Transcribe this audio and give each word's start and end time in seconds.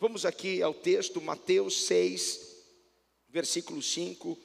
Vamos 0.00 0.24
aqui 0.24 0.62
ao 0.62 0.72
texto, 0.72 1.20
Mateus 1.20 1.86
6, 1.86 2.40
versículo 3.28 3.82
5. 3.82 4.38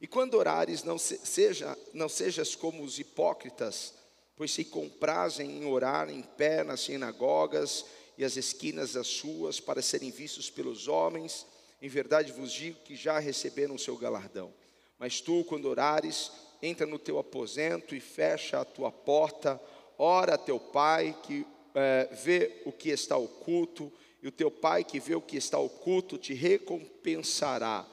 E 0.00 0.06
quando 0.06 0.34
orares, 0.34 0.84
não, 0.84 0.98
seja, 0.98 1.76
não 1.92 2.08
sejas 2.08 2.54
como 2.54 2.82
os 2.84 2.98
hipócritas, 2.98 3.94
pois 4.36 4.52
se 4.52 4.64
comprazem 4.64 5.58
em 5.58 5.66
orar 5.66 6.08
em 6.10 6.22
pé 6.22 6.62
nas 6.62 6.80
sinagogas 6.80 7.84
e 8.16 8.24
as 8.24 8.36
esquinas 8.36 8.92
das 8.92 9.06
suas, 9.06 9.58
para 9.58 9.82
serem 9.82 10.10
vistos 10.10 10.50
pelos 10.50 10.86
homens. 10.86 11.46
Em 11.80 11.88
verdade 11.88 12.32
vos 12.32 12.52
digo 12.52 12.78
que 12.84 12.94
já 12.94 13.18
receberam 13.18 13.74
o 13.74 13.78
seu 13.78 13.96
galardão. 13.96 14.52
Mas 14.98 15.20
tu, 15.20 15.44
quando 15.44 15.68
orares, 15.68 16.30
entra 16.62 16.86
no 16.86 16.98
teu 16.98 17.18
aposento 17.18 17.94
e 17.94 18.00
fecha 18.00 18.60
a 18.60 18.64
tua 18.64 18.90
porta, 18.90 19.60
ora 19.96 20.34
a 20.34 20.38
teu 20.38 20.58
pai 20.58 21.16
que 21.24 21.46
é, 21.74 22.08
vê 22.12 22.62
o 22.64 22.72
que 22.72 22.90
está 22.90 23.16
oculto, 23.16 23.92
e 24.22 24.28
o 24.28 24.32
teu 24.32 24.50
pai 24.50 24.84
que 24.84 24.98
vê 24.98 25.14
o 25.14 25.20
que 25.20 25.36
está 25.36 25.58
oculto 25.58 26.18
te 26.18 26.34
recompensará. 26.34 27.86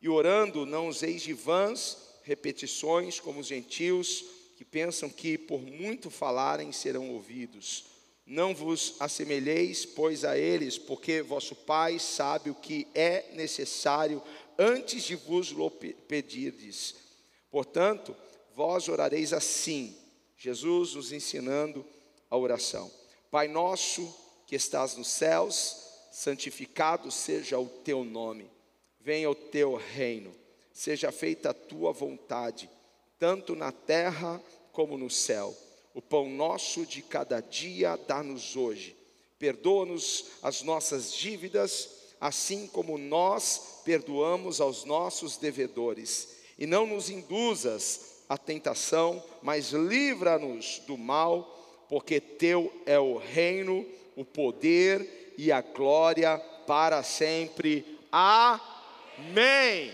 E 0.00 0.08
orando, 0.08 0.66
não 0.66 0.88
useis 0.88 1.22
de 1.22 1.32
vãs 1.32 1.96
repetições 2.22 3.18
como 3.18 3.40
os 3.40 3.46
gentios, 3.46 4.24
que 4.56 4.64
pensam 4.64 5.08
que 5.08 5.38
por 5.38 5.60
muito 5.62 6.10
falarem 6.10 6.70
serão 6.70 7.10
ouvidos. 7.10 7.86
Não 8.26 8.54
vos 8.54 8.94
assemelheis, 9.00 9.84
pois, 9.84 10.24
a 10.24 10.38
eles, 10.38 10.78
porque 10.78 11.22
vosso 11.22 11.56
Pai 11.56 11.98
sabe 11.98 12.50
o 12.50 12.54
que 12.54 12.86
é 12.94 13.32
necessário 13.32 14.22
antes 14.58 15.02
de 15.04 15.16
vos 15.16 15.52
pedirdes. 16.06 16.94
Portanto, 17.50 18.14
vós 18.54 18.88
orareis 18.88 19.32
assim, 19.32 19.96
Jesus 20.36 20.94
nos 20.94 21.10
ensinando 21.10 21.84
a 22.30 22.36
oração. 22.36 22.90
Pai 23.30 23.48
nosso 23.48 24.14
que 24.50 24.56
estás 24.56 24.96
nos 24.96 25.06
céus, 25.06 25.76
santificado 26.10 27.08
seja 27.12 27.56
o 27.56 27.68
teu 27.68 28.02
nome. 28.02 28.50
Venha 28.98 29.30
o 29.30 29.34
teu 29.34 29.76
reino. 29.76 30.34
Seja 30.72 31.12
feita 31.12 31.50
a 31.50 31.54
tua 31.54 31.92
vontade, 31.92 32.68
tanto 33.16 33.54
na 33.54 33.70
terra 33.70 34.42
como 34.72 34.98
no 34.98 35.08
céu. 35.08 35.56
O 35.94 36.02
pão 36.02 36.28
nosso 36.28 36.84
de 36.84 37.00
cada 37.00 37.40
dia 37.40 37.96
dá-nos 38.08 38.56
hoje. 38.56 38.96
Perdoa-nos 39.38 40.24
as 40.42 40.62
nossas 40.62 41.14
dívidas, 41.14 41.88
assim 42.20 42.66
como 42.66 42.98
nós 42.98 43.82
perdoamos 43.84 44.60
aos 44.60 44.84
nossos 44.84 45.36
devedores. 45.36 46.30
E 46.58 46.66
não 46.66 46.88
nos 46.88 47.08
induzas 47.08 48.24
à 48.28 48.36
tentação, 48.36 49.22
mas 49.42 49.70
livra-nos 49.70 50.80
do 50.88 50.98
mal 50.98 51.58
porque 51.90 52.20
teu 52.20 52.72
é 52.86 52.98
o 53.00 53.16
reino, 53.16 53.84
o 54.20 54.24
poder 54.24 55.34
e 55.38 55.50
a 55.50 55.62
glória 55.62 56.38
para 56.66 57.02
sempre. 57.02 57.98
Amém. 58.12 59.92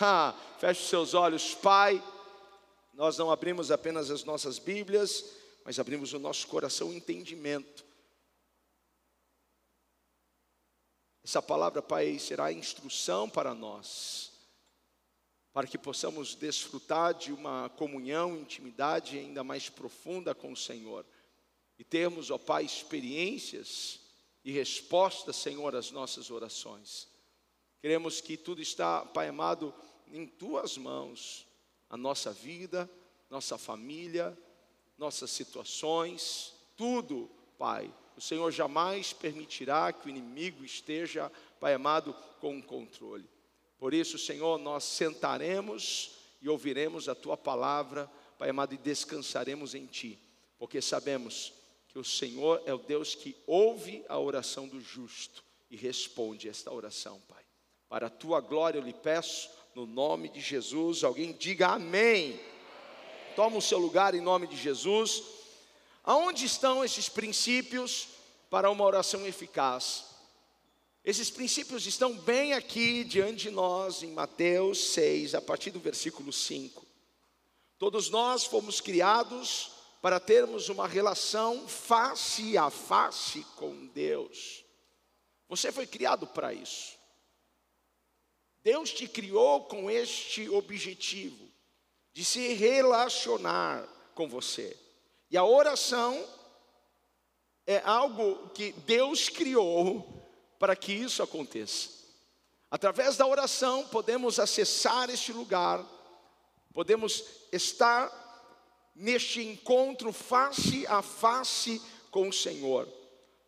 Ha, 0.00 0.32
feche 0.58 0.88
seus 0.88 1.12
olhos, 1.12 1.54
Pai. 1.54 2.02
Nós 2.92 3.18
não 3.18 3.32
abrimos 3.32 3.72
apenas 3.72 4.12
as 4.12 4.22
nossas 4.22 4.60
Bíblias, 4.60 5.24
mas 5.64 5.80
abrimos 5.80 6.12
o 6.12 6.20
nosso 6.20 6.46
coração 6.46 6.92
e 6.92 6.96
entendimento. 6.96 7.84
Essa 11.24 11.42
palavra, 11.42 11.82
Pai, 11.82 12.16
será 12.20 12.52
instrução 12.52 13.28
para 13.28 13.54
nós, 13.54 14.30
para 15.52 15.66
que 15.66 15.78
possamos 15.78 16.36
desfrutar 16.36 17.14
de 17.14 17.32
uma 17.32 17.70
comunhão, 17.70 18.36
intimidade 18.36 19.18
ainda 19.18 19.42
mais 19.42 19.68
profunda 19.68 20.32
com 20.32 20.52
o 20.52 20.56
Senhor 20.56 21.04
e 21.78 21.84
termos, 21.84 22.30
ó 22.30 22.38
Pai, 22.38 22.64
experiências 22.64 24.00
e 24.44 24.52
respostas, 24.52 25.36
Senhor, 25.36 25.74
às 25.74 25.90
nossas 25.90 26.30
orações. 26.30 27.08
Queremos 27.80 28.20
que 28.20 28.36
tudo 28.36 28.62
está, 28.62 29.04
Pai 29.04 29.28
amado, 29.28 29.74
em 30.08 30.26
tuas 30.26 30.76
mãos, 30.76 31.46
a 31.88 31.96
nossa 31.96 32.32
vida, 32.32 32.88
nossa 33.28 33.58
família, 33.58 34.36
nossas 34.96 35.30
situações, 35.30 36.52
tudo, 36.76 37.30
Pai. 37.58 37.92
O 38.16 38.20
Senhor 38.20 38.50
jamais 38.52 39.12
permitirá 39.12 39.92
que 39.92 40.06
o 40.06 40.10
inimigo 40.10 40.64
esteja, 40.64 41.30
Pai 41.58 41.74
amado, 41.74 42.14
com 42.40 42.58
o 42.58 42.62
controle. 42.62 43.28
Por 43.78 43.92
isso, 43.92 44.18
Senhor, 44.18 44.58
nós 44.58 44.84
sentaremos 44.84 46.12
e 46.40 46.48
ouviremos 46.48 47.08
a 47.08 47.14
tua 47.14 47.36
palavra, 47.36 48.10
Pai 48.38 48.50
amado, 48.50 48.74
e 48.74 48.78
descansaremos 48.78 49.74
em 49.74 49.86
ti, 49.86 50.18
porque 50.58 50.80
sabemos 50.80 51.52
que 51.94 52.00
o 52.00 52.04
Senhor 52.04 52.60
é 52.66 52.74
o 52.74 52.78
Deus 52.78 53.14
que 53.14 53.36
ouve 53.46 54.04
a 54.08 54.18
oração 54.18 54.66
do 54.66 54.80
justo 54.80 55.44
e 55.70 55.76
responde 55.76 56.48
esta 56.48 56.72
oração, 56.72 57.20
Pai. 57.28 57.44
Para 57.88 58.08
a 58.08 58.10
tua 58.10 58.40
glória 58.40 58.80
eu 58.80 58.82
lhe 58.82 58.92
peço, 58.92 59.48
no 59.76 59.86
nome 59.86 60.28
de 60.28 60.40
Jesus, 60.40 61.04
alguém 61.04 61.32
diga 61.32 61.68
amém. 61.68 62.40
Toma 63.36 63.58
o 63.58 63.62
seu 63.62 63.78
lugar 63.78 64.12
em 64.12 64.20
nome 64.20 64.48
de 64.48 64.56
Jesus. 64.56 65.22
Aonde 66.02 66.46
estão 66.46 66.84
esses 66.84 67.08
princípios 67.08 68.08
para 68.50 68.68
uma 68.72 68.84
oração 68.84 69.24
eficaz? 69.24 70.06
Esses 71.04 71.30
princípios 71.30 71.86
estão 71.86 72.18
bem 72.18 72.54
aqui 72.54 73.04
diante 73.04 73.44
de 73.44 73.50
nós 73.50 74.02
em 74.02 74.10
Mateus 74.10 74.94
6, 74.94 75.36
a 75.36 75.40
partir 75.40 75.70
do 75.70 75.78
versículo 75.78 76.32
5. 76.32 76.84
Todos 77.78 78.10
nós 78.10 78.44
fomos 78.44 78.80
criados 78.80 79.73
para 80.04 80.20
termos 80.20 80.68
uma 80.68 80.86
relação 80.86 81.66
face 81.66 82.58
a 82.58 82.68
face 82.68 83.40
com 83.56 83.86
Deus. 83.86 84.62
Você 85.48 85.72
foi 85.72 85.86
criado 85.86 86.26
para 86.26 86.52
isso. 86.52 86.98
Deus 88.62 88.92
te 88.92 89.08
criou 89.08 89.64
com 89.64 89.90
este 89.90 90.46
objetivo, 90.50 91.50
de 92.12 92.22
se 92.22 92.52
relacionar 92.52 93.88
com 94.14 94.28
você. 94.28 94.76
E 95.30 95.38
a 95.38 95.44
oração 95.44 96.22
é 97.66 97.80
algo 97.82 98.50
que 98.50 98.72
Deus 98.72 99.30
criou 99.30 100.28
para 100.58 100.76
que 100.76 100.92
isso 100.92 101.22
aconteça. 101.22 101.88
Através 102.70 103.16
da 103.16 103.26
oração 103.26 103.88
podemos 103.88 104.38
acessar 104.38 105.08
este 105.08 105.32
lugar, 105.32 105.82
podemos 106.74 107.24
estar 107.50 108.23
neste 108.94 109.42
encontro 109.42 110.12
face 110.12 110.86
a 110.86 111.02
face 111.02 111.80
com 112.10 112.28
o 112.28 112.32
Senhor. 112.32 112.88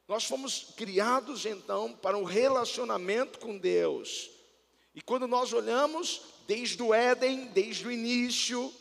Nós 0.08 0.24
fomos 0.24 0.72
criados 0.76 1.46
então 1.46 1.92
para 1.92 2.16
um 2.16 2.24
relacionamento 2.24 3.38
com 3.38 3.58
Deus. 3.58 4.30
E 4.94 5.00
quando 5.00 5.26
nós 5.26 5.52
olhamos 5.52 6.22
desde 6.46 6.82
o 6.82 6.94
Éden, 6.94 7.46
desde 7.46 7.86
o 7.86 7.92
início, 7.92 8.72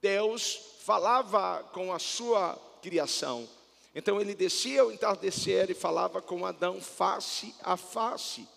Deus 0.00 0.60
falava 0.84 1.62
com 1.72 1.92
a 1.92 1.98
sua 1.98 2.56
criação. 2.80 3.48
Então 3.94 4.20
ele 4.20 4.34
descia 4.34 4.82
ao 4.82 4.90
entardecer 4.90 5.70
e 5.70 5.74
falava 5.74 6.22
com 6.22 6.46
Adão 6.46 6.80
face 6.80 7.54
a 7.62 7.76
face. 7.76 8.48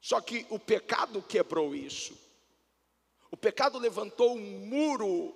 Só 0.00 0.20
que 0.20 0.46
o 0.50 0.58
pecado 0.58 1.22
quebrou 1.22 1.74
isso. 1.74 2.18
O 3.30 3.36
pecado 3.36 3.78
levantou 3.78 4.34
um 4.36 4.66
muro 4.66 5.34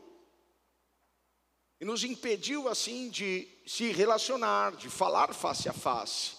e 1.80 1.84
nos 1.84 2.04
impediu 2.04 2.68
assim 2.68 3.08
de 3.08 3.48
se 3.66 3.90
relacionar, 3.90 4.72
de 4.72 4.90
falar 4.90 5.32
face 5.32 5.68
a 5.68 5.72
face. 5.72 6.32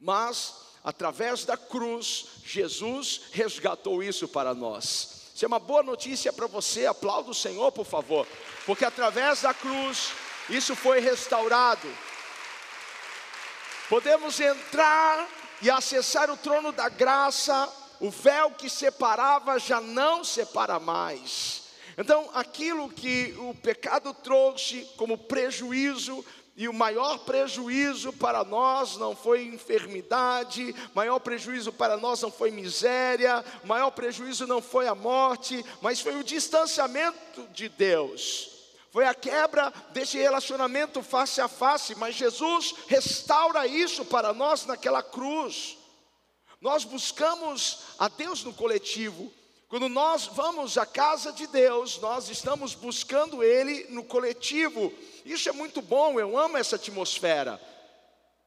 Mas, 0.00 0.54
através 0.82 1.44
da 1.44 1.56
cruz, 1.56 2.26
Jesus 2.44 3.22
resgatou 3.32 4.02
isso 4.02 4.26
para 4.26 4.54
nós. 4.54 5.26
Isso 5.34 5.44
é 5.44 5.48
uma 5.48 5.58
boa 5.58 5.82
notícia 5.82 6.32
para 6.32 6.46
você, 6.46 6.86
aplauda 6.86 7.30
o 7.30 7.34
Senhor, 7.34 7.70
por 7.70 7.84
favor, 7.84 8.26
porque 8.64 8.86
através 8.86 9.42
da 9.42 9.52
cruz, 9.52 10.12
isso 10.48 10.74
foi 10.74 11.00
restaurado. 11.00 11.86
Podemos 13.90 14.40
entrar 14.40 15.28
e 15.60 15.70
acessar 15.70 16.30
o 16.30 16.36
trono 16.36 16.72
da 16.72 16.88
graça, 16.88 17.70
o 18.00 18.10
véu 18.10 18.50
que 18.52 18.70
separava 18.70 19.58
já 19.58 19.80
não 19.80 20.24
separa 20.24 20.80
mais. 20.80 21.65
Então, 21.96 22.28
aquilo 22.34 22.90
que 22.90 23.34
o 23.38 23.54
pecado 23.54 24.12
trouxe 24.12 24.86
como 24.96 25.16
prejuízo, 25.16 26.24
e 26.56 26.68
o 26.68 26.72
maior 26.72 27.18
prejuízo 27.18 28.14
para 28.14 28.42
nós 28.42 28.96
não 28.96 29.14
foi 29.14 29.44
enfermidade, 29.44 30.74
maior 30.94 31.18
prejuízo 31.18 31.70
para 31.70 31.98
nós 31.98 32.22
não 32.22 32.32
foi 32.32 32.50
miséria, 32.50 33.44
maior 33.62 33.90
prejuízo 33.90 34.46
não 34.46 34.62
foi 34.62 34.88
a 34.88 34.94
morte, 34.94 35.62
mas 35.82 36.00
foi 36.00 36.16
o 36.16 36.24
distanciamento 36.24 37.46
de 37.52 37.68
Deus. 37.68 38.50
Foi 38.90 39.06
a 39.06 39.14
quebra 39.14 39.70
desse 39.90 40.16
relacionamento 40.16 41.02
face 41.02 41.42
a 41.42 41.48
face, 41.48 41.94
mas 41.96 42.14
Jesus 42.14 42.74
restaura 42.88 43.66
isso 43.66 44.06
para 44.06 44.32
nós 44.32 44.64
naquela 44.64 45.02
cruz. 45.02 45.76
Nós 46.62 46.84
buscamos 46.84 47.80
a 47.98 48.08
Deus 48.08 48.42
no 48.42 48.54
coletivo, 48.54 49.30
quando 49.68 49.88
nós 49.88 50.26
vamos 50.26 50.78
à 50.78 50.86
casa 50.86 51.32
de 51.32 51.46
Deus, 51.48 51.98
nós 51.98 52.28
estamos 52.28 52.74
buscando 52.74 53.42
Ele 53.42 53.86
no 53.90 54.04
coletivo. 54.04 54.92
Isso 55.24 55.48
é 55.48 55.52
muito 55.52 55.82
bom, 55.82 56.20
eu 56.20 56.38
amo 56.38 56.56
essa 56.56 56.76
atmosfera. 56.76 57.60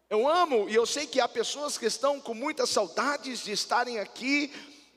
Eu 0.10 0.27
amo 0.27 0.69
e 0.69 0.75
eu 0.75 0.86
sei 0.86 1.06
que 1.06 1.19
há 1.19 1.27
pessoas 1.27 1.77
que 1.77 1.86
estão 1.86 2.21
com 2.21 2.33
muitas 2.33 2.69
saudades 2.69 3.44
de 3.44 3.51
estarem 3.51 4.00
aqui. 4.00 4.51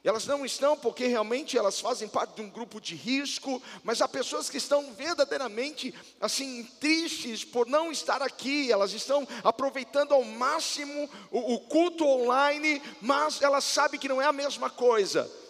Elas 0.05 0.25
não 0.25 0.47
estão 0.47 0.77
porque 0.77 1.07
realmente 1.07 1.59
elas 1.59 1.81
fazem 1.81 2.09
parte 2.09 2.37
de 2.37 2.43
um 2.43 2.49
grupo 2.49 2.81
de 2.81 2.95
risco, 2.95 3.61
mas 3.83 4.01
há 4.01 4.09
pessoas 4.09 4.49
que 4.49 4.57
estão 4.57 4.95
verdadeiramente 4.95 5.95
assim 6.21 6.65
tristes 6.81 7.45
por 7.45 7.67
não 7.67 7.91
estar 7.91 8.23
aqui. 8.23 8.71
Elas 8.71 8.93
estão 8.93 9.27
aproveitando 9.43 10.15
ao 10.15 10.23
máximo 10.23 11.11
o, 11.33 11.55
o 11.55 11.61
culto 11.61 12.07
online, 12.07 12.81
mas 13.01 13.43
elas 13.43 13.65
sabem 13.65 13.99
que 13.99 14.09
não 14.09 14.23
é 14.23 14.25
a 14.25 14.33
mesma 14.33 14.71
coisa. 14.71 15.42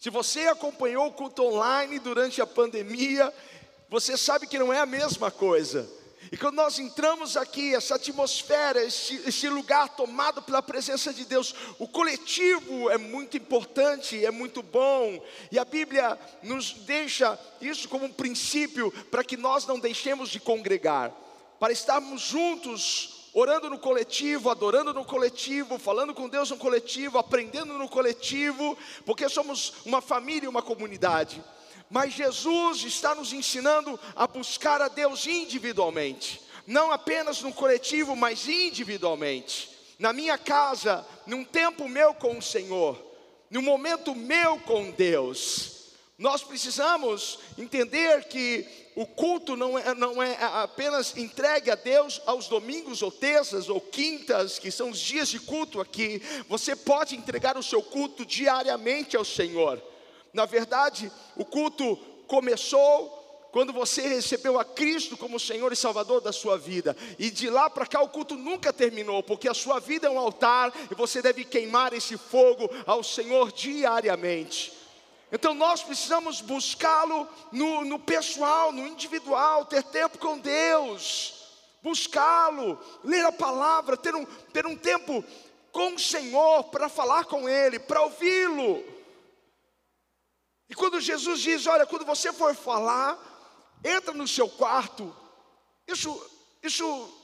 Se 0.00 0.08
você 0.08 0.46
acompanhou 0.46 1.08
o 1.08 1.12
culto 1.12 1.44
online 1.44 1.98
durante 1.98 2.40
a 2.40 2.46
pandemia, 2.46 3.30
você 3.86 4.16
sabe 4.16 4.46
que 4.46 4.58
não 4.58 4.72
é 4.72 4.78
a 4.78 4.86
mesma 4.86 5.30
coisa. 5.30 5.86
E 6.32 6.38
quando 6.38 6.54
nós 6.54 6.78
entramos 6.78 7.36
aqui, 7.36 7.74
essa 7.74 7.96
atmosfera, 7.96 8.82
esse, 8.82 9.16
esse, 9.26 9.46
lugar 9.50 9.90
tomado 9.90 10.40
pela 10.40 10.62
presença 10.62 11.12
de 11.12 11.26
Deus, 11.26 11.54
o 11.78 11.86
coletivo 11.86 12.88
é 12.88 12.96
muito 12.96 13.36
importante, 13.36 14.24
é 14.24 14.30
muito 14.30 14.62
bom, 14.62 15.22
e 15.52 15.58
a 15.58 15.66
Bíblia 15.66 16.18
nos 16.42 16.72
deixa 16.72 17.38
isso 17.60 17.86
como 17.86 18.06
um 18.06 18.12
princípio 18.12 18.90
para 19.10 19.22
que 19.22 19.36
nós 19.36 19.66
não 19.66 19.78
deixemos 19.78 20.30
de 20.30 20.40
congregar, 20.40 21.12
para 21.58 21.74
estarmos 21.74 22.22
juntos, 22.22 23.19
orando 23.32 23.70
no 23.70 23.78
coletivo, 23.78 24.50
adorando 24.50 24.92
no 24.92 25.04
coletivo, 25.04 25.78
falando 25.78 26.14
com 26.14 26.28
Deus 26.28 26.50
no 26.50 26.56
coletivo, 26.56 27.18
aprendendo 27.18 27.74
no 27.78 27.88
coletivo, 27.88 28.76
porque 29.04 29.28
somos 29.28 29.74
uma 29.84 30.00
família 30.00 30.46
e 30.46 30.48
uma 30.48 30.62
comunidade. 30.62 31.42
Mas 31.88 32.12
Jesus 32.12 32.84
está 32.84 33.14
nos 33.14 33.32
ensinando 33.32 33.98
a 34.14 34.26
buscar 34.26 34.80
a 34.80 34.88
Deus 34.88 35.26
individualmente, 35.26 36.40
não 36.66 36.92
apenas 36.92 37.42
no 37.42 37.52
coletivo, 37.52 38.14
mas 38.14 38.48
individualmente. 38.48 39.70
Na 39.98 40.12
minha 40.12 40.38
casa, 40.38 41.06
num 41.26 41.44
tempo 41.44 41.88
meu 41.88 42.14
com 42.14 42.38
o 42.38 42.42
Senhor, 42.42 42.96
num 43.50 43.62
momento 43.62 44.14
meu 44.14 44.58
com 44.60 44.90
Deus. 44.90 45.79
Nós 46.20 46.42
precisamos 46.42 47.38
entender 47.56 48.24
que 48.24 48.68
o 48.94 49.06
culto 49.06 49.56
não 49.56 49.78
é, 49.78 49.94
não 49.94 50.22
é 50.22 50.36
apenas 50.62 51.16
entregue 51.16 51.70
a 51.70 51.74
Deus 51.74 52.20
aos 52.26 52.46
domingos 52.46 53.00
ou 53.00 53.10
terças 53.10 53.70
ou 53.70 53.80
quintas, 53.80 54.58
que 54.58 54.70
são 54.70 54.90
os 54.90 54.98
dias 54.98 55.30
de 55.30 55.40
culto 55.40 55.80
aqui. 55.80 56.20
Você 56.46 56.76
pode 56.76 57.16
entregar 57.16 57.56
o 57.56 57.62
seu 57.62 57.82
culto 57.82 58.26
diariamente 58.26 59.16
ao 59.16 59.24
Senhor. 59.24 59.82
Na 60.30 60.44
verdade, 60.44 61.10
o 61.38 61.44
culto 61.46 61.96
começou 62.26 63.48
quando 63.50 63.72
você 63.72 64.02
recebeu 64.02 64.60
a 64.60 64.64
Cristo 64.64 65.16
como 65.16 65.40
Senhor 65.40 65.72
e 65.72 65.76
Salvador 65.76 66.20
da 66.20 66.32
sua 66.32 66.58
vida. 66.58 66.94
E 67.18 67.30
de 67.30 67.48
lá 67.48 67.70
para 67.70 67.86
cá 67.86 68.02
o 68.02 68.10
culto 68.10 68.34
nunca 68.36 68.74
terminou, 68.74 69.22
porque 69.22 69.48
a 69.48 69.54
sua 69.54 69.80
vida 69.80 70.06
é 70.06 70.10
um 70.10 70.18
altar 70.18 70.70
e 70.90 70.94
você 70.94 71.22
deve 71.22 71.46
queimar 71.46 71.94
esse 71.94 72.18
fogo 72.18 72.70
ao 72.84 73.02
Senhor 73.02 73.50
diariamente. 73.50 74.79
Então 75.32 75.54
nós 75.54 75.82
precisamos 75.82 76.40
buscá-lo 76.40 77.28
no, 77.52 77.84
no 77.84 77.98
pessoal, 77.98 78.72
no 78.72 78.86
individual, 78.86 79.64
ter 79.64 79.82
tempo 79.84 80.18
com 80.18 80.38
Deus, 80.38 81.34
buscá-lo, 81.82 82.78
ler 83.04 83.24
a 83.24 83.32
palavra, 83.32 83.96
ter 83.96 84.14
um, 84.14 84.24
ter 84.24 84.66
um 84.66 84.76
tempo 84.76 85.24
com 85.70 85.94
o 85.94 85.98
Senhor 85.98 86.64
para 86.64 86.88
falar 86.88 87.24
com 87.26 87.48
Ele, 87.48 87.78
para 87.78 88.02
ouvi-lo. 88.02 88.84
E 90.68 90.74
quando 90.74 91.00
Jesus 91.00 91.40
diz: 91.40 91.66
Olha, 91.66 91.86
quando 91.86 92.04
você 92.04 92.32
for 92.32 92.54
falar, 92.54 93.18
entra 93.84 94.12
no 94.12 94.26
seu 94.26 94.48
quarto, 94.48 95.14
isso, 95.86 96.28
isso 96.62 97.19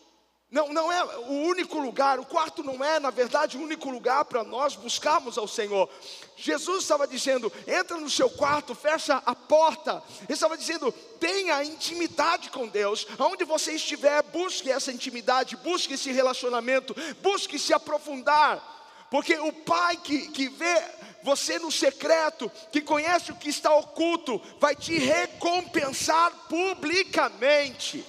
não, 0.49 0.73
não 0.73 0.93
é 0.93 1.05
o 1.05 1.33
único 1.49 1.79
lugar, 1.81 2.21
o 2.21 2.25
quarto 2.25 2.63
não 2.63 2.83
é, 2.85 3.01
na 3.01 3.11
verdade, 3.11 3.57
o 3.57 3.61
único 3.61 3.91
lugar 3.91 4.25
para 4.27 4.45
nós 4.45 4.77
buscarmos 4.77 5.37
ao 5.37 5.49
Senhor. 5.49 5.89
Jesus 6.37 6.83
estava 6.83 7.07
dizendo: 7.07 7.53
entra 7.67 7.97
no 7.97 8.09
seu 8.09 8.31
quarto, 8.31 8.73
fecha 8.73 9.21
a 9.27 9.35
porta. 9.35 10.01
Ele 10.23 10.33
estava 10.33 10.57
dizendo: 10.57 10.93
tenha 11.19 11.65
intimidade 11.65 12.49
com 12.51 12.69
Deus. 12.69 13.09
Aonde 13.19 13.45
você 13.45 13.73
estiver, 13.73 14.23
busque 14.23 14.71
essa 14.71 14.93
intimidade, 14.93 15.57
busque 15.57 15.95
esse 15.95 16.13
relacionamento, 16.13 16.95
busque 17.21 17.59
se 17.59 17.75
aprofundar. 17.75 18.75
Porque 19.11 19.37
o 19.39 19.53
Pai 19.53 19.97
que, 19.97 20.29
que 20.29 20.49
vê 20.49 20.83
você 21.25 21.59
no 21.59 21.73
secreto, 21.73 22.51
que 22.71 22.81
conhece 22.81 23.33
o 23.33 23.37
que 23.37 23.49
está 23.49 23.75
oculto, 23.75 24.41
vai 24.61 24.77
te 24.77 24.97
recompensar 24.97 26.31
publicamente. 26.49 28.05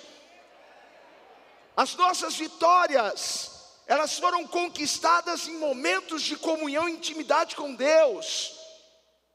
As 1.78 1.94
nossas 1.94 2.34
vitórias, 2.36 3.52
elas 3.86 4.18
foram 4.18 4.48
conquistadas 4.48 5.48
em 5.48 5.60
momentos 5.60 6.24
de 6.24 6.36
comunhão 6.36 6.90
e 6.90 6.94
intimidade 6.94 7.56
com 7.56 7.76
Deus, 7.76 8.58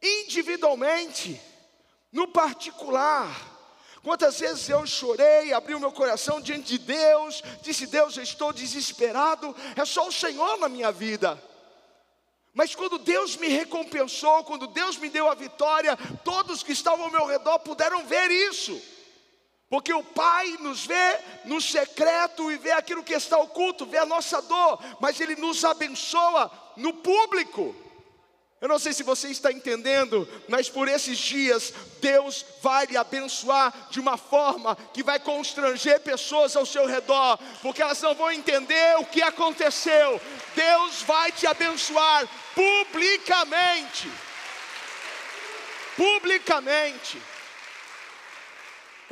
individualmente, 0.02 1.40
no 2.10 2.26
particular. 2.26 3.30
Quantas 4.02 4.40
vezes 4.40 4.68
eu 4.68 4.84
chorei, 4.84 5.52
abri 5.52 5.76
o 5.76 5.78
meu 5.78 5.92
coração 5.92 6.40
diante 6.40 6.76
de 6.76 6.78
Deus, 6.78 7.44
disse: 7.62 7.86
Deus, 7.86 8.16
eu 8.16 8.24
estou 8.24 8.52
desesperado, 8.52 9.54
é 9.76 9.84
só 9.84 10.08
o 10.08 10.12
Senhor 10.12 10.58
na 10.58 10.68
minha 10.68 10.90
vida. 10.90 11.40
Mas 12.52 12.74
quando 12.74 12.98
Deus 12.98 13.36
me 13.36 13.46
recompensou, 13.46 14.42
quando 14.42 14.66
Deus 14.66 14.96
me 14.96 15.08
deu 15.08 15.30
a 15.30 15.34
vitória, 15.36 15.96
todos 16.24 16.64
que 16.64 16.72
estavam 16.72 17.04
ao 17.04 17.12
meu 17.12 17.24
redor 17.24 17.60
puderam 17.60 18.04
ver 18.04 18.32
isso. 18.32 18.82
Porque 19.72 19.90
o 19.90 20.04
Pai 20.04 20.58
nos 20.60 20.84
vê 20.84 21.18
no 21.46 21.58
secreto 21.58 22.52
e 22.52 22.58
vê 22.58 22.72
aquilo 22.72 23.02
que 23.02 23.14
está 23.14 23.38
oculto, 23.38 23.86
vê 23.86 23.96
a 23.96 24.04
nossa 24.04 24.42
dor, 24.42 24.78
mas 25.00 25.18
Ele 25.18 25.34
nos 25.34 25.64
abençoa 25.64 26.52
no 26.76 26.92
público. 26.92 27.74
Eu 28.60 28.68
não 28.68 28.78
sei 28.78 28.92
se 28.92 29.02
você 29.02 29.28
está 29.28 29.50
entendendo, 29.50 30.28
mas 30.46 30.68
por 30.68 30.88
esses 30.88 31.16
dias 31.16 31.72
Deus 32.02 32.44
vai 32.60 32.84
lhe 32.84 32.98
abençoar 32.98 33.88
de 33.88 33.98
uma 33.98 34.18
forma 34.18 34.76
que 34.92 35.02
vai 35.02 35.18
constranger 35.18 36.00
pessoas 36.00 36.54
ao 36.54 36.66
seu 36.66 36.86
redor, 36.86 37.38
porque 37.62 37.80
elas 37.80 38.02
não 38.02 38.14
vão 38.14 38.30
entender 38.30 38.98
o 38.98 39.06
que 39.06 39.22
aconteceu. 39.22 40.20
Deus 40.54 41.00
vai 41.00 41.32
te 41.32 41.46
abençoar 41.46 42.28
publicamente. 42.54 44.06
Publicamente. 45.96 47.31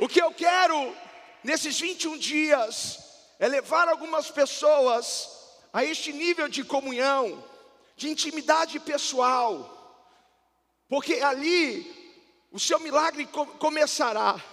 O 0.01 0.07
que 0.09 0.19
eu 0.19 0.33
quero 0.33 0.97
nesses 1.43 1.79
21 1.79 2.17
dias 2.17 2.97
é 3.37 3.47
levar 3.47 3.87
algumas 3.87 4.31
pessoas 4.31 5.29
a 5.71 5.85
este 5.85 6.11
nível 6.11 6.47
de 6.47 6.63
comunhão 6.63 7.43
de 7.95 8.09
intimidade 8.09 8.79
pessoal, 8.79 10.09
porque 10.89 11.21
ali 11.21 11.85
o 12.51 12.59
seu 12.59 12.79
milagre 12.79 13.29
começará, 13.59 14.43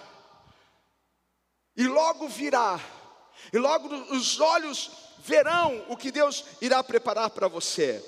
e 1.75 1.87
logo 1.87 2.27
virá, 2.27 2.79
e 3.51 3.57
logo 3.57 3.87
os 4.13 4.39
olhos 4.39 4.91
verão 5.17 5.83
o 5.89 5.97
que 5.97 6.11
Deus 6.11 6.45
irá 6.61 6.83
preparar 6.83 7.31
para 7.31 7.47
você. 7.47 8.05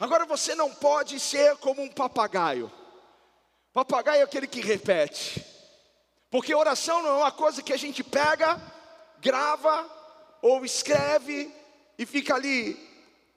Agora 0.00 0.24
você 0.24 0.54
não 0.54 0.74
pode 0.74 1.20
ser 1.20 1.54
como 1.58 1.82
um 1.82 1.90
papagaio. 1.90 2.72
Papagaio 3.74 4.20
é 4.20 4.24
aquele 4.24 4.46
que 4.46 4.62
repete. 4.62 5.51
Porque 6.32 6.54
oração 6.54 7.02
não 7.02 7.10
é 7.10 7.24
uma 7.24 7.30
coisa 7.30 7.62
que 7.62 7.74
a 7.74 7.76
gente 7.76 8.02
pega, 8.02 8.58
grava 9.20 9.86
ou 10.40 10.64
escreve 10.64 11.52
e 11.98 12.06
fica 12.06 12.34
ali 12.34 12.74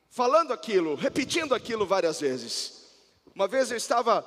falando 0.10 0.54
aquilo, 0.54 0.96
repetindo 0.96 1.54
aquilo 1.54 1.86
várias 1.86 2.22
vezes. 2.22 2.86
Uma 3.36 3.50
vez 3.50 3.70
eu 3.70 3.76
estava 3.76 4.26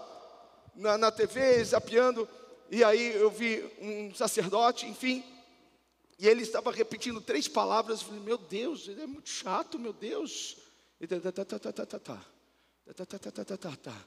na, 0.76 0.98
na 0.98 1.10
TV 1.10 1.64
zapeando, 1.64 2.28
e 2.70 2.84
aí 2.84 3.14
eu 3.14 3.30
vi 3.30 3.64
um 3.80 4.14
sacerdote, 4.14 4.84
enfim, 4.84 5.24
e 6.18 6.28
ele 6.28 6.42
estava 6.42 6.70
repetindo 6.70 7.22
três 7.22 7.48
palavras. 7.48 8.00
Eu 8.00 8.08
falei, 8.08 8.20
meu 8.20 8.36
Deus, 8.36 8.86
ele 8.86 9.00
é 9.00 9.06
muito 9.06 9.30
chato, 9.30 9.78
meu 9.78 9.94
Deus. 9.94 10.58
E 11.00 11.06
tá, 11.06 11.18
tá, 11.18 11.32
tá, 11.32 11.44
tá, 11.46 11.58
tá, 11.58 11.72
tá, 11.72 11.86
tá, 11.86 11.96
tá, 11.96 12.18
tá, 12.94 13.18
tá, 13.18 13.30
tá, 13.30 13.44
tá, 13.46 13.56
tá, 13.56 13.76
tá. 13.76 14.04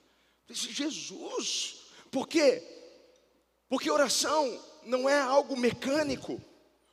Jesus, 0.51 1.81
por 2.11 2.27
quê? 2.27 2.77
Porque 3.71 3.89
oração 3.89 4.59
não 4.83 5.07
é 5.07 5.21
algo 5.21 5.55
mecânico, 5.55 6.41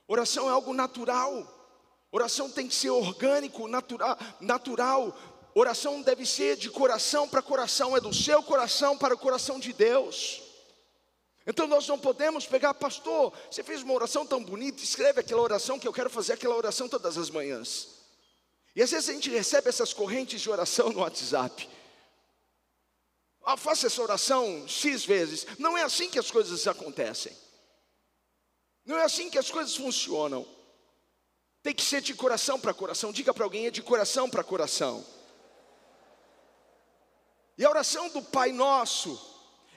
oração 0.07 0.49
é 0.49 0.53
algo 0.53 0.73
natural. 0.73 1.45
Oração 2.13 2.49
tem 2.49 2.69
que 2.69 2.75
ser 2.77 2.91
orgânico, 2.91 3.67
natural, 3.67 4.17
natural. 4.41 5.13
Oração 5.57 6.01
deve 6.03 6.25
ser 6.25 6.57
de 6.57 6.71
coração 6.71 7.29
para 7.29 7.43
coração, 7.43 7.97
é 7.97 8.01
do 8.01 8.15
seu 8.15 8.45
coração 8.45 8.97
para 8.97 9.13
o 9.13 9.19
coração 9.19 9.59
de 9.59 9.73
Deus. 9.73 10.41
Então 11.45 11.67
nós 11.67 11.89
não 11.89 11.99
podemos 11.99 12.47
pegar, 12.47 12.73
pastor, 12.75 13.33
você 13.51 13.65
fez 13.65 13.83
uma 13.83 13.95
oração 13.95 14.25
tão 14.25 14.41
bonita, 14.45 14.81
escreve 14.81 15.19
aquela 15.19 15.43
oração 15.43 15.81
que 15.81 15.89
eu 15.89 15.93
quero 15.93 16.09
fazer 16.09 16.35
aquela 16.35 16.55
oração 16.55 16.89
todas 16.89 17.19
as 17.19 17.29
manhãs. 17.29 17.89
E 18.77 18.81
às 18.85 18.93
vezes 18.93 19.09
a 19.09 19.13
gente 19.13 19.31
recebe 19.31 19.69
essas 19.69 19.93
correntes 19.93 20.41
de 20.41 20.49
oração 20.49 20.91
no 20.91 21.01
WhatsApp. 21.01 21.69
Faça 23.57 23.87
essa 23.87 24.03
oração 24.03 24.67
X 24.69 25.05
vezes. 25.05 25.47
Não 25.59 25.77
é 25.77 25.83
assim 25.83 26.11
que 26.11 26.19
as 26.19 26.31
coisas 26.31 26.67
acontecem. 26.67 27.37
Não 28.85 28.97
é 28.97 29.05
assim 29.05 29.31
que 29.31 29.39
as 29.39 29.51
coisas 29.51 29.77
funcionam. 29.77 30.47
Tem 31.63 31.75
que 31.75 31.83
ser 31.83 32.01
de 32.01 32.15
coração 32.15 32.59
para 32.59 32.75
coração. 32.75 33.13
Diga 33.13 33.33
para 33.33 33.45
alguém, 33.45 33.67
é 33.67 33.71
de 33.71 33.83
coração 33.83 34.29
para 34.29 34.45
coração. 34.45 35.05
E 37.57 37.65
a 37.65 37.71
oração 37.71 38.09
do 38.11 38.23
Pai 38.23 38.53
Nosso 38.53 39.21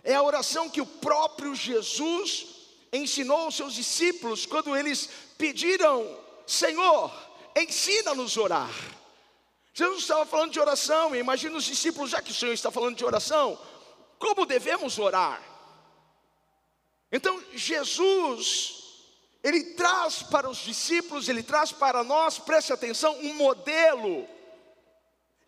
é 0.03 0.13
a 0.13 0.23
oração 0.23 0.69
que 0.69 0.81
o 0.81 0.85
próprio 0.85 1.55
Jesus 1.55 2.47
ensinou 2.93 3.37
aos 3.37 3.55
seus 3.55 3.73
discípulos 3.73 4.45
quando 4.45 4.75
eles 4.75 5.09
pediram: 5.37 6.17
Senhor, 6.45 7.11
ensina-nos 7.55 8.37
a 8.37 8.41
orar. 8.41 9.01
Jesus 9.73 10.01
estava 10.01 10.25
falando 10.25 10.51
de 10.51 10.59
oração, 10.59 11.15
e 11.15 11.19
imagina 11.19 11.57
os 11.57 11.63
discípulos, 11.63 12.11
já 12.11 12.21
que 12.21 12.31
o 12.31 12.35
Senhor 12.35 12.53
está 12.53 12.69
falando 12.69 12.97
de 12.97 13.05
oração, 13.05 13.57
como 14.19 14.45
devemos 14.45 14.99
orar? 14.99 15.41
Então, 17.11 17.41
Jesus, 17.53 18.83
ele 19.43 19.73
traz 19.73 20.23
para 20.23 20.49
os 20.49 20.57
discípulos, 20.57 21.29
ele 21.29 21.41
traz 21.41 21.71
para 21.71 22.03
nós, 22.03 22.37
preste 22.37 22.71
atenção, 22.71 23.17
um 23.19 23.33
modelo, 23.33 24.27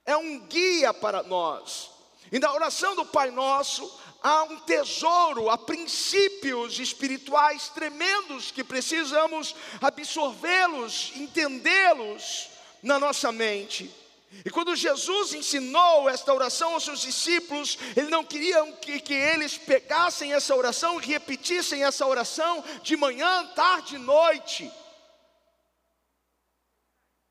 é 0.05 0.15
um 0.15 0.39
guia 0.39 0.93
para 0.93 1.21
nós. 1.23 1.91
E 2.31 2.39
na 2.39 2.51
oração 2.51 2.95
do 2.95 3.05
Pai 3.05 3.29
Nosso, 3.29 3.99
há 4.21 4.43
um 4.43 4.59
tesouro, 4.61 5.49
há 5.49 5.57
princípios 5.57 6.79
espirituais 6.79 7.69
tremendos 7.69 8.51
que 8.51 8.63
precisamos 8.63 9.53
absorvê-los, 9.81 11.11
entendê-los 11.15 12.49
na 12.81 12.97
nossa 12.97 13.31
mente. 13.31 13.93
E 14.45 14.49
quando 14.49 14.75
Jesus 14.75 15.33
ensinou 15.33 16.09
esta 16.09 16.33
oração 16.33 16.73
aos 16.73 16.83
seus 16.83 17.01
discípulos, 17.01 17.77
ele 17.95 18.09
não 18.09 18.25
queria 18.25 18.65
que, 18.73 18.99
que 18.99 19.13
eles 19.13 19.57
pegassem 19.57 20.33
essa 20.33 20.55
oração 20.55 20.99
e 20.99 21.05
repetissem 21.05 21.83
essa 21.83 22.05
oração 22.05 22.63
de 22.81 22.97
manhã, 22.97 23.45
tarde 23.53 23.95
e 23.95 23.99
noite. 23.99 24.71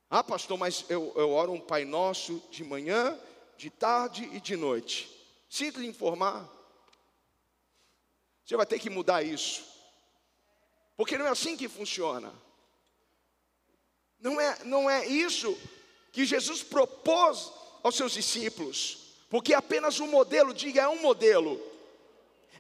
Ah, 0.09 0.23
pastor, 0.23 0.56
mas 0.56 0.85
eu, 0.88 1.12
eu 1.16 1.30
oro 1.30 1.52
um 1.52 1.61
Pai 1.61 1.85
Nosso 1.85 2.42
de 2.50 2.62
manhã, 2.62 3.18
de 3.56 3.68
tarde 3.68 4.28
e 4.32 4.40
de 4.40 4.56
noite. 4.56 5.11
Sinto 5.49 5.80
lhe 5.80 5.88
informar. 5.88 6.49
Você 8.44 8.56
vai 8.56 8.66
ter 8.66 8.78
que 8.78 8.90
mudar 8.90 9.23
isso. 9.23 9.64
Porque 10.97 11.18
não 11.18 11.26
é 11.26 11.30
assim 11.30 11.56
que 11.56 11.68
funciona. 11.68 12.32
Não 14.21 14.40
é, 14.40 14.64
não 14.64 14.88
é 14.88 15.06
isso 15.06 15.59
que 16.12 16.26
Jesus 16.26 16.62
propôs 16.62 17.50
aos 17.83 17.97
seus 17.97 18.12
discípulos, 18.12 18.99
porque 19.31 19.54
apenas 19.54 19.99
um 19.99 20.07
modelo, 20.07 20.52
diga, 20.52 20.83
é 20.83 20.88
um 20.88 21.00
modelo, 21.00 21.61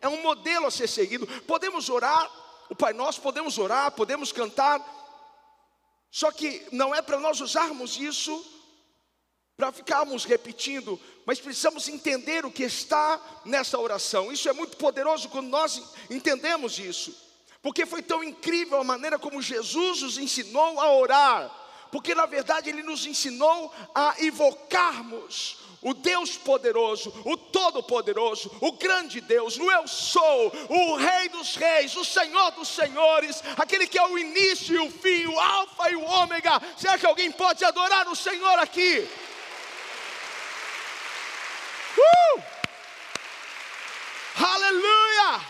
é 0.00 0.08
um 0.08 0.22
modelo 0.22 0.66
a 0.66 0.70
ser 0.70 0.88
seguido. 0.88 1.26
Podemos 1.42 1.90
orar, 1.90 2.30
o 2.70 2.74
Pai 2.74 2.94
Nosso, 2.94 3.20
podemos 3.20 3.58
orar, 3.58 3.92
podemos 3.92 4.32
cantar, 4.32 4.80
só 6.10 6.32
que 6.32 6.66
não 6.72 6.94
é 6.94 7.02
para 7.02 7.20
nós 7.20 7.40
usarmos 7.40 7.98
isso 7.98 8.44
para 9.54 9.70
ficarmos 9.70 10.24
repetindo, 10.24 10.98
mas 11.26 11.38
precisamos 11.38 11.86
entender 11.86 12.44
o 12.44 12.50
que 12.50 12.64
está 12.64 13.20
nessa 13.44 13.78
oração. 13.78 14.32
Isso 14.32 14.48
é 14.48 14.52
muito 14.52 14.76
poderoso 14.76 15.28
quando 15.28 15.48
nós 15.48 15.80
entendemos 16.10 16.78
isso, 16.78 17.14
porque 17.60 17.86
foi 17.86 18.02
tão 18.02 18.24
incrível 18.24 18.80
a 18.80 18.84
maneira 18.84 19.18
como 19.18 19.42
Jesus 19.42 20.02
nos 20.02 20.18
ensinou 20.18 20.80
a 20.80 20.92
orar 20.92 21.61
porque 21.92 22.14
na 22.14 22.24
verdade 22.24 22.70
ele 22.70 22.82
nos 22.82 23.04
ensinou 23.04 23.70
a 23.94 24.16
invocarmos 24.18 25.58
o 25.82 25.92
Deus 25.92 26.38
poderoso, 26.38 27.12
o 27.24 27.36
Todo-Poderoso, 27.36 28.50
o 28.60 28.72
grande 28.72 29.20
Deus, 29.20 29.58
o 29.58 29.70
Eu 29.70 29.86
Sou, 29.86 30.50
o 30.70 30.96
Rei 30.96 31.28
dos 31.28 31.54
Reis, 31.54 31.94
o 31.96 32.04
Senhor 32.04 32.52
dos 32.52 32.68
Senhores, 32.68 33.42
aquele 33.58 33.86
que 33.86 33.98
é 33.98 34.06
o 34.06 34.16
início 34.16 34.74
e 34.74 34.78
o 34.78 34.90
fim, 34.90 35.26
o 35.26 35.38
Alfa 35.38 35.90
e 35.90 35.96
o 35.96 36.02
Ômega. 36.02 36.62
Será 36.78 36.96
que 36.96 37.04
alguém 37.04 37.30
pode 37.30 37.62
adorar 37.62 38.08
o 38.08 38.16
Senhor 38.16 38.58
aqui? 38.58 39.06
Uh! 41.98 42.42
Aleluia! 44.40 45.40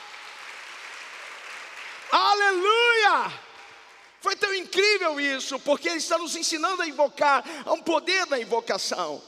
Aleluia! 2.11 3.52
Foi 4.23 4.37
tão 4.37 4.55
incrível 4.55 5.21
isso, 5.21 5.59
porque 5.59 5.88
ele 5.88 5.99
está 5.99 6.17
nos 6.17 6.37
ensinando 6.37 6.81
a 6.81 6.87
invocar, 6.87 7.45
há 7.67 7.73
um 7.73 7.83
poder 7.83 8.25
na 8.29 8.38
invocação. 8.38 9.21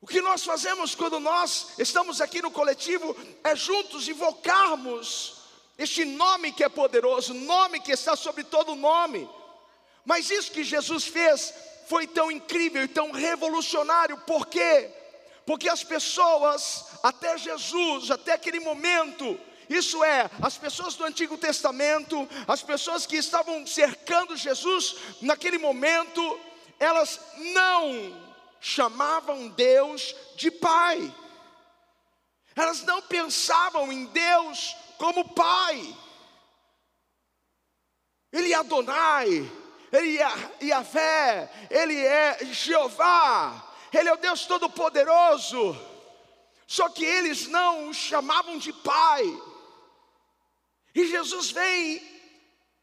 O 0.00 0.08
que 0.08 0.20
nós 0.20 0.44
fazemos 0.44 0.96
quando 0.96 1.20
nós 1.20 1.68
estamos 1.78 2.20
aqui 2.20 2.42
no 2.42 2.50
coletivo 2.50 3.16
é 3.44 3.54
juntos 3.54 4.08
invocarmos 4.08 5.36
este 5.78 6.04
nome 6.04 6.52
que 6.52 6.64
é 6.64 6.68
poderoso, 6.68 7.32
nome 7.32 7.78
que 7.78 7.92
está 7.92 8.16
sobre 8.16 8.42
todo 8.42 8.74
nome. 8.74 9.30
Mas 10.04 10.30
isso 10.30 10.50
que 10.50 10.64
Jesus 10.64 11.04
fez 11.04 11.54
foi 11.88 12.08
tão 12.08 12.28
incrível 12.28 12.82
e 12.82 12.88
tão 12.88 13.12
revolucionário, 13.12 14.18
por 14.18 14.46
quê? 14.46 14.90
Porque 15.46 15.68
as 15.68 15.84
pessoas, 15.84 16.86
até 17.04 17.38
Jesus, 17.38 18.10
até 18.10 18.32
aquele 18.32 18.58
momento, 18.58 19.38
isso 19.70 20.02
é, 20.02 20.28
as 20.42 20.58
pessoas 20.58 20.96
do 20.96 21.04
Antigo 21.04 21.38
Testamento, 21.38 22.28
as 22.48 22.60
pessoas 22.60 23.06
que 23.06 23.14
estavam 23.14 23.64
cercando 23.64 24.36
Jesus 24.36 24.96
naquele 25.22 25.58
momento, 25.58 26.40
elas 26.80 27.20
não 27.54 28.20
chamavam 28.60 29.48
Deus 29.50 30.12
de 30.34 30.50
Pai, 30.50 31.14
elas 32.56 32.82
não 32.82 33.00
pensavam 33.02 33.92
em 33.92 34.06
Deus 34.06 34.74
como 34.98 35.32
Pai. 35.32 35.96
Ele 38.32 38.52
é 38.52 38.56
Adonai, 38.56 39.52
Ele 39.92 40.18
é 40.18 40.64
Yahvé, 40.64 41.68
Ele 41.70 42.04
é 42.04 42.38
Jeová, 42.46 43.72
Ele 43.92 44.08
é 44.08 44.12
o 44.12 44.16
Deus 44.16 44.46
Todo-Poderoso. 44.46 45.78
Só 46.66 46.88
que 46.88 47.04
eles 47.04 47.46
não 47.46 47.88
o 47.88 47.94
chamavam 47.94 48.58
de 48.58 48.72
Pai. 48.72 49.49
E 50.94 51.06
Jesus 51.06 51.50
vem 51.50 52.02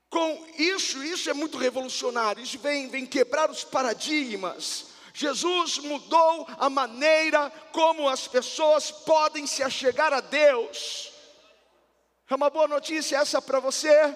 com 0.09 0.47
isso, 0.57 1.03
isso 1.03 1.29
é 1.29 1.33
muito 1.33 1.57
revolucionário, 1.57 2.41
isso 2.41 2.57
vem, 2.59 2.87
vem 2.89 3.05
quebrar 3.05 3.49
os 3.49 3.63
paradigmas. 3.63 4.87
Jesus 5.13 5.79
mudou 5.79 6.47
a 6.59 6.69
maneira 6.69 7.51
como 7.71 8.07
as 8.07 8.27
pessoas 8.27 8.91
podem 8.91 9.47
se 9.47 9.63
achegar 9.63 10.13
a 10.13 10.21
Deus. 10.21 11.11
É 12.29 12.35
uma 12.35 12.49
boa 12.49 12.67
notícia 12.67 13.17
essa 13.17 13.41
para 13.41 13.59
você, 13.59 14.15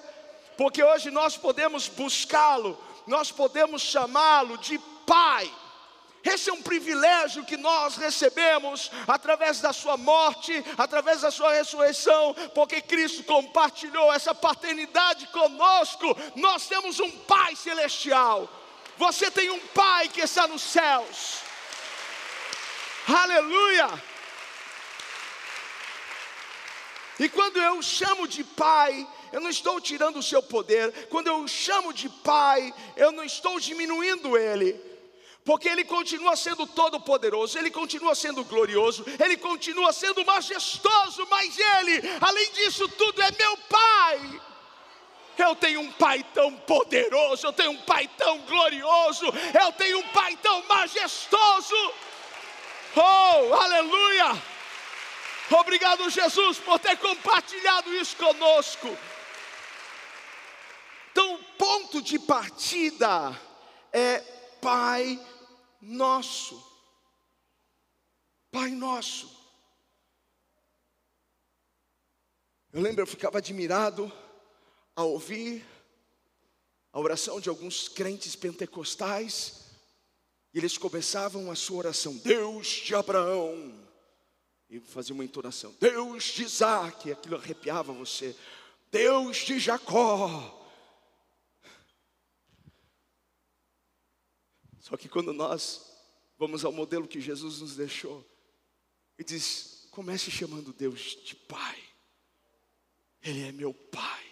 porque 0.56 0.82
hoje 0.82 1.10
nós 1.10 1.36
podemos 1.36 1.88
buscá-lo, 1.88 2.78
nós 3.06 3.32
podemos 3.32 3.82
chamá-lo 3.82 4.58
de 4.58 4.78
Pai. 5.06 5.52
Esse 6.24 6.50
é 6.50 6.52
um 6.52 6.62
privilégio 6.62 7.44
que 7.44 7.56
nós 7.56 7.96
recebemos 7.96 8.90
através 9.08 9.60
da 9.60 9.72
Sua 9.72 9.96
morte, 9.96 10.64
através 10.78 11.22
da 11.22 11.32
Sua 11.32 11.52
ressurreição, 11.52 12.34
porque 12.54 12.80
Cristo 12.80 13.24
compartilhou 13.24 14.12
essa 14.12 14.32
paternidade 14.32 15.26
conosco. 15.28 16.16
Nós 16.36 16.68
temos 16.68 17.00
um 17.00 17.10
Pai 17.10 17.56
celestial. 17.56 18.48
Você 18.96 19.30
tem 19.32 19.50
um 19.50 19.58
Pai 19.58 20.08
que 20.08 20.20
está 20.20 20.46
nos 20.46 20.62
céus. 20.62 21.40
Aleluia! 23.08 23.88
E 27.18 27.28
quando 27.28 27.56
eu 27.60 27.82
chamo 27.82 28.28
de 28.28 28.44
Pai, 28.44 29.06
eu 29.32 29.40
não 29.40 29.50
estou 29.50 29.80
tirando 29.80 30.20
o 30.20 30.22
seu 30.22 30.42
poder. 30.42 31.08
Quando 31.08 31.26
eu 31.26 31.48
chamo 31.48 31.92
de 31.92 32.08
Pai, 32.08 32.72
eu 32.96 33.10
não 33.10 33.24
estou 33.24 33.58
diminuindo 33.58 34.38
Ele 34.38 34.91
porque 35.44 35.68
Ele 35.68 35.84
continua 35.84 36.36
sendo 36.36 36.66
todo-poderoso, 36.66 37.58
Ele 37.58 37.70
continua 37.70 38.14
sendo 38.14 38.44
glorioso, 38.44 39.04
Ele 39.18 39.36
continua 39.36 39.92
sendo 39.92 40.24
majestoso, 40.24 41.26
mas 41.28 41.58
Ele, 41.58 42.00
além 42.20 42.50
disso 42.52 42.88
tudo, 42.88 43.20
é 43.22 43.30
meu 43.32 43.56
Pai. 43.68 44.40
Eu 45.38 45.56
tenho 45.56 45.80
um 45.80 45.90
Pai 45.92 46.24
tão 46.32 46.54
poderoso, 46.54 47.46
eu 47.46 47.52
tenho 47.52 47.72
um 47.72 47.82
Pai 47.82 48.08
tão 48.16 48.38
glorioso, 48.42 49.26
eu 49.60 49.72
tenho 49.72 49.98
um 49.98 50.08
Pai 50.08 50.36
tão 50.40 50.62
majestoso. 50.66 51.92
Oh, 52.94 53.54
aleluia! 53.54 54.40
Obrigado, 55.50 56.08
Jesus, 56.08 56.58
por 56.58 56.78
ter 56.78 56.96
compartilhado 56.98 57.92
isso 57.94 58.16
conosco. 58.16 58.96
Então, 61.10 61.34
o 61.34 61.38
ponto 61.58 62.00
de 62.00 62.18
partida 62.18 63.38
é 63.92 64.22
Pai 64.60 65.18
nosso. 65.82 66.64
Pai 68.50 68.70
nosso. 68.70 69.42
Eu 72.72 72.80
lembro, 72.80 73.02
eu 73.02 73.06
ficava 73.06 73.38
admirado 73.38 74.10
ao 74.96 75.10
ouvir 75.10 75.62
a 76.92 77.00
oração 77.00 77.40
de 77.40 77.48
alguns 77.48 77.88
crentes 77.88 78.36
pentecostais, 78.36 79.64
e 80.54 80.58
eles 80.58 80.78
começavam 80.78 81.50
a 81.50 81.54
sua 81.54 81.78
oração, 81.78 82.16
Deus 82.18 82.66
de 82.66 82.94
Abraão, 82.94 83.74
e 84.68 84.78
fazia 84.80 85.14
uma 85.14 85.24
entonação, 85.24 85.74
Deus 85.80 86.24
de 86.24 86.42
Isaac, 86.44 87.08
e 87.08 87.12
aquilo 87.12 87.36
arrepiava 87.36 87.92
você, 87.92 88.36
Deus 88.90 89.38
de 89.38 89.58
Jacó. 89.58 90.61
Só 94.82 94.96
que 94.96 95.08
quando 95.08 95.32
nós 95.32 95.90
vamos 96.36 96.64
ao 96.64 96.72
modelo 96.72 97.06
que 97.06 97.20
Jesus 97.20 97.60
nos 97.60 97.76
deixou, 97.76 98.28
e 99.16 99.22
diz: 99.22 99.86
comece 99.92 100.28
chamando 100.28 100.72
Deus 100.72 101.16
de 101.24 101.36
Pai. 101.36 101.78
Ele 103.22 103.46
é 103.46 103.52
meu 103.52 103.72
Pai. 103.72 104.24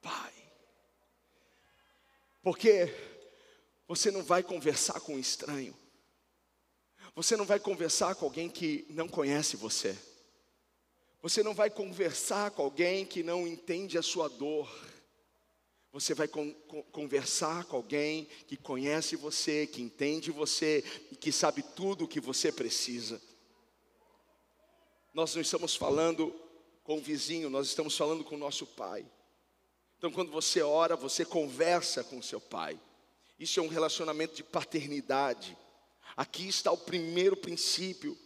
Pai. 0.00 0.32
Porque 2.42 2.90
você 3.86 4.10
não 4.10 4.24
vai 4.24 4.42
conversar 4.42 4.98
com 5.00 5.16
um 5.16 5.18
estranho. 5.18 5.76
Você 7.14 7.36
não 7.36 7.44
vai 7.44 7.60
conversar 7.60 8.14
com 8.14 8.24
alguém 8.24 8.48
que 8.48 8.86
não 8.88 9.06
conhece 9.06 9.54
você. 9.56 9.98
Você 11.20 11.42
não 11.42 11.52
vai 11.52 11.68
conversar 11.68 12.52
com 12.52 12.62
alguém 12.62 13.04
que 13.04 13.22
não 13.22 13.46
entende 13.46 13.98
a 13.98 14.02
sua 14.02 14.28
dor. 14.28 14.70
Você 15.96 16.12
vai 16.12 16.28
con 16.28 16.52
conversar 16.92 17.64
com 17.64 17.76
alguém 17.76 18.28
que 18.46 18.54
conhece 18.54 19.16
você, 19.16 19.66
que 19.66 19.80
entende 19.80 20.30
você 20.30 20.84
e 21.10 21.16
que 21.16 21.32
sabe 21.32 21.62
tudo 21.62 22.04
o 22.04 22.06
que 22.06 22.20
você 22.20 22.52
precisa. 22.52 23.18
Nós 25.14 25.34
não 25.34 25.40
estamos 25.40 25.74
falando 25.74 26.38
com 26.84 26.98
o 26.98 27.00
vizinho, 27.00 27.48
nós 27.48 27.68
estamos 27.68 27.96
falando 27.96 28.22
com 28.24 28.34
o 28.34 28.38
nosso 28.38 28.66
pai. 28.66 29.06
Então, 29.96 30.12
quando 30.12 30.30
você 30.30 30.60
ora, 30.60 30.96
você 30.96 31.24
conversa 31.24 32.04
com 32.04 32.18
o 32.18 32.22
seu 32.22 32.42
pai. 32.42 32.78
Isso 33.40 33.58
é 33.58 33.62
um 33.62 33.68
relacionamento 33.68 34.34
de 34.34 34.42
paternidade. 34.44 35.56
Aqui 36.14 36.46
está 36.46 36.70
o 36.70 36.76
primeiro 36.76 37.38
princípio. 37.38 38.18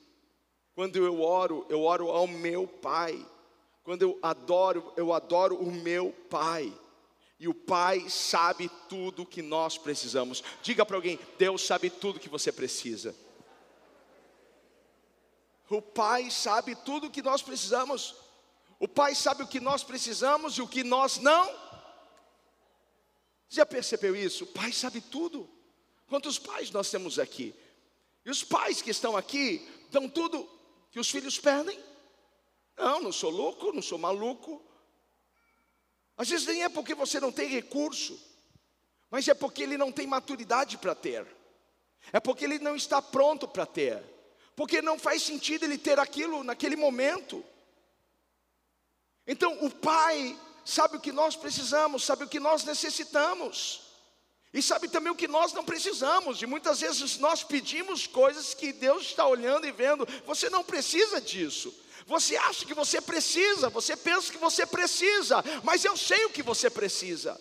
Quando 0.75 0.97
eu 0.97 1.23
oro, 1.23 1.65
eu 1.69 1.83
oro 1.83 2.09
ao 2.11 2.27
meu 2.27 2.67
pai. 2.67 3.25
Quando 3.85 4.03
eu 4.03 4.19
adoro, 4.21 4.93
eu 4.97 5.13
adoro 5.13 5.55
o 5.55 5.71
meu 5.71 6.11
pai. 6.29 6.77
E 7.41 7.49
o 7.49 7.55
pai 7.55 8.09
sabe 8.09 8.71
tudo 8.89 9.27
que 9.27 9.43
nós 9.43 9.77
precisamos. 9.77 10.45
Diga 10.63 10.87
para 10.87 10.97
alguém: 10.97 11.19
Deus 11.37 11.63
sabe 11.67 11.91
tudo 11.91 12.21
que 12.21 12.29
você 12.29 12.53
precisa. 12.53 13.17
O 15.69 15.83
pai 15.83 16.31
sabe 16.31 16.77
tudo 16.77 17.11
que 17.11 17.23
nós 17.23 17.43
precisamos. 17.43 18.15
O 18.79 18.87
pai 18.87 19.15
sabe 19.15 19.43
o 19.43 19.49
que 19.49 19.59
nós 19.59 19.83
precisamos 19.83 20.55
e 20.55 20.63
o 20.63 20.69
que 20.69 20.85
nós 20.85 21.19
não 21.19 21.71
já 23.51 23.67
percebeu 23.67 24.15
isso? 24.15 24.45
O 24.45 24.47
pai 24.47 24.73
sabe 24.73 25.01
tudo. 25.01 25.51
Quantos 26.07 26.39
pais 26.39 26.71
nós 26.71 26.89
temos 26.89 27.19
aqui? 27.19 27.53
E 28.25 28.31
os 28.31 28.45
pais 28.45 28.81
que 28.81 28.91
estão 28.91 29.17
aqui 29.17 29.69
dão 29.91 30.09
tudo 30.09 30.49
que 30.93 31.01
os 31.01 31.11
filhos 31.11 31.39
perdem? 31.39 31.79
Não, 32.79 33.01
não 33.01 33.13
sou 33.13 33.29
louco, 33.29 33.73
não 33.73 33.83
sou 33.83 33.99
maluco. 33.99 34.65
Às 36.21 36.29
vezes 36.29 36.47
nem 36.47 36.65
é 36.65 36.69
porque 36.69 36.95
você 36.95 37.19
não 37.19 37.33
tem 37.33 37.49
recurso, 37.49 38.21
mas 39.11 39.27
é 39.27 39.33
porque 39.33 39.63
ele 39.63 39.79
não 39.79 39.91
tem 39.91 40.07
maturidade 40.07 40.77
para 40.77 40.95
ter. 40.95 41.27
É 42.13 42.21
porque 42.21 42.45
ele 42.45 42.59
não 42.59 42.77
está 42.77 43.01
pronto 43.01 43.49
para 43.49 43.65
ter. 43.65 44.03
Porque 44.55 44.83
não 44.83 44.99
faz 44.99 45.23
sentido 45.23 45.65
ele 45.65 45.79
ter 45.79 45.99
aquilo 45.99 46.45
naquele 46.45 46.77
momento. 46.77 47.43
Então, 49.27 49.65
o 49.65 49.71
pai 49.71 50.39
sabe 50.63 50.99
o 50.99 51.01
que 51.01 51.11
nós 51.11 51.37
precisamos, 51.37 52.05
sabe 52.05 52.25
o 52.25 52.29
que 52.29 52.39
nós 52.39 52.65
necessitamos. 52.65 53.81
E 54.53 54.61
sabe 54.61 54.89
também 54.89 55.11
o 55.11 55.17
que 55.17 55.27
nós 55.27 55.55
não 55.55 55.65
precisamos, 55.65 56.43
e 56.43 56.47
muitas 56.47 56.81
vezes 56.81 57.17
nós 57.17 57.43
pedimos 57.43 58.07
coisas 58.07 58.53
que 58.53 58.75
Deus 58.75 59.05
está 59.05 59.27
olhando 59.27 59.67
e 59.67 59.73
vendo, 59.73 60.07
você 60.27 60.51
não 60.51 60.63
precisa 60.63 61.19
disso. 61.19 61.75
Você 62.07 62.37
acha 62.37 62.65
que 62.65 62.75
você 62.75 63.01
precisa, 63.01 63.69
você 63.69 63.97
pensa 63.97 64.33
que 64.33 64.39
você 64.39 64.67
precisa, 64.67 65.43
mas 65.63 65.85
eu 65.85 65.97
sei 65.97 66.25
o 66.25 66.31
que 66.31 66.43
você 66.43 66.71
precisa. 66.71 67.41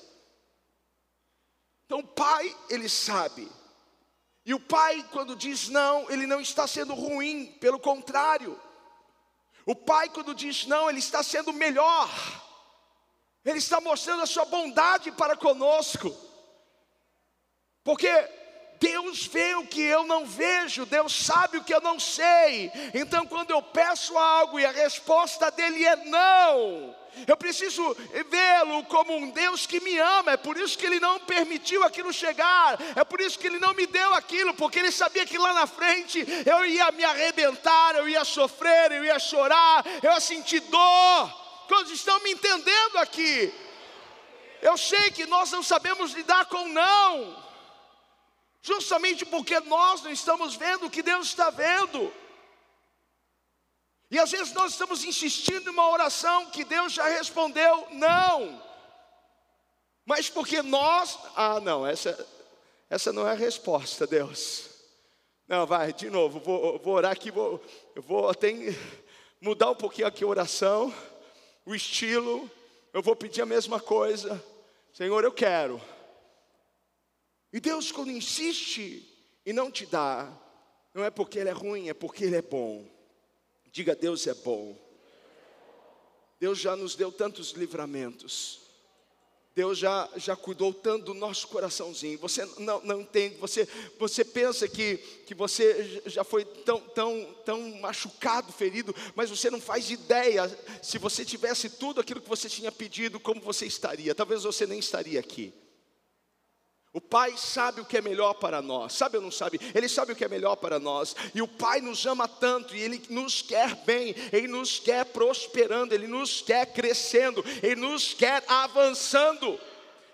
Então, 1.85 1.99
o 1.99 2.07
pai, 2.07 2.55
ele 2.69 2.87
sabe. 2.87 3.51
E 4.45 4.53
o 4.53 4.59
pai, 4.59 5.03
quando 5.11 5.35
diz 5.35 5.69
não, 5.69 6.09
ele 6.09 6.25
não 6.25 6.39
está 6.39 6.67
sendo 6.67 6.93
ruim, 6.93 7.47
pelo 7.59 7.79
contrário. 7.79 8.59
O 9.65 9.75
pai, 9.75 10.09
quando 10.09 10.33
diz 10.33 10.65
não, 10.65 10.89
ele 10.89 10.99
está 10.99 11.21
sendo 11.23 11.53
melhor. 11.53 12.09
Ele 13.45 13.59
está 13.59 13.79
mostrando 13.79 14.23
a 14.23 14.27
sua 14.27 14.45
bondade 14.45 15.11
para 15.11 15.35
conosco. 15.35 16.15
Porque 17.83 18.07
Deus 18.79 19.25
vê 19.25 19.55
o 19.55 19.67
que 19.67 19.81
eu 19.81 20.05
não 20.05 20.25
vejo, 20.25 20.85
Deus 20.85 21.13
sabe 21.13 21.57
o 21.57 21.63
que 21.63 21.73
eu 21.73 21.81
não 21.81 21.99
sei. 21.99 22.71
Então, 22.93 23.25
quando 23.25 23.51
eu 23.51 23.61
peço 23.61 24.17
algo 24.17 24.59
e 24.59 24.65
a 24.65 24.71
resposta 24.71 25.51
dele 25.51 25.85
é 25.85 25.97
não, 26.05 26.95
eu 27.27 27.35
preciso 27.35 27.93
vê-lo 28.29 28.83
como 28.85 29.15
um 29.15 29.29
Deus 29.31 29.65
que 29.65 29.81
me 29.81 29.97
ama. 29.97 30.31
É 30.31 30.37
por 30.37 30.57
isso 30.57 30.77
que 30.77 30.85
ele 30.85 30.99
não 30.99 31.19
permitiu 31.19 31.83
aquilo 31.83 32.13
chegar, 32.13 32.79
é 32.95 33.03
por 33.03 33.19
isso 33.19 33.37
que 33.37 33.47
ele 33.47 33.59
não 33.59 33.73
me 33.73 33.85
deu 33.85 34.13
aquilo, 34.13 34.53
porque 34.53 34.79
ele 34.79 34.91
sabia 34.91 35.25
que 35.25 35.37
lá 35.37 35.53
na 35.53 35.67
frente 35.67 36.25
eu 36.45 36.65
ia 36.65 36.89
me 36.91 37.03
arrebentar, 37.03 37.95
eu 37.95 38.07
ia 38.07 38.23
sofrer, 38.23 38.93
eu 38.93 39.03
ia 39.03 39.19
chorar, 39.19 39.85
eu 40.01 40.11
ia 40.11 40.19
sentir 40.21 40.61
dor. 40.61 41.39
Quantos 41.67 41.91
estão 41.91 42.19
me 42.21 42.31
entendendo 42.31 42.97
aqui? 42.97 43.53
Eu 44.61 44.77
sei 44.77 45.11
que 45.11 45.25
nós 45.25 45.51
não 45.51 45.63
sabemos 45.63 46.13
lidar 46.13 46.45
com 46.45 46.67
não, 46.67 47.48
justamente 48.69 49.25
porque 49.25 49.59
nós 49.61 50.03
não 50.03 50.11
estamos 50.11 50.55
vendo 50.55 50.85
o 50.85 50.89
que 50.89 51.01
Deus 51.01 51.27
está 51.27 51.49
vendo. 51.49 52.13
E 54.11 54.19
às 54.19 54.29
vezes 54.31 54.53
nós 54.53 54.73
estamos 54.73 55.03
insistindo 55.03 55.67
em 55.67 55.73
uma 55.73 55.89
oração 55.89 56.51
que 56.51 56.63
Deus 56.63 56.93
já 56.93 57.07
respondeu 57.07 57.87
não, 57.91 58.61
mas 60.05 60.29
porque 60.29 60.61
nós, 60.61 61.17
ah, 61.35 61.59
não, 61.59 61.85
essa, 61.85 62.27
essa 62.89 63.13
não 63.13 63.27
é 63.27 63.31
a 63.31 63.35
resposta, 63.35 64.07
Deus. 64.07 64.69
Não, 65.47 65.65
vai, 65.65 65.93
de 65.93 66.09
novo, 66.09 66.39
vou, 66.39 66.79
vou 66.79 66.93
orar 66.93 67.11
aqui, 67.11 67.31
vou, 67.31 67.61
vou 67.95 68.29
até 68.29 68.51
mudar 69.41 69.71
um 69.71 69.75
pouquinho 69.75 70.07
aqui 70.07 70.23
a 70.23 70.27
oração 70.27 70.93
o 71.65 71.75
estilo, 71.75 72.49
eu 72.91 73.01
vou 73.01 73.15
pedir 73.15 73.43
a 73.43 73.45
mesma 73.45 73.79
coisa. 73.79 74.43
Senhor, 74.91 75.23
eu 75.23 75.31
quero. 75.31 75.79
E 77.51 77.59
Deus, 77.59 77.91
quando 77.91 78.11
insiste 78.11 79.05
e 79.45 79.51
não 79.51 79.71
te 79.71 79.85
dá, 79.85 80.31
não 80.93 81.03
é 81.03 81.09
porque 81.09 81.39
Ele 81.39 81.49
é 81.49 81.53
ruim, 81.53 81.89
é 81.89 81.93
porque 81.93 82.25
Ele 82.25 82.35
é 82.35 82.41
bom. 82.41 82.85
Diga, 83.71 83.95
Deus 83.95 84.27
é 84.27 84.33
bom. 84.33 84.77
Deus 86.39 86.57
já 86.57 86.75
nos 86.75 86.95
deu 86.95 87.11
tantos 87.11 87.51
livramentos. 87.51 88.59
Deus 89.55 89.77
já, 89.77 90.09
já 90.15 90.35
cuidou 90.35 90.73
tanto 90.73 91.05
do 91.05 91.13
nosso 91.13 91.47
coraçãozinho. 91.49 92.17
Você 92.19 92.45
não, 92.59 92.81
não 92.81 93.01
entende, 93.01 93.35
você, 93.37 93.67
você 93.99 94.23
pensa 94.23 94.67
que, 94.69 94.97
que 95.25 95.35
você 95.35 96.01
já 96.05 96.23
foi 96.23 96.45
tão, 96.45 96.79
tão, 96.79 97.35
tão 97.43 97.71
machucado, 97.81 98.53
ferido, 98.53 98.95
mas 99.15 99.29
você 99.29 99.49
não 99.49 99.59
faz 99.59 99.89
ideia 99.89 100.47
se 100.81 100.97
você 100.97 101.25
tivesse 101.25 101.71
tudo 101.71 101.99
aquilo 101.99 102.21
que 102.21 102.29
você 102.29 102.47
tinha 102.47 102.71
pedido, 102.71 103.19
como 103.19 103.41
você 103.41 103.65
estaria. 103.65 104.15
Talvez 104.15 104.43
você 104.43 104.65
nem 104.65 104.79
estaria 104.79 105.19
aqui. 105.19 105.53
O 106.99 107.01
Pai 107.01 107.33
sabe 107.37 107.79
o 107.79 107.85
que 107.85 107.95
é 107.95 108.01
melhor 108.01 108.33
para 108.33 108.61
nós, 108.61 108.91
sabe 108.91 109.15
ou 109.15 109.23
não 109.23 109.31
sabe? 109.31 109.57
Ele 109.73 109.87
sabe 109.87 110.11
o 110.11 110.15
que 110.17 110.25
é 110.25 110.27
melhor 110.27 110.57
para 110.57 110.79
nós, 110.79 111.15
e 111.33 111.41
o 111.41 111.47
Pai 111.47 111.79
nos 111.79 112.05
ama 112.05 112.27
tanto, 112.27 112.75
e 112.75 112.81
Ele 112.81 113.01
nos 113.09 113.41
quer 113.41 113.73
bem, 113.85 114.13
Ele 114.33 114.49
nos 114.49 114.79
quer 114.79 115.05
prosperando, 115.05 115.93
Ele 115.93 116.07
nos 116.07 116.41
quer 116.41 116.65
crescendo, 116.73 117.41
Ele 117.63 117.77
nos 117.77 118.13
quer 118.13 118.43
avançando. 118.49 119.57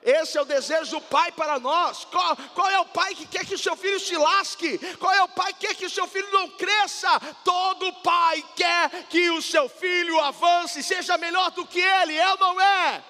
Esse 0.04 0.38
é 0.38 0.42
o 0.44 0.46
desejo 0.46 0.92
do 0.92 1.02
pai 1.02 1.32
para 1.32 1.58
nós. 1.58 2.06
Qual, 2.06 2.38
qual, 2.54 2.70
é 2.70 2.80
o 2.80 2.86
pai 2.86 3.16
que 3.16 3.26
quer 3.26 3.44
que 3.44 3.56
o 3.56 3.58
seu 3.58 3.76
filho 3.76 4.00
se 4.00 4.16
lasque? 4.16 4.78
Qual 4.98 5.12
é 5.12 5.24
o 5.24 5.30
pai 5.30 5.54
que 5.54 5.66
quer 5.66 5.74
que 5.74 5.88
o 5.88 5.90
seu 5.90 6.06
filho 6.06 6.32
não 6.32 6.50
cresça? 6.50 7.20
Todo 7.44 7.92
pai 8.04 8.46
quer 8.56 9.08
que 9.10 9.32
o 9.32 9.42
seu 9.42 9.68
filho 9.68 10.20
avance, 10.20 10.84
seja 10.84 11.18
melhor 11.18 11.50
do 11.50 11.66
que 11.66 11.82
ele, 11.82 12.16
é 12.16 12.32
ou 12.34 12.38
não 12.38 12.62
é? 12.62 13.04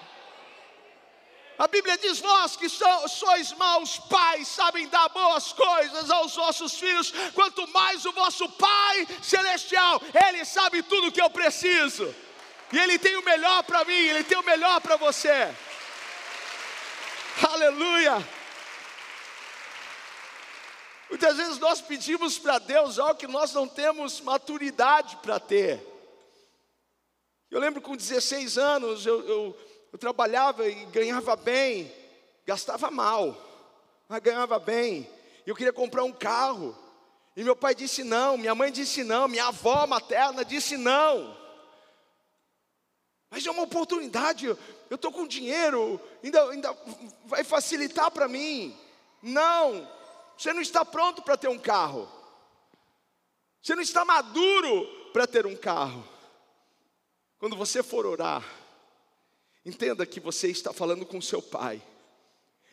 A 1.58 1.66
Bíblia 1.66 1.96
diz: 1.96 2.18
Vós 2.18 2.56
que 2.56 2.68
sois 2.68 3.52
maus 3.52 3.98
pais, 3.98 4.48
sabem 4.48 4.88
dar 4.88 5.08
boas 5.08 5.52
coisas 5.52 6.10
aos 6.10 6.34
vossos 6.34 6.74
filhos, 6.74 7.12
quanto 7.34 7.66
mais 7.68 8.04
o 8.04 8.12
vosso 8.12 8.48
Pai 8.50 9.06
Celestial, 9.22 10.00
Ele 10.28 10.44
sabe 10.44 10.82
tudo 10.82 11.08
o 11.08 11.12
que 11.12 11.20
eu 11.20 11.30
preciso, 11.30 12.14
e 12.72 12.78
Ele 12.78 12.98
tem 12.98 13.16
o 13.16 13.24
melhor 13.24 13.62
para 13.62 13.84
mim, 13.84 13.92
Ele 13.92 14.24
tem 14.24 14.38
o 14.38 14.44
melhor 14.44 14.80
para 14.80 14.96
você. 14.96 15.54
Aleluia! 17.50 18.26
Muitas 21.08 21.36
vezes 21.36 21.58
nós 21.58 21.80
pedimos 21.80 22.38
para 22.38 22.58
Deus 22.58 22.98
algo 22.98 23.14
que 23.14 23.26
nós 23.26 23.52
não 23.52 23.68
temos 23.68 24.20
maturidade 24.20 25.16
para 25.16 25.38
ter. 25.38 25.80
Eu 27.50 27.60
lembro 27.60 27.80
com 27.80 27.96
16 27.96 28.58
anos, 28.58 29.06
eu, 29.06 29.26
eu 29.26 29.58
eu 29.92 29.98
trabalhava 29.98 30.68
e 30.68 30.84
ganhava 30.86 31.36
bem, 31.36 31.92
gastava 32.44 32.90
mal, 32.90 33.36
mas 34.08 34.20
ganhava 34.20 34.58
bem. 34.58 35.08
Eu 35.46 35.54
queria 35.54 35.72
comprar 35.72 36.04
um 36.04 36.12
carro. 36.12 36.76
E 37.36 37.44
meu 37.44 37.54
pai 37.54 37.74
disse 37.74 38.02
não, 38.02 38.38
minha 38.38 38.54
mãe 38.54 38.72
disse 38.72 39.04
não, 39.04 39.28
minha 39.28 39.46
avó 39.46 39.86
materna 39.86 40.44
disse 40.44 40.76
não. 40.76 41.36
Mas 43.30 43.46
é 43.46 43.50
uma 43.50 43.62
oportunidade, 43.64 44.46
eu 44.46 44.56
estou 44.90 45.12
com 45.12 45.26
dinheiro, 45.26 46.00
ainda, 46.22 46.50
ainda 46.50 46.76
vai 47.24 47.44
facilitar 47.44 48.10
para 48.10 48.28
mim. 48.28 48.74
Não, 49.22 49.86
Você 50.36 50.52
não 50.52 50.60
está 50.60 50.84
pronto 50.84 51.22
para 51.22 51.36
ter 51.36 51.48
um 51.48 51.58
carro. 51.58 52.08
Você 53.62 53.74
não 53.74 53.82
está 53.82 54.04
maduro 54.04 54.86
para 55.12 55.26
ter 55.26 55.46
um 55.46 55.56
carro. 55.56 56.06
Quando 57.38 57.56
você 57.56 57.82
for 57.82 58.06
orar, 58.06 58.44
entenda 59.66 60.06
que 60.06 60.20
você 60.20 60.48
está 60.48 60.72
falando 60.72 61.04
com 61.04 61.20
seu 61.20 61.42
pai, 61.42 61.82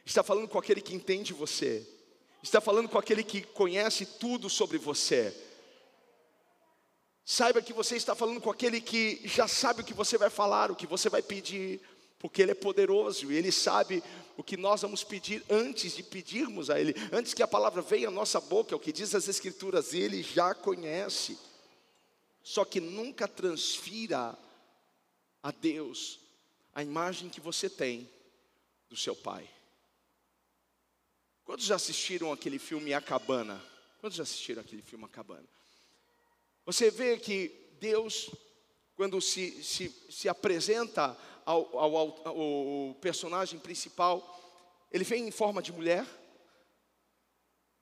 está 0.06 0.22
falando 0.22 0.48
com 0.48 0.60
aquele 0.60 0.80
que 0.80 0.94
entende 0.94 1.34
você, 1.34 1.86
está 2.42 2.62
falando 2.62 2.88
com 2.88 3.00
aquele 3.00 3.24
que 3.24 3.42
conhece 3.42 4.06
tudo 4.06 4.48
sobre 4.48 4.78
você. 4.78 5.36
Saiba 7.26 7.64
que 7.64 7.74
você 7.74 7.96
está 7.96 8.14
falando 8.14 8.40
com 8.40 8.52
aquele 8.52 8.80
que 8.80 9.22
já 9.26 9.48
sabe 9.48 9.82
o 9.82 9.84
que 9.84 9.94
você 9.94 10.20
vai 10.20 10.30
falar, 10.30 10.70
o 10.70 10.76
que 10.76 10.86
você 10.86 11.10
vai 11.10 11.24
pedir, 11.24 11.82
porque 12.20 12.44
Ele 12.44 12.52
é 12.52 12.56
poderoso 12.56 13.32
e 13.32 13.36
Ele 13.36 13.52
sabe 13.52 14.04
o 14.38 14.44
que 14.44 14.56
nós 14.56 14.84
vamos 14.84 15.04
pedir 15.04 15.44
antes 15.50 15.96
de 15.96 16.04
pedirmos 16.04 16.70
a 16.70 16.80
Ele, 16.80 16.94
antes 17.12 17.34
que 17.34 17.42
a 17.42 17.48
palavra 17.48 17.82
venha 17.82 18.10
à 18.10 18.12
nossa 18.12 18.40
boca, 18.40 18.76
é 18.76 18.78
o 18.78 18.80
que 18.80 18.92
diz 18.92 19.16
as 19.16 19.28
Escrituras, 19.28 19.96
Ele 19.96 20.22
já 20.22 20.54
conhece. 20.54 21.40
Só 22.44 22.64
que 22.64 22.80
nunca 22.80 23.28
transfira 23.28 24.38
a 25.42 25.52
Deus 25.52 26.23
a 26.74 26.82
imagem 26.82 27.30
que 27.30 27.40
você 27.40 27.70
tem 27.70 28.10
do 28.90 28.98
seu 28.98 29.16
pai. 29.16 29.50
Quantos 31.44 31.66
já 31.66 31.76
assistiram 31.76 32.32
aquele 32.32 32.58
filme 32.58 32.94
A 32.94 33.02
Cabana? 33.02 33.64
Quantos 34.00 34.18
já 34.18 34.24
assistiram 34.24 34.62
aquele 34.62 34.82
filme 34.82 35.06
A 35.06 35.10
Cabana? 35.10 35.48
Você 36.66 36.90
vê 36.90 37.18
que 37.18 37.50
Deus, 37.80 38.32
quando 38.96 39.20
se, 39.22 39.64
se, 39.64 39.90
se 40.10 40.30
apresenta 40.30 41.18
ao, 41.46 41.78
ao, 41.78 41.98
ao, 42.28 42.96
personagem 43.02 43.60
principal, 43.60 44.40
ele 44.92 45.04
vem 45.04 45.28
em 45.28 45.32
forma 45.32 45.62
de 45.62 45.74
mulher, 45.74 46.08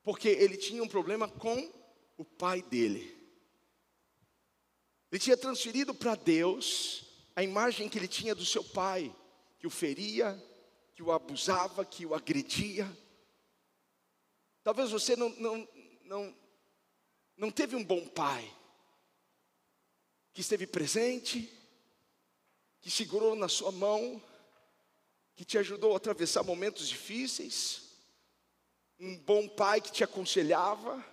porque 0.02 0.28
ele 0.28 0.56
tinha 0.56 0.82
um 0.82 0.88
problema 0.88 1.28
com 1.28 1.72
o 2.16 2.24
pai 2.24 2.62
dele. 2.62 3.16
Ele 5.10 5.20
tinha 5.20 5.36
transferido 5.36 5.94
para 5.94 6.14
Deus 6.14 7.11
a 7.34 7.42
imagem 7.42 7.88
que 7.88 7.98
ele 7.98 8.08
tinha 8.08 8.34
do 8.34 8.44
seu 8.44 8.62
pai, 8.62 9.14
que 9.58 9.66
o 9.66 9.70
feria, 9.70 10.40
que 10.94 11.02
o 11.02 11.10
abusava, 11.10 11.84
que 11.84 12.04
o 12.04 12.14
agredia. 12.14 12.90
Talvez 14.62 14.90
você 14.90 15.16
não, 15.16 15.28
não, 15.30 15.68
não, 16.04 16.36
não 17.36 17.50
teve 17.50 17.74
um 17.74 17.84
bom 17.84 18.06
pai, 18.08 18.48
que 20.32 20.40
esteve 20.40 20.66
presente, 20.66 21.50
que 22.80 22.90
segurou 22.90 23.34
na 23.34 23.48
sua 23.48 23.72
mão, 23.72 24.22
que 25.34 25.44
te 25.44 25.58
ajudou 25.58 25.94
a 25.94 25.96
atravessar 25.96 26.42
momentos 26.42 26.88
difíceis, 26.88 27.82
um 28.98 29.16
bom 29.18 29.48
pai 29.48 29.80
que 29.80 29.90
te 29.90 30.04
aconselhava, 30.04 31.04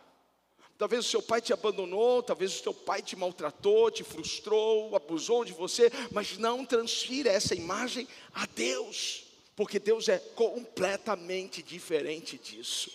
Talvez 0.80 1.06
o 1.06 1.10
seu 1.10 1.22
pai 1.22 1.42
te 1.42 1.52
abandonou, 1.52 2.24
talvez 2.24 2.56
o 2.58 2.64
seu 2.64 2.74
pai 2.74 3.02
te 3.02 3.14
maltratou, 3.14 3.92
te 3.92 4.02
frustrou, 4.02 4.96
abusou 4.96 5.44
de 5.44 5.52
você, 5.52 5.92
mas 6.10 6.38
não 6.38 6.66
transfira 6.66 7.30
essa 7.30 7.54
imagem 7.54 8.08
a 8.34 8.46
Deus, 8.46 9.26
porque 9.58 9.78
Deus 9.78 10.08
é 10.08 10.18
completamente 10.18 11.62
diferente 11.62 12.38
disso. 12.38 12.94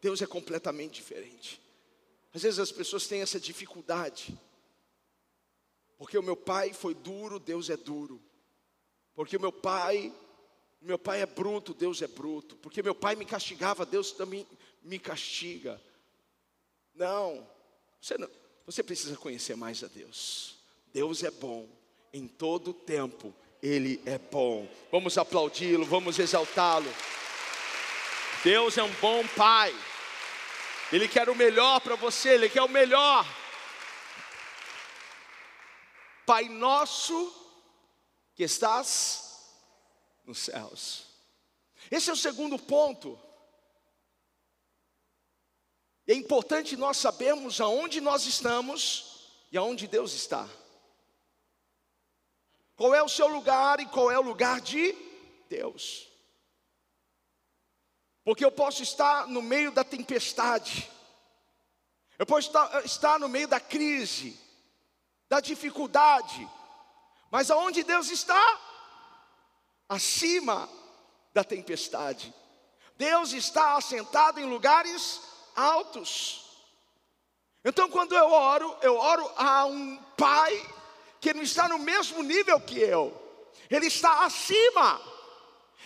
Deus 0.00 0.22
é 0.22 0.26
completamente 0.26 0.94
diferente. 0.94 1.60
Às 2.32 2.40
vezes 2.40 2.58
as 2.58 2.72
pessoas 2.72 3.06
têm 3.06 3.20
essa 3.20 3.38
dificuldade, 3.38 4.34
porque 5.98 6.16
o 6.16 6.22
meu 6.22 6.36
pai 6.36 6.72
foi 6.72 6.94
duro, 6.94 7.38
Deus 7.38 7.68
é 7.68 7.76
duro, 7.76 8.18
porque 9.14 9.36
o 9.36 9.40
meu 9.40 9.52
pai 9.52 10.10
meu 10.80 10.98
pai 10.98 11.22
é 11.22 11.26
bruto, 11.26 11.74
Deus 11.74 12.00
é 12.02 12.06
bruto. 12.06 12.56
Porque 12.56 12.82
meu 12.82 12.94
pai 12.94 13.16
me 13.16 13.24
castigava, 13.24 13.84
Deus 13.84 14.12
também 14.12 14.46
me 14.88 14.98
castiga. 14.98 15.80
Não, 16.94 17.46
você, 18.00 18.16
não, 18.16 18.28
você 18.64 18.82
precisa 18.82 19.16
conhecer 19.16 19.54
mais 19.54 19.84
a 19.84 19.86
Deus. 19.86 20.56
Deus 20.92 21.22
é 21.22 21.30
bom 21.30 21.68
em 22.12 22.26
todo 22.26 22.72
tempo, 22.72 23.34
Ele 23.62 24.00
é 24.06 24.18
bom. 24.18 24.66
Vamos 24.90 25.18
aplaudi-lo, 25.18 25.84
vamos 25.84 26.18
exaltá-lo. 26.18 26.92
Deus 28.42 28.78
é 28.78 28.82
um 28.82 28.92
bom 28.94 29.26
Pai. 29.28 29.74
Ele 30.90 31.06
quer 31.06 31.28
o 31.28 31.36
melhor 31.36 31.80
para 31.80 31.94
você, 31.94 32.30
Ele 32.30 32.48
quer 32.48 32.62
o 32.62 32.68
melhor. 32.68 33.26
Pai 36.24 36.48
nosso 36.48 37.34
que 38.34 38.42
estás 38.42 39.52
nos 40.24 40.38
céus. 40.38 41.04
Esse 41.90 42.08
é 42.08 42.12
o 42.12 42.16
segundo 42.16 42.58
ponto. 42.58 43.27
É 46.08 46.14
importante 46.14 46.76
nós 46.76 46.96
sabermos 46.96 47.60
aonde 47.60 48.00
nós 48.00 48.26
estamos 48.26 49.28
e 49.52 49.56
aonde 49.56 49.86
Deus 49.86 50.12
está. 50.14 50.48
Qual 52.74 52.92
é 52.94 53.02
o 53.02 53.08
seu 53.08 53.28
lugar 53.28 53.78
e 53.78 53.86
qual 53.86 54.10
é 54.10 54.18
o 54.18 54.22
lugar 54.22 54.60
de 54.60 54.92
Deus. 55.48 56.08
Porque 58.24 58.44
eu 58.44 58.50
posso 58.50 58.82
estar 58.82 59.28
no 59.28 59.40
meio 59.40 59.70
da 59.70 59.84
tempestade, 59.84 60.90
eu 62.18 62.26
posso 62.26 62.48
estar, 62.48 62.84
estar 62.84 63.20
no 63.20 63.28
meio 63.28 63.46
da 63.46 63.60
crise, 63.60 64.38
da 65.28 65.40
dificuldade, 65.40 66.48
mas 67.30 67.50
aonde 67.50 67.84
Deus 67.84 68.10
está? 68.10 68.68
acima 69.88 70.68
da 71.32 71.42
tempestade. 71.42 72.34
Deus 72.96 73.32
está 73.32 73.76
assentado 73.76 74.40
em 74.40 74.44
lugares 74.44 75.20
altos. 75.58 76.44
Então, 77.64 77.88
quando 77.90 78.14
eu 78.14 78.30
oro, 78.30 78.76
eu 78.82 78.96
oro 78.96 79.30
a 79.36 79.66
um 79.66 79.96
Pai 80.16 80.66
que 81.20 81.34
não 81.34 81.42
está 81.42 81.68
no 81.68 81.78
mesmo 81.78 82.22
nível 82.22 82.60
que 82.60 82.78
eu, 82.78 83.12
Ele 83.70 83.86
está 83.86 84.24
acima. 84.24 85.00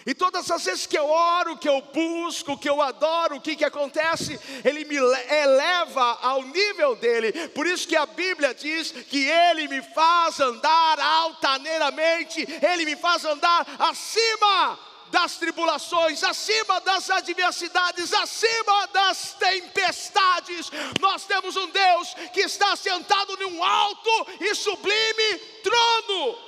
E 0.05 0.15
todas 0.15 0.51
as 0.51 0.65
vezes 0.65 0.87
que 0.87 0.99
eu 0.99 1.09
oro, 1.09 1.59
que 1.59 1.69
eu 1.69 1.81
busco, 1.81 2.59
que 2.59 2.69
eu 2.69 2.83
adoro, 2.83 3.37
o 3.37 3.41
que, 3.41 3.55
que 3.55 3.65
acontece? 3.65 4.39
Ele 4.65 4.85
me 4.85 4.97
eleva 4.97 6.19
ao 6.21 6.43
nível 6.43 6.97
dele. 6.97 7.49
Por 7.51 7.67
isso 7.67 7.87
que 7.87 7.95
a 7.95 8.07
Bíblia 8.07 8.53
diz 8.53 8.91
que 8.91 9.29
ele 9.29 9.69
me 9.69 9.81
faz 9.83 10.41
andar 10.41 10.99
altaneiramente, 10.99 12.47
ele 12.63 12.85
me 12.85 12.97
faz 12.97 13.25
andar 13.25 13.67
acima 13.79 14.92
das 15.13 15.37
tribulações, 15.37 16.25
acima 16.25 16.81
das 16.81 17.09
adversidades, 17.11 18.13
acima 18.13 18.87
das 18.89 19.35
tempestades. 19.35 20.73
Nós 20.99 21.25
temos 21.25 21.55
um 21.55 21.69
Deus 21.69 22.15
que 22.33 22.41
está 22.41 22.75
sentado 22.75 23.37
num 23.37 23.63
alto 23.63 24.27
e 24.41 24.55
sublime 24.55 25.39
trono. 25.63 26.39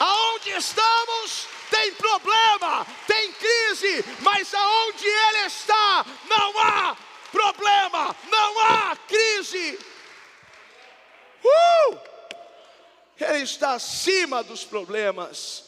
Aonde 0.00 0.50
estamos? 0.50 1.58
tem 1.70 1.92
problema, 1.94 2.86
tem 3.06 3.32
crise, 3.32 4.04
mas 4.20 4.52
aonde 4.54 5.06
Ele 5.06 5.46
está, 5.46 6.06
não 6.26 6.58
há 6.58 6.96
problema, 7.30 8.16
não 8.30 8.60
há 8.60 8.96
crise. 9.06 9.78
Uh! 11.44 11.98
Ele 13.20 13.42
está 13.42 13.74
acima 13.74 14.42
dos 14.42 14.64
problemas, 14.64 15.67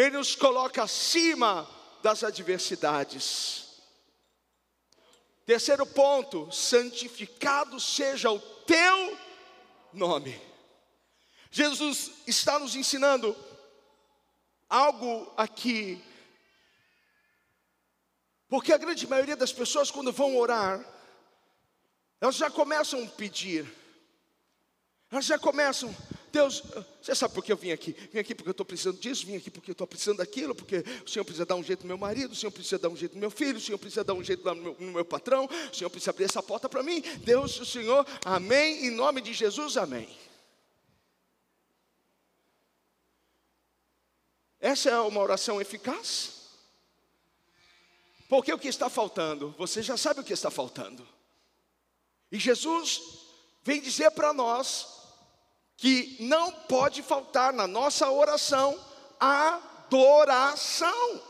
Ele 0.00 0.16
nos 0.16 0.34
coloca 0.34 0.82
acima 0.82 1.68
das 2.02 2.24
adversidades. 2.24 3.66
Terceiro 5.44 5.84
ponto: 5.84 6.50
santificado 6.50 7.78
seja 7.78 8.30
o 8.30 8.40
teu 8.40 9.18
nome. 9.92 10.40
Jesus 11.50 12.12
está 12.26 12.58
nos 12.58 12.74
ensinando 12.74 13.36
algo 14.70 15.30
aqui. 15.36 16.02
Porque 18.48 18.72
a 18.72 18.78
grande 18.78 19.06
maioria 19.06 19.36
das 19.36 19.52
pessoas, 19.52 19.90
quando 19.90 20.10
vão 20.10 20.34
orar, 20.34 20.82
elas 22.22 22.36
já 22.36 22.50
começam 22.50 23.04
a 23.04 23.06
pedir, 23.06 23.70
elas 25.10 25.26
já 25.26 25.38
começam, 25.38 25.94
Deus, 26.32 26.62
você 27.02 27.14
sabe 27.14 27.34
por 27.34 27.44
que 27.44 27.50
eu 27.50 27.56
vim 27.56 27.72
aqui? 27.72 27.92
Vim 28.12 28.18
aqui 28.18 28.34
porque 28.34 28.48
eu 28.48 28.52
estou 28.52 28.64
precisando 28.64 28.98
disso, 28.98 29.26
vim 29.26 29.36
aqui 29.36 29.50
porque 29.50 29.70
eu 29.70 29.72
estou 29.72 29.86
precisando 29.86 30.18
daquilo, 30.18 30.54
porque 30.54 30.84
o 31.04 31.08
Senhor 31.08 31.24
precisa 31.24 31.44
dar 31.44 31.56
um 31.56 31.62
jeito 31.62 31.82
no 31.82 31.88
meu 31.88 31.98
marido, 31.98 32.32
o 32.32 32.36
Senhor 32.36 32.52
precisa 32.52 32.78
dar 32.78 32.88
um 32.88 32.96
jeito 32.96 33.14
no 33.14 33.20
meu 33.20 33.30
filho, 33.30 33.58
o 33.58 33.60
Senhor 33.60 33.78
precisa 33.78 34.04
dar 34.04 34.14
um 34.14 34.22
jeito 34.22 34.44
no 34.44 34.54
meu, 34.54 34.76
no 34.78 34.92
meu 34.92 35.04
patrão, 35.04 35.46
o 35.46 35.74
Senhor 35.74 35.90
precisa 35.90 36.10
abrir 36.10 36.24
essa 36.24 36.42
porta 36.42 36.68
para 36.68 36.82
mim. 36.82 37.00
Deus, 37.24 37.58
o 37.58 37.66
Senhor, 37.66 38.06
amém, 38.24 38.86
em 38.86 38.90
nome 38.90 39.20
de 39.20 39.32
Jesus, 39.32 39.76
amém. 39.76 40.08
Essa 44.60 44.90
é 44.90 45.00
uma 45.00 45.20
oração 45.20 45.60
eficaz? 45.60 46.40
Porque 48.28 48.52
o 48.52 48.58
que 48.58 48.68
está 48.68 48.88
faltando? 48.88 49.52
Você 49.58 49.82
já 49.82 49.96
sabe 49.96 50.20
o 50.20 50.24
que 50.24 50.32
está 50.32 50.50
faltando. 50.50 51.06
E 52.30 52.38
Jesus 52.38 53.00
vem 53.64 53.80
dizer 53.80 54.12
para 54.12 54.32
nós 54.32 54.99
que 55.80 56.18
não 56.20 56.52
pode 56.52 57.02
faltar 57.02 57.54
na 57.54 57.66
nossa 57.66 58.10
oração 58.10 58.78
adoração. 59.18 61.22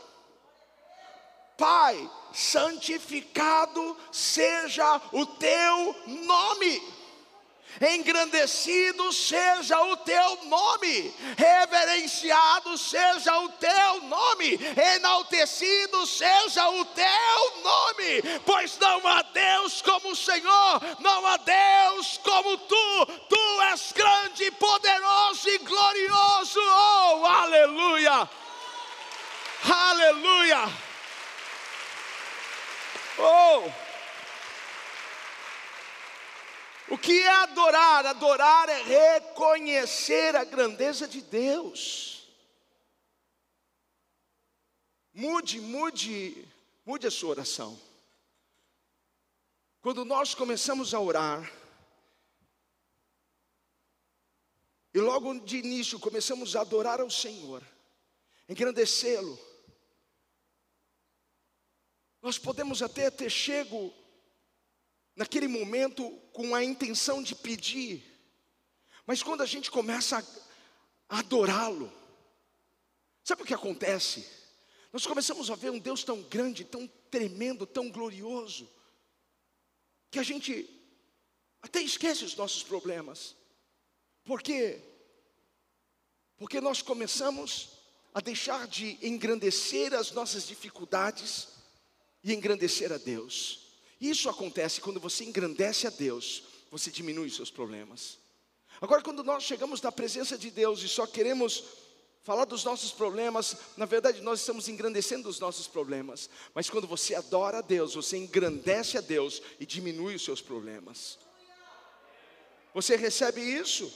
Pai, 1.57 2.11
santificado 2.33 3.95
seja 4.11 5.01
o 5.13 5.25
teu 5.25 5.95
nome 6.05 7.00
engrandecido 7.79 9.11
seja 9.13 9.79
o 9.81 9.97
teu 9.97 10.45
nome, 10.45 11.13
reverenciado 11.37 12.77
seja 12.77 13.37
o 13.39 13.49
teu 13.49 14.01
nome, 14.01 14.59
enaltecido 14.95 16.05
seja 16.05 16.67
o 16.69 16.85
teu 16.85 17.63
nome, 17.63 18.21
pois 18.45 18.77
não 18.77 19.07
há 19.07 19.21
Deus 19.21 19.81
como 19.81 20.11
o 20.11 20.15
Senhor, 20.15 20.81
não 20.99 21.25
há 21.25 21.37
Deus 21.37 22.19
como 22.23 22.57
tu, 22.57 23.05
tu 23.29 23.61
és 23.71 23.91
grande, 23.93 24.51
poderoso 24.51 25.49
e 25.49 25.57
glorioso, 25.59 26.59
oh, 26.59 27.25
aleluia, 27.25 28.29
aleluia, 29.63 30.69
oh. 33.17 33.90
O 36.91 36.97
que 36.97 37.21
é 37.21 37.29
adorar? 37.29 38.05
Adorar 38.05 38.67
é 38.67 38.83
reconhecer 38.83 40.35
a 40.35 40.43
grandeza 40.43 41.07
de 41.07 41.21
Deus. 41.21 42.27
Mude, 45.13 45.61
mude, 45.61 46.45
mude 46.85 47.07
a 47.07 47.11
sua 47.11 47.29
oração. 47.29 47.79
Quando 49.79 50.03
nós 50.03 50.35
começamos 50.35 50.93
a 50.93 50.99
orar, 50.99 51.49
e 54.93 54.99
logo 54.99 55.39
de 55.39 55.59
início 55.59 55.97
começamos 55.97 56.57
a 56.57 56.61
adorar 56.61 56.99
ao 56.99 57.09
Senhor, 57.09 57.63
engrandecê-lo, 58.49 59.39
nós 62.21 62.37
podemos 62.37 62.81
até 62.81 63.09
ter 63.09 63.29
chego 63.29 64.00
naquele 65.21 65.47
momento 65.47 66.09
com 66.33 66.55
a 66.55 66.63
intenção 66.63 67.21
de 67.21 67.35
pedir, 67.35 68.03
mas 69.05 69.21
quando 69.21 69.41
a 69.41 69.45
gente 69.45 69.69
começa 69.69 70.17
a, 70.17 71.19
adorá-lo, 71.19 71.93
sabe 73.23 73.43
o 73.43 73.45
que 73.45 73.53
acontece? 73.53 74.27
Nós 74.91 75.05
começamos 75.05 75.51
a 75.51 75.55
ver 75.55 75.69
um 75.69 75.77
Deus 75.77 76.03
tão 76.03 76.23
grande, 76.23 76.65
tão 76.65 76.87
tremendo, 77.11 77.67
tão 77.67 77.91
glorioso, 77.91 78.67
que 80.09 80.17
a 80.17 80.23
gente 80.23 80.67
até 81.61 81.79
esquece 81.83 82.25
os 82.25 82.35
nossos 82.35 82.63
problemas. 82.63 83.35
Por 84.23 84.41
quê? 84.41 84.81
Porque 86.35 86.59
nós 86.59 86.81
começamos 86.81 87.73
a 88.11 88.21
deixar 88.21 88.67
de 88.67 88.97
engrandecer 89.05 89.93
as 89.93 90.09
nossas 90.13 90.47
dificuldades 90.47 91.47
e 92.23 92.33
engrandecer 92.33 92.91
a 92.91 92.97
Deus. 92.97 93.60
Isso 94.01 94.27
acontece 94.27 94.81
quando 94.81 94.99
você 94.99 95.23
engrandece 95.23 95.85
a 95.85 95.91
Deus, 95.91 96.41
você 96.71 96.89
diminui 96.89 97.27
os 97.27 97.35
seus 97.35 97.51
problemas. 97.51 98.17
Agora, 98.81 99.03
quando 99.03 99.23
nós 99.23 99.43
chegamos 99.43 99.79
na 99.79 99.91
presença 99.91 100.35
de 100.35 100.49
Deus 100.49 100.81
e 100.81 100.87
só 100.87 101.05
queremos 101.05 101.63
falar 102.23 102.45
dos 102.45 102.63
nossos 102.63 102.91
problemas, 102.91 103.55
na 103.77 103.85
verdade 103.85 104.21
nós 104.21 104.39
estamos 104.39 104.67
engrandecendo 104.67 105.29
os 105.29 105.39
nossos 105.39 105.67
problemas. 105.67 106.31
Mas 106.55 106.67
quando 106.67 106.87
você 106.87 107.13
adora 107.13 107.59
a 107.59 107.61
Deus, 107.61 107.93
você 107.93 108.17
engrandece 108.17 108.97
a 108.97 109.01
Deus 109.01 109.39
e 109.59 109.67
diminui 109.67 110.15
os 110.15 110.25
seus 110.25 110.41
problemas. 110.41 111.19
Você 112.73 112.95
recebe 112.95 113.39
isso? 113.39 113.91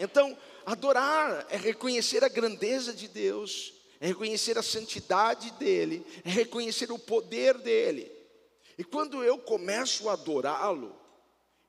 Então, 0.00 0.38
adorar 0.64 1.46
é 1.50 1.58
reconhecer 1.58 2.24
a 2.24 2.28
grandeza 2.28 2.94
de 2.94 3.08
Deus, 3.08 3.74
é 4.00 4.06
reconhecer 4.06 4.56
a 4.56 4.62
santidade 4.62 5.50
dEle, 5.52 6.06
é 6.24 6.30
reconhecer 6.30 6.90
o 6.90 6.98
poder 6.98 7.58
dEle. 7.58 8.21
E 8.82 8.84
quando 8.84 9.22
eu 9.22 9.38
começo 9.38 10.08
a 10.08 10.14
adorá-lo, 10.14 10.92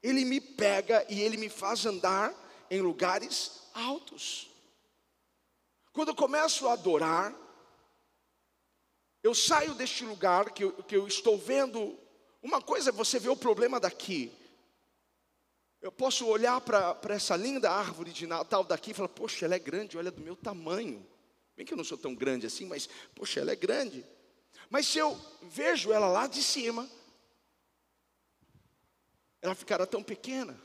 ele 0.02 0.26
me 0.26 0.42
pega 0.42 1.06
e 1.08 1.22
ele 1.22 1.38
me 1.38 1.48
faz 1.48 1.86
andar 1.86 2.34
em 2.72 2.82
lugares 2.82 3.70
altos. 3.72 4.50
Quando 5.92 6.08
eu 6.08 6.16
começo 6.16 6.68
a 6.68 6.74
adorar, 6.74 7.32
eu 9.22 9.36
saio 9.36 9.76
deste 9.76 10.04
lugar 10.04 10.50
que 10.50 10.64
eu, 10.64 10.72
que 10.72 10.98
eu 10.98 11.06
estou 11.06 11.38
vendo. 11.38 11.96
Uma 12.42 12.60
coisa 12.60 12.90
é 12.90 12.92
você 12.92 13.20
ver 13.20 13.30
o 13.30 13.38
problema 13.38 13.80
daqui. 13.80 14.34
Eu 15.84 15.92
posso 15.92 16.26
olhar 16.26 16.60
para 16.62 17.14
essa 17.14 17.36
linda 17.36 17.70
árvore 17.70 18.12
de 18.12 18.26
Natal 18.26 18.64
daqui 18.64 18.90
e 18.90 18.96
falar: 18.96 19.10
Poxa, 19.10 19.46
ela 19.46 19.54
é 19.54 19.60
grande, 19.60 20.00
olha 20.00 20.10
do 20.10 20.20
meu 20.20 20.36
tamanho. 20.36 21.06
Bem 21.56 21.64
que 21.64 21.74
eu 21.74 21.78
não 21.78 21.84
sou 21.84 21.96
tão 21.96 22.16
grande 22.16 22.48
assim, 22.48 22.66
mas, 22.66 22.90
poxa, 23.14 23.40
ela 23.40 23.52
é 23.52 23.56
grande. 23.56 24.04
Mas 24.68 24.88
se 24.88 24.98
eu 24.98 25.16
vejo 25.44 25.92
ela 25.92 26.08
lá 26.08 26.26
de 26.26 26.42
cima, 26.42 26.90
ela 29.44 29.54
ficará 29.54 29.86
tão 29.86 30.02
pequena. 30.02 30.58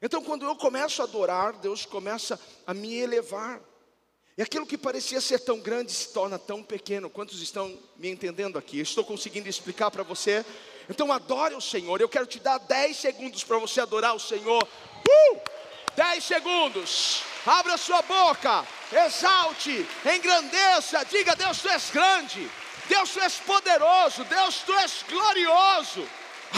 Então, 0.00 0.24
quando 0.24 0.46
eu 0.46 0.56
começo 0.56 1.02
a 1.02 1.04
adorar, 1.04 1.52
Deus 1.52 1.84
começa 1.84 2.40
a 2.66 2.72
me 2.72 2.94
elevar. 2.96 3.60
E 4.36 4.42
aquilo 4.42 4.66
que 4.66 4.76
parecia 4.76 5.20
ser 5.20 5.38
tão 5.40 5.60
grande 5.60 5.92
se 5.92 6.12
torna 6.12 6.38
tão 6.38 6.62
pequeno. 6.62 7.10
Quantos 7.10 7.40
estão 7.42 7.78
me 7.96 8.08
entendendo 8.08 8.58
aqui? 8.58 8.80
estou 8.80 9.04
conseguindo 9.04 9.48
explicar 9.48 9.90
para 9.90 10.02
você. 10.02 10.44
Então, 10.88 11.12
adore 11.12 11.54
o 11.54 11.60
Senhor. 11.60 12.00
Eu 12.00 12.08
quero 12.08 12.26
te 12.26 12.40
dar 12.40 12.58
10 12.58 12.96
segundos 12.96 13.44
para 13.44 13.58
você 13.58 13.82
adorar 13.82 14.16
o 14.16 14.20
Senhor. 14.20 14.66
Uh! 15.08 15.40
10 15.94 16.24
segundos. 16.24 17.22
Abra 17.46 17.76
sua 17.76 18.02
boca. 18.02 18.66
Exalte. 19.06 19.86
Engrandeça. 20.16 21.04
Diga: 21.04 21.36
Deus, 21.36 21.60
tu 21.60 21.68
és 21.68 21.90
grande. 21.90 22.50
Deus, 22.88 23.10
tu 23.10 23.20
és 23.20 23.36
poderoso. 23.36 24.24
Deus, 24.24 24.62
tu 24.62 24.72
és 24.74 25.04
glorioso. 25.08 26.08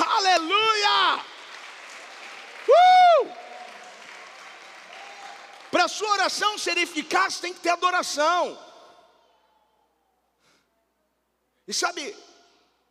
Aleluia! 0.05 1.25
Uh! 2.69 3.33
Para 5.71 5.85
a 5.85 5.89
sua 5.89 6.11
oração 6.11 6.59
ser 6.59 6.77
eficaz, 6.79 7.41
tem 7.41 7.53
que 7.53 7.61
ter 7.61 7.71
adoração. 7.71 8.59
E 11.67 11.75
sabe, 11.75 12.17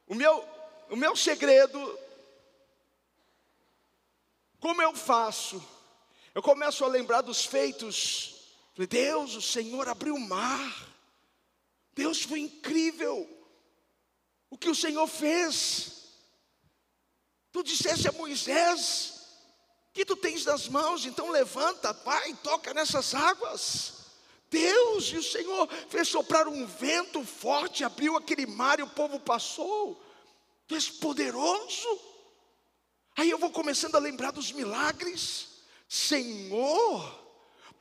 o 0.08 0.16
meu, 0.16 0.48
o 0.90 0.96
meu 0.96 1.16
segredo, 1.16 2.00
como 4.60 4.82
eu 4.82 4.94
faço? 4.94 5.64
Eu 6.34 6.42
começo 6.42 6.84
a 6.84 6.88
lembrar 6.88 7.22
dos 7.22 7.46
feitos. 7.46 8.34
Deus, 8.90 9.36
o 9.36 9.42
Senhor 9.42 9.88
abriu 9.88 10.16
o 10.16 10.20
mar. 10.20 10.90
Deus 11.94 12.24
foi 12.24 12.40
incrível. 12.40 13.30
O 14.50 14.58
que 14.58 14.70
o 14.70 14.76
Senhor 14.76 15.08
fez. 15.08 15.95
Tu 17.56 17.64
disseste 17.64 18.10
a 18.10 18.12
Moisés 18.12 19.14
que 19.94 20.04
tu 20.04 20.18
tens 20.18 20.44
nas 20.44 20.68
mãos, 20.68 21.06
então 21.06 21.30
levanta, 21.30 21.94
vai, 21.94 22.34
toca 22.44 22.74
nessas 22.74 23.16
águas. 23.16 23.94
Deus 24.50 25.06
e 25.06 25.18
o 25.20 25.24
Senhor 25.24 25.70
fez 25.88 26.10
soprar 26.10 26.50
um 26.50 26.68
vento 26.68 27.24
forte, 27.24 27.86
abriu 27.86 28.18
aquele 28.18 28.46
mar 28.46 28.82
e 28.82 28.84
o 28.84 28.90
povo 28.90 29.22
passou. 29.22 30.04
Tu 30.68 30.76
és 30.76 30.90
poderoso. 30.90 31.98
Aí 33.16 33.30
eu 33.30 33.38
vou 33.38 33.50
começando 33.50 33.96
a 33.96 34.00
lembrar 34.00 34.32
dos 34.32 34.52
milagres. 34.52 35.48
Senhor, 35.88 37.26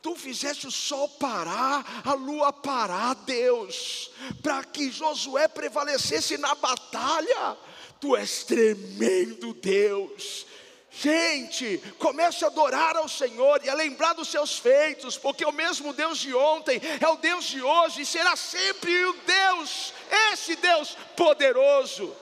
tu 0.00 0.14
fizeste 0.14 0.68
o 0.68 0.70
sol 0.70 1.08
parar, 1.08 2.02
a 2.04 2.14
lua 2.14 2.52
parar, 2.52 3.14
Deus, 3.14 4.12
para 4.40 4.62
que 4.62 4.92
Josué 4.92 5.48
prevalecesse 5.48 6.38
na 6.38 6.54
batalha. 6.54 7.58
Tu 8.04 8.14
és 8.16 8.44
tremendo, 8.44 9.54
Deus. 9.54 10.46
Gente, 10.90 11.78
comece 11.98 12.44
a 12.44 12.48
adorar 12.48 12.98
ao 12.98 13.08
Senhor 13.08 13.64
e 13.64 13.70
a 13.70 13.74
lembrar 13.74 14.12
dos 14.12 14.28
seus 14.28 14.58
feitos, 14.58 15.16
porque 15.16 15.42
o 15.42 15.50
mesmo 15.50 15.90
Deus 15.94 16.18
de 16.18 16.34
ontem 16.34 16.78
é 17.00 17.08
o 17.08 17.16
Deus 17.16 17.46
de 17.46 17.62
hoje 17.62 18.02
e 18.02 18.06
será 18.06 18.36
sempre 18.36 19.06
o 19.06 19.14
Deus, 19.22 19.94
esse 20.30 20.54
Deus 20.56 20.94
poderoso. 21.16 22.14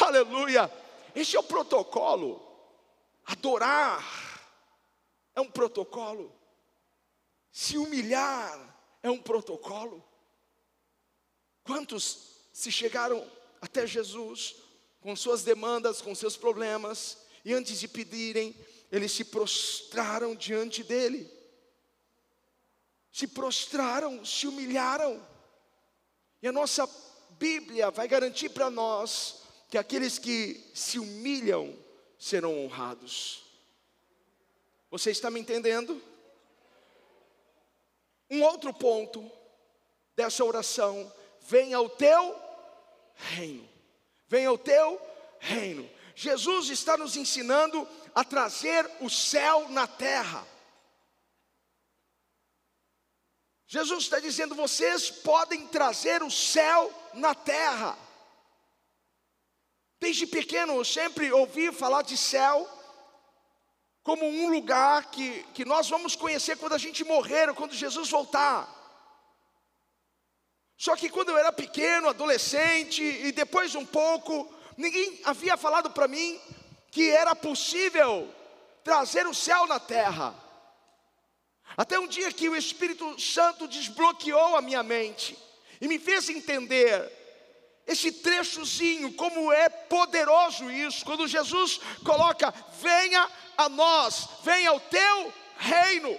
Aleluia. 0.00 0.72
Esse 1.16 1.34
é 1.34 1.40
o 1.40 1.42
protocolo. 1.42 2.40
Adorar 3.26 4.40
é 5.34 5.40
um 5.40 5.50
protocolo. 5.50 6.32
Se 7.50 7.76
humilhar 7.76 8.56
é 9.02 9.10
um 9.10 9.18
protocolo. 9.18 10.00
Quantos 11.64 12.36
se 12.52 12.70
chegaram 12.70 13.28
até 13.60 13.84
Jesus 13.84 14.67
com 15.00 15.14
suas 15.14 15.42
demandas, 15.42 16.00
com 16.00 16.14
seus 16.14 16.36
problemas, 16.36 17.18
e 17.44 17.54
antes 17.54 17.78
de 17.80 17.88
pedirem, 17.88 18.54
eles 18.90 19.12
se 19.12 19.24
prostraram 19.24 20.34
diante 20.34 20.82
dele. 20.82 21.30
Se 23.12 23.26
prostraram, 23.26 24.24
se 24.24 24.46
humilharam. 24.46 25.24
E 26.42 26.48
a 26.48 26.52
nossa 26.52 26.88
Bíblia 27.30 27.90
vai 27.90 28.08
garantir 28.08 28.50
para 28.50 28.70
nós 28.70 29.42
que 29.68 29.78
aqueles 29.78 30.18
que 30.18 30.70
se 30.74 30.98
humilham 30.98 31.76
serão 32.18 32.64
honrados. 32.64 33.44
Você 34.90 35.10
está 35.10 35.30
me 35.30 35.40
entendendo? 35.40 36.02
Um 38.30 38.42
outro 38.42 38.72
ponto 38.72 39.30
dessa 40.16 40.44
oração: 40.44 41.12
venha 41.40 41.80
o 41.80 41.88
teu 41.88 42.36
reino. 43.14 43.68
Venha 44.28 44.52
o 44.52 44.58
teu 44.58 45.00
reino. 45.40 45.88
Jesus 46.14 46.68
está 46.68 46.96
nos 46.96 47.16
ensinando 47.16 47.88
a 48.14 48.24
trazer 48.24 48.88
o 49.00 49.08
céu 49.08 49.68
na 49.70 49.86
terra. 49.86 50.46
Jesus 53.66 54.04
está 54.04 54.18
dizendo: 54.18 54.54
vocês 54.54 55.10
podem 55.10 55.66
trazer 55.66 56.22
o 56.22 56.30
céu 56.30 56.92
na 57.14 57.34
terra. 57.34 57.96
Desde 60.00 60.26
pequeno 60.26 60.74
eu 60.74 60.84
sempre 60.84 61.32
ouvi 61.32 61.72
falar 61.72 62.02
de 62.02 62.16
céu 62.16 62.68
como 64.02 64.24
um 64.24 64.48
lugar 64.50 65.10
que, 65.10 65.42
que 65.52 65.64
nós 65.64 65.88
vamos 65.88 66.16
conhecer 66.16 66.56
quando 66.56 66.72
a 66.72 66.78
gente 66.78 67.04
morrer 67.04 67.48
ou 67.48 67.54
quando 67.54 67.74
Jesus 67.74 68.08
voltar. 68.08 68.77
Só 70.78 70.94
que 70.94 71.10
quando 71.10 71.30
eu 71.30 71.36
era 71.36 71.52
pequeno, 71.52 72.08
adolescente 72.08 73.02
e 73.02 73.32
depois 73.32 73.74
um 73.74 73.84
pouco, 73.84 74.48
ninguém 74.76 75.20
havia 75.24 75.56
falado 75.56 75.90
para 75.90 76.06
mim 76.06 76.40
que 76.92 77.10
era 77.10 77.34
possível 77.34 78.32
trazer 78.84 79.26
o 79.26 79.34
céu 79.34 79.66
na 79.66 79.80
terra. 79.80 80.32
Até 81.76 81.98
um 81.98 82.06
dia 82.06 82.32
que 82.32 82.48
o 82.48 82.54
Espírito 82.54 83.20
Santo 83.20 83.66
desbloqueou 83.66 84.54
a 84.54 84.62
minha 84.62 84.84
mente 84.84 85.36
e 85.80 85.88
me 85.88 85.98
fez 85.98 86.28
entender 86.28 87.12
esse 87.84 88.12
trechozinho, 88.12 89.14
como 89.14 89.52
é 89.52 89.68
poderoso 89.68 90.70
isso, 90.70 91.04
quando 91.04 91.26
Jesus 91.26 91.80
coloca: 92.04 92.54
venha 92.80 93.28
a 93.56 93.68
nós, 93.68 94.28
venha 94.44 94.72
o 94.72 94.80
teu 94.80 95.32
reino. 95.56 96.16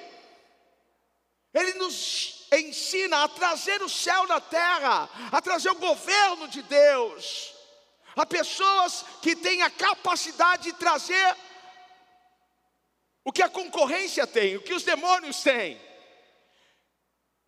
Ele 1.54 1.76
nos 1.76 2.39
ensina 2.52 3.24
a 3.24 3.28
trazer 3.28 3.82
o 3.82 3.90
céu 3.90 4.26
na 4.28 4.40
terra, 4.40 5.10
a 5.32 5.42
trazer 5.42 5.70
o 5.70 5.76
governo 5.76 6.48
de 6.48 6.62
Deus. 6.64 7.54
Há 8.16 8.26
pessoas 8.26 9.06
que 9.22 9.36
têm 9.36 9.62
a 9.62 9.70
capacidade 9.70 10.64
de 10.64 10.74
trazer 10.74 11.36
o 13.24 13.32
que 13.32 13.44
a 13.44 13.50
concorrência 13.50 14.26
tem, 14.26 14.58
o 14.58 14.62
que 14.62 14.74
os 14.74 14.84
demônios 14.84 15.42
têm. 15.42 15.80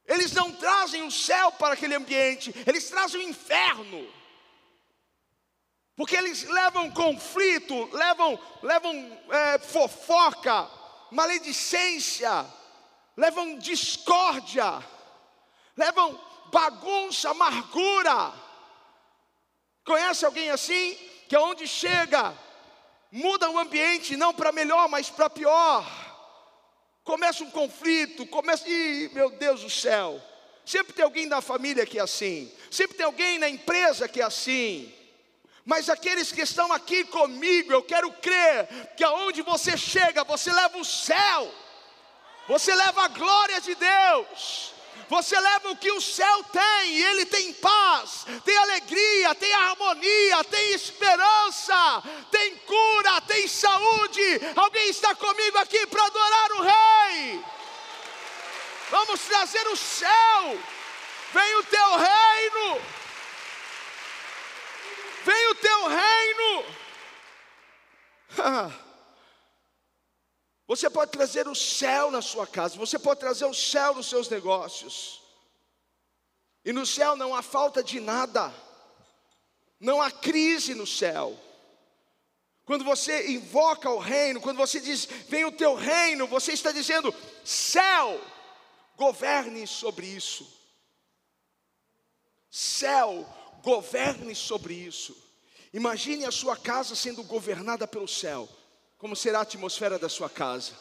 Eles 0.06 0.32
não 0.34 0.52
trazem 0.52 1.04
o 1.04 1.12
céu 1.12 1.52
para 1.54 1.74
aquele 1.74 1.96
ambiente, 1.96 2.54
eles 2.68 2.90
trazem 2.90 3.22
o 3.22 3.30
inferno. 3.30 4.22
Porque 5.96 6.16
eles 6.16 6.44
levam 6.44 6.92
conflito, 6.92 7.90
levam, 7.96 8.40
levam 8.62 9.22
é, 9.30 9.60
fofoca, 9.60 10.70
maledicência, 11.12 12.46
levam 13.16 13.58
discórdia, 13.58 14.84
levam 15.76 16.20
bagunça, 16.52 17.30
amargura. 17.30 18.34
Conhece 19.86 20.26
alguém 20.26 20.50
assim? 20.50 20.96
Que 21.28 21.36
aonde 21.36 21.68
chega, 21.68 22.38
muda 23.12 23.50
o 23.50 23.58
ambiente, 23.58 24.18
não 24.18 24.34
para 24.34 24.52
melhor, 24.52 24.88
mas 24.90 25.10
para 25.10 25.30
pior. 25.30 25.86
Começa 27.04 27.44
um 27.44 27.50
conflito, 27.50 28.26
começa. 28.28 28.68
Ih, 28.70 29.10
meu 29.14 29.30
Deus 29.32 29.62
do 29.62 29.70
céu. 29.70 30.22
Sempre 30.64 30.94
tem 30.94 31.04
alguém 31.04 31.28
da 31.28 31.42
família 31.42 31.86
que 31.86 31.98
é 31.98 32.02
assim. 32.02 32.52
Sempre 32.70 32.98
tem 32.98 33.06
alguém 33.06 33.40
na 33.40 33.50
empresa 33.50 34.08
que 34.08 34.22
é 34.22 34.24
assim. 34.24 34.94
Mas 35.66 35.90
aqueles 35.90 36.32
que 36.32 36.42
estão 36.42 36.72
aqui 36.72 37.04
comigo, 37.06 37.72
eu 37.72 37.84
quero 37.84 38.12
crer 38.14 38.68
que 38.96 39.04
aonde 39.04 39.42
você 39.42 39.76
chega, 39.78 40.24
você 40.24 40.52
leva 40.52 40.78
o 40.78 40.86
céu. 40.86 41.52
Você 42.48 42.74
leva 42.74 43.04
a 43.04 43.08
glória 43.08 43.62
de 43.62 43.76
Deus. 43.76 44.74
Você 45.10 45.40
leva 45.40 45.72
o 45.72 45.78
que 45.78 45.92
o 45.92 46.02
céu 46.02 46.44
tem, 46.46 46.90
e 46.90 47.04
ele 47.04 47.26
tem 47.26 47.54
paz, 47.54 48.26
tem 48.46 48.58
alegria, 48.58 49.36
tem 49.36 49.54
harmonia, 49.54 50.44
tem 50.46 50.72
esperança, 50.74 52.04
tem 52.30 52.56
cura, 52.58 53.22
tem 53.22 53.48
saúde. 53.48 54.42
Alguém 54.56 54.90
está 54.90 55.14
comigo 55.16 55.58
aqui 55.58 55.86
para 55.88 56.06
adorar 56.06 56.52
o 56.54 56.62
Rei? 56.62 57.44
Vamos 58.90 59.22
trazer 59.22 59.68
o 59.68 59.78
céu, 59.78 60.60
vem 61.34 61.56
o 61.56 61.64
teu 61.64 61.98
reino, 61.98 62.82
vem 65.24 65.48
o 65.48 65.56
teu 65.56 65.88
reino. 65.88 66.66
Você 70.72 70.90
pode 70.90 71.12
trazer 71.12 71.50
o 71.50 71.54
céu 71.54 72.10
na 72.10 72.22
sua 72.22 72.48
casa, 72.48 72.78
você 72.78 72.98
pode 72.98 73.20
trazer 73.20 73.44
o 73.44 73.54
céu 73.54 73.94
nos 73.94 74.08
seus 74.08 74.30
negócios. 74.30 75.22
E 76.64 76.72
no 76.72 76.86
céu 76.86 77.14
não 77.14 77.36
há 77.36 77.42
falta 77.42 77.84
de 77.84 78.00
nada, 78.00 78.54
não 79.78 80.02
há 80.02 80.10
crise 80.10 80.74
no 80.74 80.88
céu. 80.88 81.38
Quando 82.64 82.86
você 82.86 83.32
invoca 83.34 83.90
o 83.90 84.00
reino, 84.00 84.40
quando 84.40 84.56
você 84.56 84.80
diz, 84.80 85.04
vem 85.28 85.44
o 85.44 85.52
teu 85.52 85.76
reino, 85.76 86.26
você 86.26 86.54
está 86.54 86.72
dizendo, 86.72 87.14
céu, 87.44 88.22
governe 88.96 89.68
sobre 89.68 90.08
isso. 90.08 90.48
Céu, 92.50 93.28
governe 93.62 94.34
sobre 94.34 94.74
isso. 94.74 95.22
Imagine 95.74 96.24
a 96.24 96.32
sua 96.32 96.56
casa 96.56 96.96
sendo 96.96 97.24
governada 97.24 97.86
pelo 97.86 98.08
céu. 98.08 98.48
Como 99.02 99.16
será 99.16 99.40
a 99.40 99.42
atmosfera 99.42 99.98
da 99.98 100.08
sua 100.08 100.30
casa? 100.30 100.74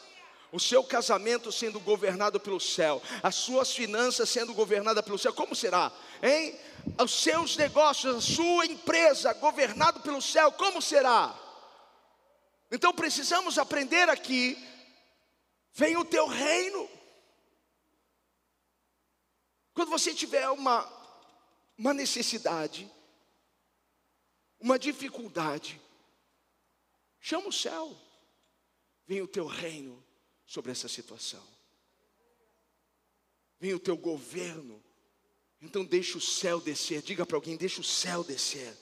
O 0.51 0.59
seu 0.59 0.83
casamento 0.83 1.51
sendo 1.51 1.79
governado 1.79 2.39
pelo 2.39 2.59
céu, 2.59 3.01
as 3.23 3.33
suas 3.33 3.73
finanças 3.73 4.29
sendo 4.29 4.53
governadas 4.53 5.03
pelo 5.03 5.17
céu, 5.17 5.33
como 5.33 5.55
será? 5.55 5.91
Hein? 6.21 6.55
Os 7.03 7.11
seus 7.23 7.57
negócios, 7.57 8.15
a 8.15 8.21
sua 8.21 8.67
empresa 8.67 9.33
governado 9.33 10.01
pelo 10.01 10.21
céu, 10.21 10.51
como 10.51 10.79
será? 10.83 11.35
Então 12.71 12.93
precisamos 12.93 13.57
aprender 13.57 14.07
aqui. 14.07 14.55
Vem 15.73 15.97
o 15.97 16.05
teu 16.05 16.27
reino. 16.27 16.87
Quando 19.73 19.89
você 19.89 20.13
tiver 20.13 20.47
uma, 20.51 20.87
uma 21.75 21.91
necessidade, 21.91 22.87
uma 24.59 24.77
dificuldade, 24.77 25.81
chama 27.19 27.47
o 27.47 27.53
céu 27.53 27.97
venha 29.11 29.25
o 29.25 29.27
teu 29.27 29.45
reino 29.45 30.01
sobre 30.45 30.71
essa 30.71 30.87
situação. 30.87 31.43
Venha 33.59 33.75
o 33.75 33.79
teu 33.79 33.97
governo. 33.97 34.81
Então 35.61 35.83
deixa 35.83 36.17
o 36.17 36.21
céu 36.21 36.61
descer. 36.61 37.01
Diga 37.01 37.25
para 37.25 37.35
alguém: 37.35 37.57
deixa 37.57 37.81
o 37.81 37.83
céu 37.83 38.23
descer. 38.23 38.73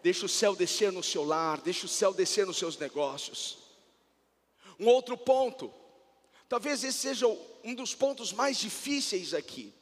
Deixa 0.00 0.26
o 0.26 0.28
céu 0.28 0.54
descer 0.54 0.92
no 0.92 1.02
seu 1.02 1.24
lar, 1.24 1.60
deixa 1.60 1.86
o 1.86 1.88
céu 1.88 2.14
descer 2.14 2.46
nos 2.46 2.56
seus 2.56 2.76
negócios. 2.76 3.58
Um 4.78 4.86
outro 4.86 5.16
ponto, 5.18 5.74
talvez 6.48 6.84
esse 6.84 6.98
seja 6.98 7.26
um 7.64 7.74
dos 7.74 7.96
pontos 7.96 8.32
mais 8.32 8.56
difíceis 8.58 9.34
aqui. 9.34 9.74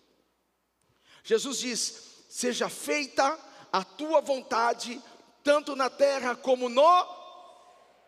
Jesus 1.23 1.59
diz: 1.59 2.25
Seja 2.31 2.70
feita 2.70 3.38
a 3.70 3.85
tua 3.85 4.23
vontade, 4.23 4.99
tanto 5.44 5.77
na 5.77 5.90
terra 5.90 6.35
como 6.35 6.70
no 6.70 7.19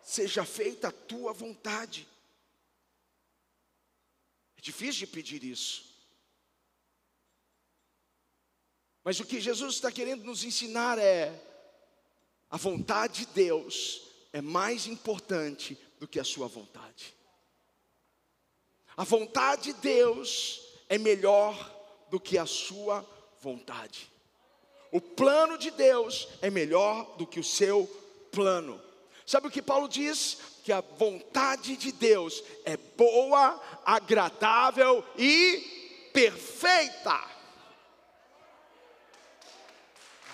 seja 0.03 0.45
feita 0.45 0.89
a 0.89 0.91
tua 0.91 1.33
vontade. 1.33 2.07
É 4.57 4.61
difícil 4.61 5.05
de 5.05 5.07
pedir 5.07 5.43
isso. 5.43 5.93
Mas 9.03 9.19
o 9.19 9.25
que 9.25 9.41
Jesus 9.41 9.75
está 9.75 9.91
querendo 9.91 10.23
nos 10.23 10.43
ensinar 10.43 10.97
é: 10.97 11.33
a 12.49 12.57
vontade 12.57 13.25
de 13.25 13.33
Deus 13.33 14.01
é 14.31 14.41
mais 14.41 14.87
importante 14.87 15.77
do 15.99 16.07
que 16.07 16.19
a 16.19 16.23
sua 16.23 16.47
vontade. 16.47 17.13
A 18.95 19.03
vontade 19.03 19.73
de 19.73 19.73
Deus 19.73 20.61
é 20.87 20.97
melhor 20.97 21.71
do 22.09 22.19
que 22.19 22.37
a 22.37 22.45
sua 22.45 23.05
vontade. 23.41 24.11
O 24.91 25.01
plano 25.01 25.57
de 25.57 25.71
Deus 25.71 26.27
é 26.41 26.49
melhor 26.51 27.17
do 27.17 27.25
que 27.25 27.39
o 27.39 27.43
seu 27.43 27.87
plano. 28.31 28.79
Sabe 29.25 29.47
o 29.47 29.51
que 29.51 29.61
Paulo 29.61 29.87
diz? 29.87 30.37
Que 30.63 30.71
a 30.71 30.81
vontade 30.81 31.75
de 31.75 31.91
Deus 31.91 32.43
é 32.65 32.77
boa, 32.77 33.61
agradável 33.85 35.03
e 35.17 36.09
perfeita. 36.13 37.19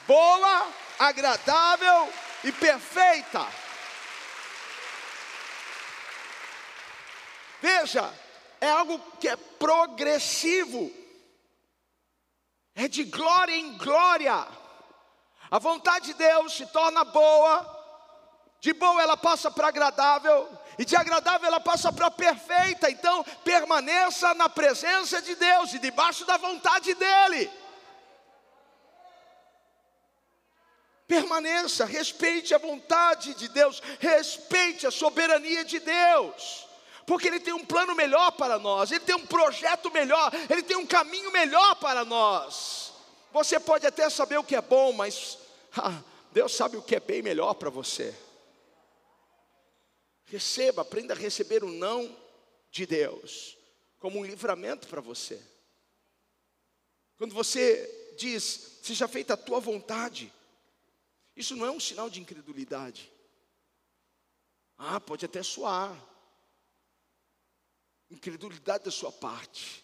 Boa, 0.08 0.68
agradável 1.00 2.12
e 2.44 2.52
perfeita. 2.52 3.48
Veja, 7.62 8.14
é 8.62 8.70
algo 8.70 9.00
que 9.20 9.28
é 9.28 9.36
progressivo, 9.36 10.92
é 12.74 12.88
de 12.88 13.04
glória 13.04 13.56
em 13.56 13.78
glória. 13.78 14.48
A 15.52 15.60
vontade 15.60 16.08
de 16.08 16.14
Deus 16.14 16.54
se 16.54 16.66
torna 16.68 17.04
boa, 17.04 17.79
de 18.62 18.74
bom 18.74 19.00
ela 19.00 19.16
passa 19.16 19.50
para 19.50 19.70
agradável, 19.70 20.50
e 20.78 20.86
de 20.86 20.96
agradável 20.96 21.48
ela 21.48 21.60
passa 21.60 21.92
para 21.92 22.12
perfeita. 22.12 22.90
Então, 22.90 23.24
permaneça 23.44 24.34
na 24.34 24.50
presença 24.50 25.22
de 25.22 25.36
Deus 25.36 25.74
e 25.74 25.80
debaixo 25.80 26.26
da 26.26 26.38
vontade 26.38 26.94
dEle. 26.94 27.50
Permaneça, 31.08 31.86
respeite 31.86 32.54
a 32.54 32.60
vontade 32.60 33.34
de 33.34 33.48
Deus, 33.48 33.82
respeite 34.00 34.86
a 34.86 34.92
soberania 34.92 35.66
de 35.66 35.80
Deus, 35.80 36.68
porque 37.08 37.28
Ele 37.28 37.40
tem 37.40 37.54
um 37.54 37.66
plano 37.66 37.96
melhor 37.96 38.32
para 38.34 38.60
nós, 38.60 38.92
Ele 38.92 39.00
tem 39.00 39.16
um 39.16 39.26
projeto 39.26 39.92
melhor, 39.92 40.32
Ele 40.50 40.62
tem 40.62 40.78
um 40.78 40.86
caminho 40.86 41.32
melhor 41.32 41.76
para 41.78 42.06
nós. 42.06 42.94
Você 43.34 43.60
pode 43.60 43.88
até 43.88 44.08
saber 44.10 44.38
o 44.38 44.44
que 44.44 44.56
é 44.56 44.62
bom, 44.62 44.94
mas 44.94 45.40
ah, 45.76 46.00
Deus 46.32 46.56
sabe 46.56 46.78
o 46.78 46.82
que 46.82 46.96
é 46.96 47.00
bem 47.00 47.24
melhor 47.24 47.56
para 47.56 47.72
você. 47.72 48.14
Receba, 50.30 50.84
aprenda 50.84 51.14
a 51.14 51.18
receber 51.18 51.64
o 51.64 51.72
não 51.72 52.16
de 52.72 52.86
Deus 52.86 53.58
como 53.98 54.20
um 54.20 54.26
livramento 54.26 54.88
para 54.88 55.02
você. 55.02 55.42
Quando 57.18 57.34
você 57.34 58.16
diz, 58.18 58.80
seja 58.84 59.08
feita 59.08 59.34
a 59.34 59.38
tua 59.38 59.60
vontade, 59.60 60.32
isso 61.36 61.56
não 61.56 61.66
é 61.66 61.72
um 61.72 61.80
sinal 61.80 62.10
de 62.10 62.22
incredulidade. 62.22 63.12
Ah, 64.78 65.00
pode 65.00 65.26
até 65.26 65.42
soar. 65.42 65.94
Incredulidade 68.10 68.86
da 68.86 68.92
sua 68.92 69.12
parte. 69.12 69.84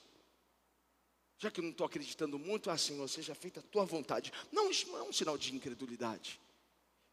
Já 1.37 1.51
que 1.51 1.59
eu 1.59 1.63
não 1.63 1.71
estou 1.71 1.85
acreditando 1.85 2.39
muito, 2.39 2.69
ah, 2.69 2.77
Senhor, 2.77 3.07
seja 3.07 3.35
feita 3.35 3.59
a 3.59 3.63
tua 3.63 3.83
vontade. 3.83 4.31
Não, 4.51 4.69
isso 4.69 4.87
não 4.87 4.99
é 4.99 5.03
um 5.03 5.11
sinal 5.11 5.37
de 5.37 5.53
incredulidade. 5.53 6.39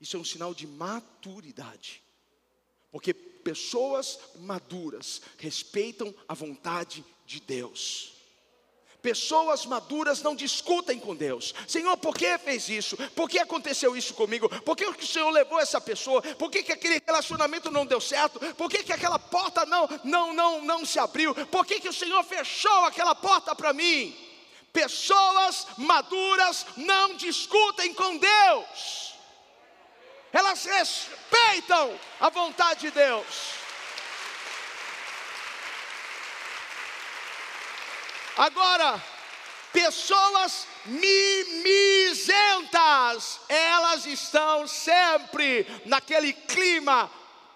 Isso 0.00 0.16
é 0.16 0.20
um 0.20 0.24
sinal 0.24 0.54
de 0.54 0.66
maturidade. 0.66 2.02
Porque 2.92 3.14
pessoas 3.14 4.18
maduras 4.36 5.22
respeitam 5.38 6.14
a 6.28 6.34
vontade 6.34 7.02
de 7.26 7.40
Deus. 7.40 8.12
Pessoas 9.00 9.66
maduras 9.66 10.22
não 10.22 10.36
discutem 10.36 11.00
com 11.00 11.16
Deus. 11.16 11.52
Senhor, 11.66 11.96
por 11.96 12.14
que 12.14 12.38
fez 12.38 12.68
isso? 12.68 12.96
Por 13.16 13.28
que 13.28 13.40
aconteceu 13.40 13.96
isso 13.96 14.14
comigo? 14.14 14.48
Por 14.60 14.76
que 14.76 14.84
o 14.84 15.06
Senhor 15.06 15.28
levou 15.30 15.58
essa 15.58 15.80
pessoa? 15.80 16.22
Por 16.22 16.48
que, 16.50 16.62
que 16.62 16.70
aquele 16.70 17.02
relacionamento 17.04 17.68
não 17.68 17.84
deu 17.84 18.00
certo? 18.00 18.38
Por 18.54 18.70
que, 18.70 18.84
que 18.84 18.92
aquela 18.92 19.18
porta 19.18 19.66
não, 19.66 19.88
não, 20.04 20.32
não, 20.32 20.62
não 20.62 20.86
se 20.86 21.00
abriu? 21.00 21.34
Por 21.46 21.66
que, 21.66 21.80
que 21.80 21.88
o 21.88 21.92
Senhor 21.92 22.22
fechou 22.22 22.84
aquela 22.84 23.14
porta 23.14 23.56
para 23.56 23.72
mim? 23.72 24.16
Pessoas 24.72 25.66
maduras 25.76 26.64
não 26.76 27.16
discutem 27.16 27.92
com 27.92 28.18
Deus 28.18 29.11
elas 30.32 30.64
respeitam 30.64 31.98
a 32.18 32.30
vontade 32.30 32.80
de 32.80 32.90
Deus. 32.90 33.62
Agora, 38.36 39.00
pessoas 39.72 40.66
mimizentas, 40.86 42.20
elas 43.48 44.06
estão 44.06 44.66
sempre 44.66 45.66
naquele 45.84 46.32
clima 46.32 47.10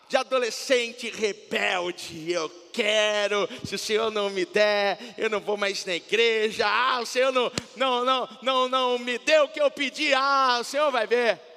de 0.06 0.18
adolescente 0.18 1.08
rebelde. 1.10 2.30
Eu 2.30 2.48
quero, 2.72 3.48
se 3.64 3.74
o 3.74 3.78
Senhor 3.78 4.10
não 4.10 4.28
me 4.28 4.44
der, 4.44 5.14
eu 5.16 5.30
não 5.30 5.40
vou 5.40 5.56
mais 5.56 5.86
na 5.86 5.94
igreja. 5.94 6.66
Ah, 6.68 7.00
o 7.00 7.06
Senhor 7.06 7.32
não, 7.32 7.50
não, 7.74 8.04
não, 8.04 8.28
não, 8.42 8.68
não 8.68 8.98
me 8.98 9.16
deu 9.18 9.44
o 9.44 9.48
que 9.48 9.60
eu 9.60 9.70
pedi. 9.70 10.12
Ah, 10.12 10.58
o 10.60 10.64
Senhor 10.64 10.92
vai 10.92 11.06
ver 11.06 11.55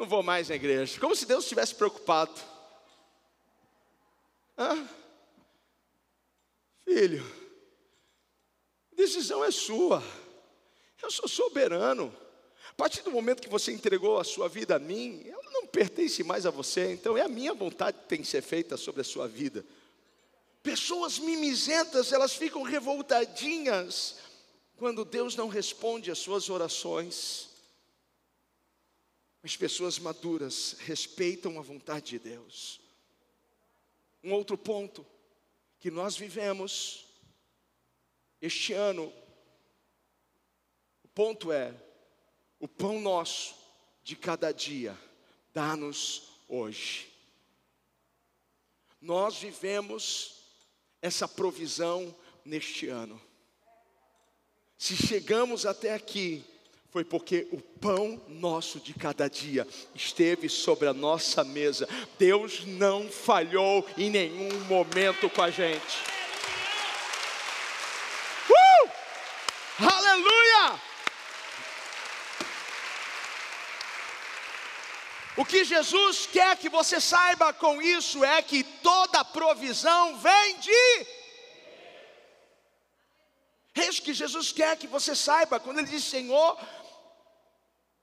não 0.00 0.06
vou 0.06 0.22
mais 0.22 0.48
na 0.48 0.54
igreja. 0.54 0.98
Como 0.98 1.14
se 1.14 1.26
Deus 1.26 1.44
estivesse 1.44 1.74
preocupado. 1.74 2.32
Ah, 4.56 4.86
filho, 6.84 7.24
decisão 8.96 9.44
é 9.44 9.50
sua. 9.50 10.02
Eu 11.02 11.10
sou 11.10 11.28
soberano. 11.28 12.14
A 12.70 12.74
partir 12.74 13.02
do 13.02 13.10
momento 13.10 13.42
que 13.42 13.48
você 13.48 13.72
entregou 13.72 14.18
a 14.18 14.24
sua 14.24 14.48
vida 14.48 14.76
a 14.76 14.78
mim, 14.78 15.22
ela 15.26 15.50
não 15.50 15.66
pertence 15.66 16.22
mais 16.22 16.46
a 16.46 16.50
você, 16.50 16.92
então 16.92 17.16
é 17.16 17.22
a 17.22 17.28
minha 17.28 17.52
vontade 17.52 17.98
que 17.98 18.08
tem 18.08 18.22
que 18.22 18.26
ser 18.26 18.42
feita 18.42 18.78
sobre 18.78 19.02
a 19.02 19.04
sua 19.04 19.28
vida. 19.28 19.64
Pessoas 20.62 21.18
mimizentas, 21.18 22.10
elas 22.12 22.34
ficam 22.34 22.62
revoltadinhas 22.62 24.16
quando 24.76 25.04
Deus 25.04 25.36
não 25.36 25.48
responde 25.48 26.10
às 26.10 26.18
suas 26.18 26.48
orações. 26.48 27.49
As 29.42 29.56
pessoas 29.56 29.98
maduras 29.98 30.76
respeitam 30.80 31.58
a 31.58 31.62
vontade 31.62 32.10
de 32.10 32.18
Deus. 32.18 32.80
Um 34.22 34.32
outro 34.32 34.58
ponto 34.58 35.06
que 35.78 35.90
nós 35.90 36.16
vivemos 36.16 37.06
este 38.40 38.72
ano, 38.72 39.12
o 41.02 41.08
ponto 41.08 41.50
é: 41.52 41.74
o 42.58 42.68
pão 42.68 43.00
nosso 43.00 43.54
de 44.02 44.16
cada 44.16 44.52
dia, 44.52 44.96
dá-nos 45.52 46.22
hoje. 46.48 47.10
Nós 49.00 49.38
vivemos 49.38 50.40
essa 51.00 51.26
provisão 51.26 52.14
neste 52.44 52.88
ano. 52.88 53.20
Se 54.76 54.96
chegamos 54.96 55.64
até 55.64 55.94
aqui, 55.94 56.44
foi 56.90 57.04
porque 57.04 57.46
o 57.52 57.60
pão 57.60 58.20
nosso 58.28 58.80
de 58.80 58.92
cada 58.92 59.30
dia 59.30 59.66
esteve 59.94 60.48
sobre 60.48 60.88
a 60.88 60.92
nossa 60.92 61.44
mesa. 61.44 61.88
Deus 62.18 62.64
não 62.66 63.08
falhou 63.08 63.86
em 63.96 64.10
nenhum 64.10 64.60
momento 64.64 65.30
com 65.30 65.40
a 65.40 65.50
gente. 65.50 65.98
Uh! 68.50 68.90
Aleluia! 69.78 70.80
O 75.36 75.44
que 75.44 75.64
Jesus 75.64 76.26
quer 76.26 76.56
que 76.56 76.68
você 76.68 77.00
saiba 77.00 77.52
com 77.52 77.80
isso 77.80 78.24
é 78.24 78.42
que 78.42 78.64
toda 78.64 79.24
provisão 79.24 80.18
vem 80.18 80.58
de 80.58 81.20
é 83.74 83.88
isso 83.88 84.02
que 84.02 84.12
Jesus 84.12 84.52
quer 84.52 84.76
que 84.76 84.86
você 84.86 85.14
saiba 85.14 85.60
quando 85.60 85.78
Ele 85.78 85.88
diz: 85.88 86.04
Senhor, 86.04 86.58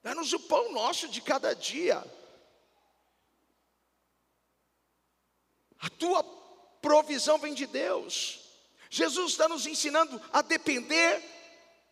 Dá-nos 0.08 0.32
o 0.32 0.39
pão 0.39 0.72
nosso 0.72 1.10
de 1.10 1.20
cada 1.20 1.53
dia. 1.53 2.01
A 5.82 5.89
tua 5.89 6.24
provisão 6.82 7.38
vem 7.38 7.53
de 7.53 7.68
Deus. 7.68 8.39
Jesus 8.89 9.34
está 9.34 9.49
nos 9.49 9.66
ensinando 9.68 10.22
a 10.32 10.41
depender 10.41 11.22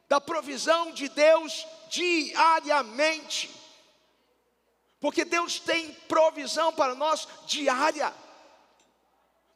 da 0.07 0.21
provisão 0.21 0.93
de 0.93 1.09
Deus 1.09 1.67
diariamente. 1.89 3.53
Porque 5.01 5.25
Deus 5.25 5.59
tem 5.59 5.91
provisão 6.07 6.71
para 6.71 6.95
nós 6.95 7.27
diária. 7.45 8.15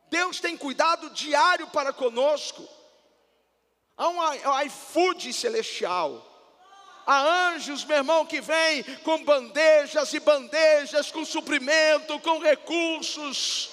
Deus 0.10 0.42
tem 0.42 0.58
cuidado 0.58 1.12
diário 1.12 1.68
para 1.68 1.94
conosco. 1.94 2.68
Há 3.96 4.10
um 4.10 4.62
iFood 4.66 5.32
celestial. 5.32 6.29
Há 7.12 7.22
anjos, 7.54 7.84
meu 7.86 7.98
irmão, 7.98 8.24
que 8.24 8.40
vêm 8.40 8.84
com 9.04 9.24
bandejas 9.24 10.14
e 10.14 10.20
bandejas, 10.20 11.12
com 11.12 11.26
suprimento, 11.26 12.20
com 12.20 12.38
recursos. 12.38 13.72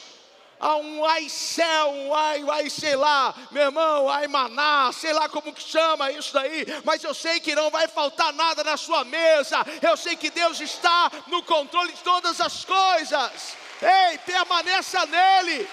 Há 0.59 0.77
um 0.77 1.05
ai 1.05 1.29
céu, 1.29 1.91
um 1.91 2.15
ai, 2.15 2.43
ai 2.51 2.71
sei 2.71 2.97
lá, 2.97 3.35
meu 3.51 3.65
irmão, 3.65 4.09
ai 4.09 4.27
maná, 4.27 4.91
sei 4.91 5.13
lá 5.13 5.29
como 5.29 5.53
que 5.53 5.63
chama 5.63 6.11
isso 6.13 6.33
daí, 6.33 6.65
mas 6.83 7.05
eu 7.05 7.13
sei 7.13 7.39
que 7.39 7.55
não 7.55 7.69
vai 7.69 7.87
faltar 7.87 8.33
nada 8.33 8.65
na 8.65 8.79
sua 8.79 9.05
mesa, 9.05 9.59
eu 9.83 9.99
sei 9.99 10.17
que 10.17 10.31
Deus 10.31 10.59
está 10.59 11.13
no 11.27 11.43
controle 11.43 11.93
de 11.93 12.03
todas 12.03 12.41
as 12.41 12.65
coisas. 12.65 13.55
Ei, 13.83 14.17
permaneça 14.17 15.05
nele, 15.05 15.69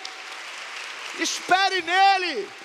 espere 1.17 1.81
nele. 1.81 2.62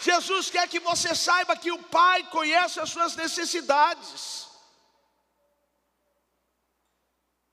Jesus 0.00 0.48
quer 0.48 0.66
que 0.66 0.80
você 0.80 1.14
saiba 1.14 1.54
que 1.54 1.70
o 1.70 1.82
Pai 1.84 2.28
conhece 2.30 2.80
as 2.80 2.88
suas 2.88 3.14
necessidades. 3.14 4.48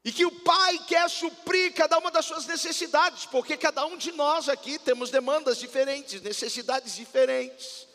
E 0.06 0.14
que 0.14 0.26
o 0.26 0.32
Pai 0.32 0.80
quer 0.86 1.10
suprir 1.10 1.74
cada 1.74 1.98
uma 1.98 2.10
das 2.10 2.26
suas 2.26 2.46
necessidades, 2.46 3.26
porque 3.26 3.58
cada 3.58 3.86
um 3.86 3.98
de 3.98 4.14
nós 4.14 4.48
aqui 4.48 4.80
temos 4.80 5.10
demandas 5.10 5.58
diferentes, 5.58 6.22
necessidades 6.22 6.96
diferentes. 6.96 7.86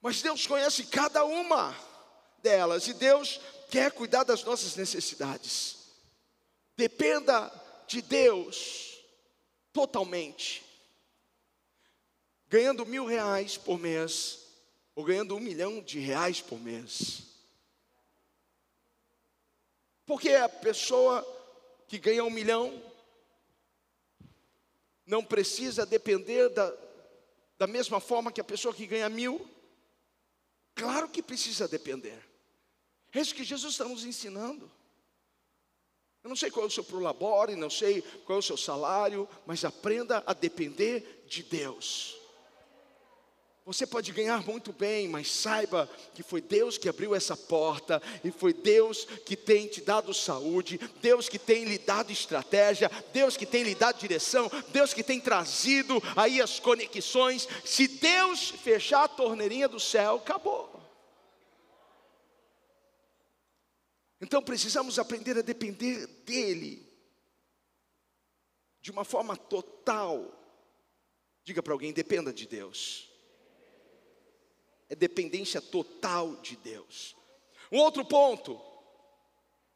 Mas 0.00 0.22
Deus 0.22 0.46
conhece 0.46 0.84
cada 0.84 1.24
uma 1.24 1.76
delas 2.38 2.86
e 2.86 2.94
Deus 2.94 3.40
quer 3.70 3.90
cuidar 3.90 4.22
das 4.22 4.44
nossas 4.44 4.76
necessidades. 4.76 5.78
Dependa 6.76 7.52
de 7.88 8.00
Deus 8.00 9.00
totalmente 9.72 10.69
ganhando 12.50 12.84
mil 12.84 13.06
reais 13.06 13.56
por 13.56 13.78
mês, 13.78 14.40
ou 14.96 15.04
ganhando 15.04 15.36
um 15.36 15.40
milhão 15.40 15.80
de 15.80 16.00
reais 16.00 16.40
por 16.40 16.60
mês. 16.60 17.22
Porque 20.04 20.30
a 20.30 20.48
pessoa 20.48 21.24
que 21.86 21.96
ganha 21.96 22.24
um 22.24 22.30
milhão 22.30 22.82
não 25.06 25.24
precisa 25.24 25.86
depender 25.86 26.48
da, 26.48 26.76
da 27.56 27.66
mesma 27.68 28.00
forma 28.00 28.32
que 28.32 28.40
a 28.40 28.44
pessoa 28.44 28.74
que 28.74 28.86
ganha 28.86 29.08
mil? 29.08 29.48
Claro 30.74 31.08
que 31.08 31.22
precisa 31.22 31.68
depender. 31.68 32.20
É 33.12 33.20
isso 33.20 33.34
que 33.34 33.44
Jesus 33.44 33.74
está 33.74 33.84
nos 33.84 34.04
ensinando. 34.04 34.70
Eu 36.22 36.28
não 36.28 36.36
sei 36.36 36.50
qual 36.50 36.64
é 36.64 36.68
o 36.68 36.70
seu 36.70 36.84
prolabore, 36.84 37.54
não 37.54 37.70
sei 37.70 38.02
qual 38.24 38.36
é 38.36 38.40
o 38.40 38.42
seu 38.42 38.56
salário, 38.56 39.28
mas 39.46 39.64
aprenda 39.64 40.22
a 40.26 40.32
depender 40.32 41.24
de 41.28 41.44
Deus. 41.44 42.19
Você 43.66 43.86
pode 43.86 44.10
ganhar 44.10 44.42
muito 44.46 44.72
bem, 44.72 45.06
mas 45.06 45.30
saiba 45.30 45.88
que 46.14 46.22
foi 46.22 46.40
Deus 46.40 46.78
que 46.78 46.88
abriu 46.88 47.14
essa 47.14 47.36
porta, 47.36 48.02
e 48.24 48.30
foi 48.30 48.54
Deus 48.54 49.04
que 49.04 49.36
tem 49.36 49.66
te 49.66 49.82
dado 49.82 50.14
saúde, 50.14 50.78
Deus 51.02 51.28
que 51.28 51.38
tem 51.38 51.64
lhe 51.64 51.78
dado 51.78 52.10
estratégia, 52.10 52.90
Deus 53.12 53.36
que 53.36 53.44
tem 53.44 53.62
lhe 53.62 53.74
dado 53.74 53.98
direção, 53.98 54.50
Deus 54.70 54.94
que 54.94 55.02
tem 55.02 55.20
trazido 55.20 56.02
aí 56.16 56.40
as 56.40 56.58
conexões. 56.58 57.46
Se 57.64 57.86
Deus 57.86 58.48
fechar 58.48 59.04
a 59.04 59.08
torneirinha 59.08 59.68
do 59.68 59.78
céu, 59.78 60.16
acabou. 60.16 60.80
Então 64.22 64.42
precisamos 64.42 64.98
aprender 64.98 65.36
a 65.36 65.42
depender 65.42 66.06
dEle, 66.24 66.88
de 68.80 68.90
uma 68.90 69.04
forma 69.04 69.36
total. 69.36 70.34
Diga 71.44 71.62
para 71.62 71.74
alguém: 71.74 71.92
dependa 71.92 72.32
de 72.32 72.46
Deus 72.46 73.09
é 74.90 74.94
dependência 74.96 75.60
total 75.60 76.36
de 76.36 76.56
Deus. 76.56 77.16
Um 77.70 77.78
outro 77.78 78.04
ponto, 78.04 78.60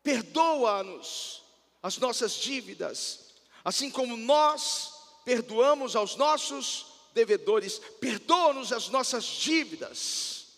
perdoa-nos 0.02 1.42
as 1.80 1.96
nossas 1.98 2.32
dívidas, 2.32 3.34
assim 3.64 3.90
como 3.90 4.16
nós 4.16 4.92
perdoamos 5.24 5.94
aos 5.94 6.16
nossos 6.16 6.86
devedores, 7.14 7.78
perdoa-nos 8.00 8.72
as 8.72 8.88
nossas 8.88 9.24
dívidas. 9.24 10.48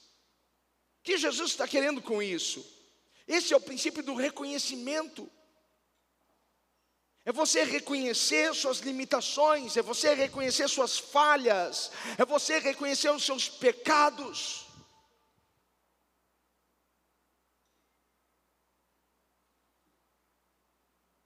O 1.00 1.02
que 1.04 1.18
Jesus 1.18 1.50
está 1.50 1.68
querendo 1.68 2.00
com 2.00 2.22
isso? 2.22 2.64
Esse 3.28 3.52
é 3.52 3.56
o 3.56 3.60
princípio 3.60 4.02
do 4.02 4.14
reconhecimento. 4.14 5.30
É 7.26 7.32
você 7.32 7.64
reconhecer 7.64 8.54
suas 8.54 8.78
limitações, 8.78 9.76
é 9.76 9.82
você 9.82 10.14
reconhecer 10.14 10.68
suas 10.68 10.96
falhas, 10.96 11.90
é 12.16 12.24
você 12.24 12.60
reconhecer 12.60 13.10
os 13.10 13.24
seus 13.24 13.48
pecados. 13.48 14.64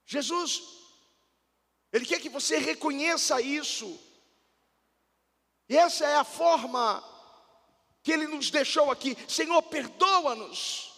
Jesus, 0.07 0.63
Ele 1.93 2.07
quer 2.07 2.19
que 2.19 2.31
você 2.31 2.57
reconheça 2.57 3.39
isso. 3.43 4.01
E 5.69 5.77
essa 5.77 6.07
é 6.07 6.17
a 6.17 6.25
forma 6.25 7.05
que 8.03 8.11
Ele 8.11 8.27
nos 8.27 8.51
deixou 8.51 8.91
aqui. 8.91 9.15
Senhor, 9.29 9.61
perdoa-nos. 9.65 10.90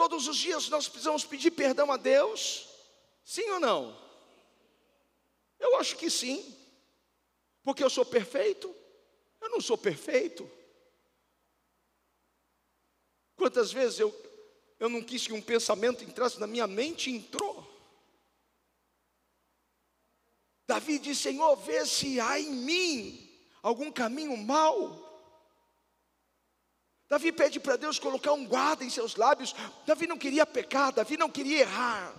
Todos 0.00 0.26
os 0.28 0.38
dias 0.38 0.66
nós 0.70 0.88
precisamos 0.88 1.26
pedir 1.26 1.50
perdão 1.50 1.92
a 1.92 1.98
Deus? 1.98 2.66
Sim 3.22 3.50
ou 3.50 3.60
não? 3.60 3.94
Eu 5.58 5.76
acho 5.76 5.94
que 5.94 6.08
sim. 6.08 6.56
Porque 7.62 7.84
eu 7.84 7.90
sou 7.90 8.06
perfeito? 8.06 8.74
Eu 9.42 9.50
não 9.50 9.60
sou 9.60 9.76
perfeito. 9.76 10.50
Quantas 13.36 13.70
vezes 13.70 14.00
eu, 14.00 14.10
eu 14.78 14.88
não 14.88 15.02
quis 15.02 15.26
que 15.26 15.34
um 15.34 15.42
pensamento 15.42 16.02
entrasse 16.02 16.40
na 16.40 16.46
minha 16.46 16.66
mente 16.66 17.10
e 17.10 17.16
entrou? 17.16 17.70
Davi 20.66 20.98
disse: 20.98 21.24
Senhor, 21.24 21.54
vê 21.56 21.84
se 21.84 22.18
há 22.18 22.40
em 22.40 22.50
mim 22.50 23.38
algum 23.62 23.92
caminho 23.92 24.34
mau 24.34 25.09
Davi 27.10 27.32
pede 27.32 27.58
para 27.58 27.74
Deus 27.74 27.98
colocar 27.98 28.32
um 28.32 28.46
guarda 28.46 28.84
em 28.84 28.88
seus 28.88 29.16
lábios. 29.16 29.52
Davi 29.84 30.06
não 30.06 30.16
queria 30.16 30.46
pecar, 30.46 30.92
Davi 30.92 31.16
não 31.16 31.28
queria 31.28 31.58
errar. 31.58 32.14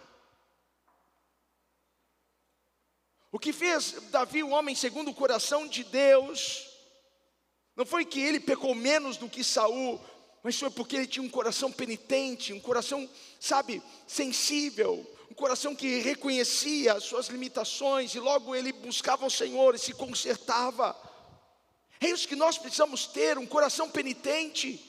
O 3.31 3.39
que 3.39 3.53
fez 3.53 3.93
Davi 4.11 4.43
um 4.43 4.51
homem 4.51 4.75
segundo 4.75 5.11
o 5.11 5.13
coração 5.13 5.65
de 5.65 5.85
Deus, 5.85 6.67
não 7.73 7.85
foi 7.85 8.03
que 8.03 8.19
ele 8.19 8.37
pecou 8.37 8.75
menos 8.75 9.15
do 9.15 9.29
que 9.29 9.45
Saul, 9.45 9.97
mas 10.43 10.59
foi 10.59 10.69
porque 10.69 10.97
ele 10.97 11.07
tinha 11.07 11.23
um 11.23 11.29
coração 11.29 11.71
penitente, 11.71 12.51
um 12.51 12.59
coração, 12.59 13.09
sabe, 13.39 13.81
sensível, 14.05 15.09
um 15.29 15.33
coração 15.33 15.73
que 15.73 15.99
reconhecia 15.99 16.95
as 16.95 17.05
suas 17.05 17.27
limitações 17.27 18.13
e 18.13 18.19
logo 18.19 18.53
ele 18.53 18.73
buscava 18.73 19.25
o 19.25 19.31
Senhor 19.31 19.73
e 19.73 19.79
se 19.79 19.93
consertava. 19.93 20.93
É 22.01 22.09
isso 22.09 22.27
que 22.27 22.35
nós 22.35 22.57
precisamos 22.57 23.05
ter, 23.05 23.37
um 23.37 23.45
coração 23.45 23.87
penitente. 23.87 24.83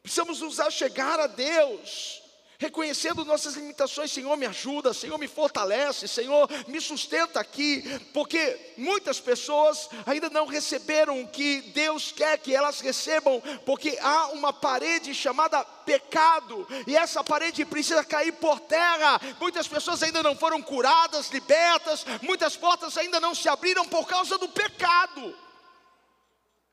Precisamos 0.00 0.40
nos 0.40 0.60
achegar 0.60 1.18
a 1.18 1.26
Deus, 1.26 2.22
reconhecendo 2.56 3.24
nossas 3.24 3.54
limitações. 3.54 4.12
Senhor, 4.12 4.36
me 4.36 4.46
ajuda, 4.46 4.94
Senhor, 4.94 5.18
me 5.18 5.26
fortalece, 5.26 6.06
Senhor, 6.06 6.48
me 6.68 6.80
sustenta 6.80 7.40
aqui, 7.40 7.82
porque 8.14 8.74
muitas 8.76 9.18
pessoas 9.18 9.88
ainda 10.06 10.30
não 10.30 10.46
receberam 10.46 11.20
o 11.20 11.26
que 11.26 11.62
Deus 11.62 12.12
quer 12.12 12.38
que 12.38 12.54
elas 12.54 12.80
recebam, 12.80 13.42
porque 13.66 13.98
há 14.00 14.28
uma 14.28 14.52
parede 14.52 15.12
chamada 15.12 15.64
pecado, 15.64 16.64
e 16.86 16.96
essa 16.96 17.24
parede 17.24 17.64
precisa 17.64 18.04
cair 18.04 18.34
por 18.34 18.60
terra. 18.60 19.20
Muitas 19.40 19.66
pessoas 19.66 20.00
ainda 20.04 20.22
não 20.22 20.36
foram 20.36 20.62
curadas, 20.62 21.28
libertas, 21.30 22.06
muitas 22.22 22.56
portas 22.56 22.96
ainda 22.96 23.18
não 23.18 23.34
se 23.34 23.48
abriram 23.48 23.84
por 23.88 24.06
causa 24.06 24.38
do 24.38 24.48
pecado. 24.48 25.45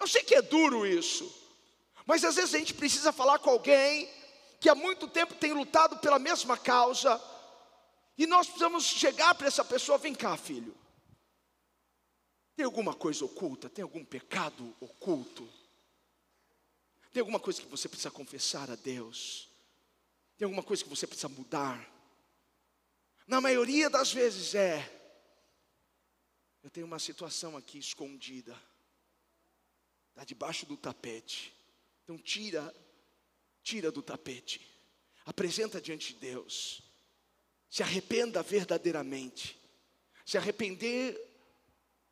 Eu 0.03 0.07
sei 0.07 0.21
que 0.21 0.35
é 0.35 0.41
duro 0.41 0.85
isso, 0.85 1.33
mas 2.05 2.25
às 2.25 2.35
vezes 2.35 2.53
a 2.53 2.57
gente 2.57 2.73
precisa 2.73 3.13
falar 3.13 3.39
com 3.39 3.49
alguém 3.49 4.09
que 4.59 4.67
há 4.67 4.75
muito 4.75 5.07
tempo 5.07 5.33
tem 5.33 5.53
lutado 5.53 5.97
pela 5.99 6.19
mesma 6.19 6.57
causa, 6.57 7.21
e 8.17 8.27
nós 8.27 8.47
precisamos 8.47 8.83
chegar 8.83 9.33
para 9.33 9.47
essa 9.47 9.63
pessoa: 9.63 9.97
vem 9.97 10.13
cá, 10.13 10.35
filho. 10.35 10.75
Tem 12.53 12.65
alguma 12.65 12.93
coisa 12.93 13.23
oculta? 13.23 13.69
Tem 13.69 13.81
algum 13.81 14.03
pecado 14.03 14.75
oculto? 14.81 15.49
Tem 17.13 17.21
alguma 17.21 17.39
coisa 17.39 17.61
que 17.61 17.67
você 17.69 17.87
precisa 17.87 18.11
confessar 18.11 18.69
a 18.69 18.75
Deus? 18.75 19.47
Tem 20.37 20.43
alguma 20.43 20.63
coisa 20.63 20.83
que 20.83 20.89
você 20.89 21.07
precisa 21.07 21.29
mudar? 21.29 21.79
Na 23.25 23.39
maioria 23.39 23.89
das 23.89 24.11
vezes 24.11 24.53
é. 24.53 24.99
Eu 26.61 26.69
tenho 26.69 26.85
uma 26.85 26.99
situação 26.99 27.55
aqui 27.55 27.77
escondida 27.77 28.53
está 30.13 30.23
debaixo 30.23 30.65
do 30.67 30.77
tapete. 30.77 31.53
Então 32.03 32.17
tira, 32.17 32.73
tira 33.63 33.91
do 33.91 34.01
tapete. 34.01 34.61
Apresenta 35.25 35.81
diante 35.81 36.13
de 36.13 36.19
Deus. 36.19 36.83
Se 37.69 37.81
arrependa 37.81 38.43
verdadeiramente. 38.43 39.59
Se 40.23 40.37
arrepender 40.37 41.19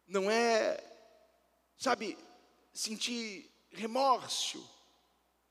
não 0.08 0.30
é, 0.30 0.84
sabe, 1.78 2.18
sentir 2.74 3.50
remorso. 3.72 4.68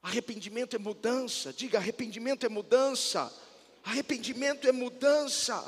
Arrependimento 0.03 0.75
é 0.75 0.79
mudança. 0.79 1.53
Diga, 1.53 1.79
arrependimento 1.79 2.45
é 2.45 2.49
mudança. 2.49 3.33
Arrependimento 3.85 4.67
é 4.67 4.73
mudança. 4.73 5.61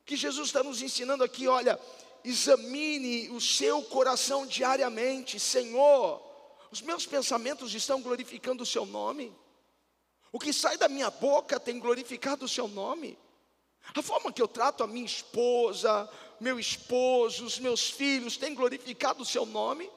O 0.00 0.04
que 0.04 0.16
Jesus 0.16 0.48
está 0.48 0.64
nos 0.64 0.82
ensinando 0.82 1.22
aqui, 1.22 1.46
olha, 1.46 1.78
examine 2.24 3.28
o 3.30 3.40
seu 3.40 3.82
coração 3.82 4.46
diariamente, 4.46 5.38
Senhor, 5.40 6.22
os 6.70 6.80
meus 6.80 7.06
pensamentos 7.06 7.74
estão 7.74 8.00
glorificando 8.00 8.62
o 8.62 8.66
seu 8.66 8.86
nome? 8.86 9.34
O 10.32 10.38
que 10.38 10.52
sai 10.52 10.78
da 10.78 10.88
minha 10.88 11.10
boca 11.10 11.60
tem 11.60 11.78
glorificado 11.78 12.46
o 12.46 12.48
seu 12.48 12.66
nome? 12.66 13.18
A 13.94 14.00
forma 14.00 14.32
que 14.32 14.40
eu 14.40 14.48
trato 14.48 14.82
a 14.82 14.86
minha 14.86 15.04
esposa, 15.04 16.08
meu 16.40 16.58
esposo, 16.58 17.44
os 17.44 17.58
meus 17.58 17.90
filhos, 17.90 18.36
tem 18.36 18.54
glorificado 18.54 19.22
o 19.22 19.26
seu 19.26 19.44
nome? 19.44 19.90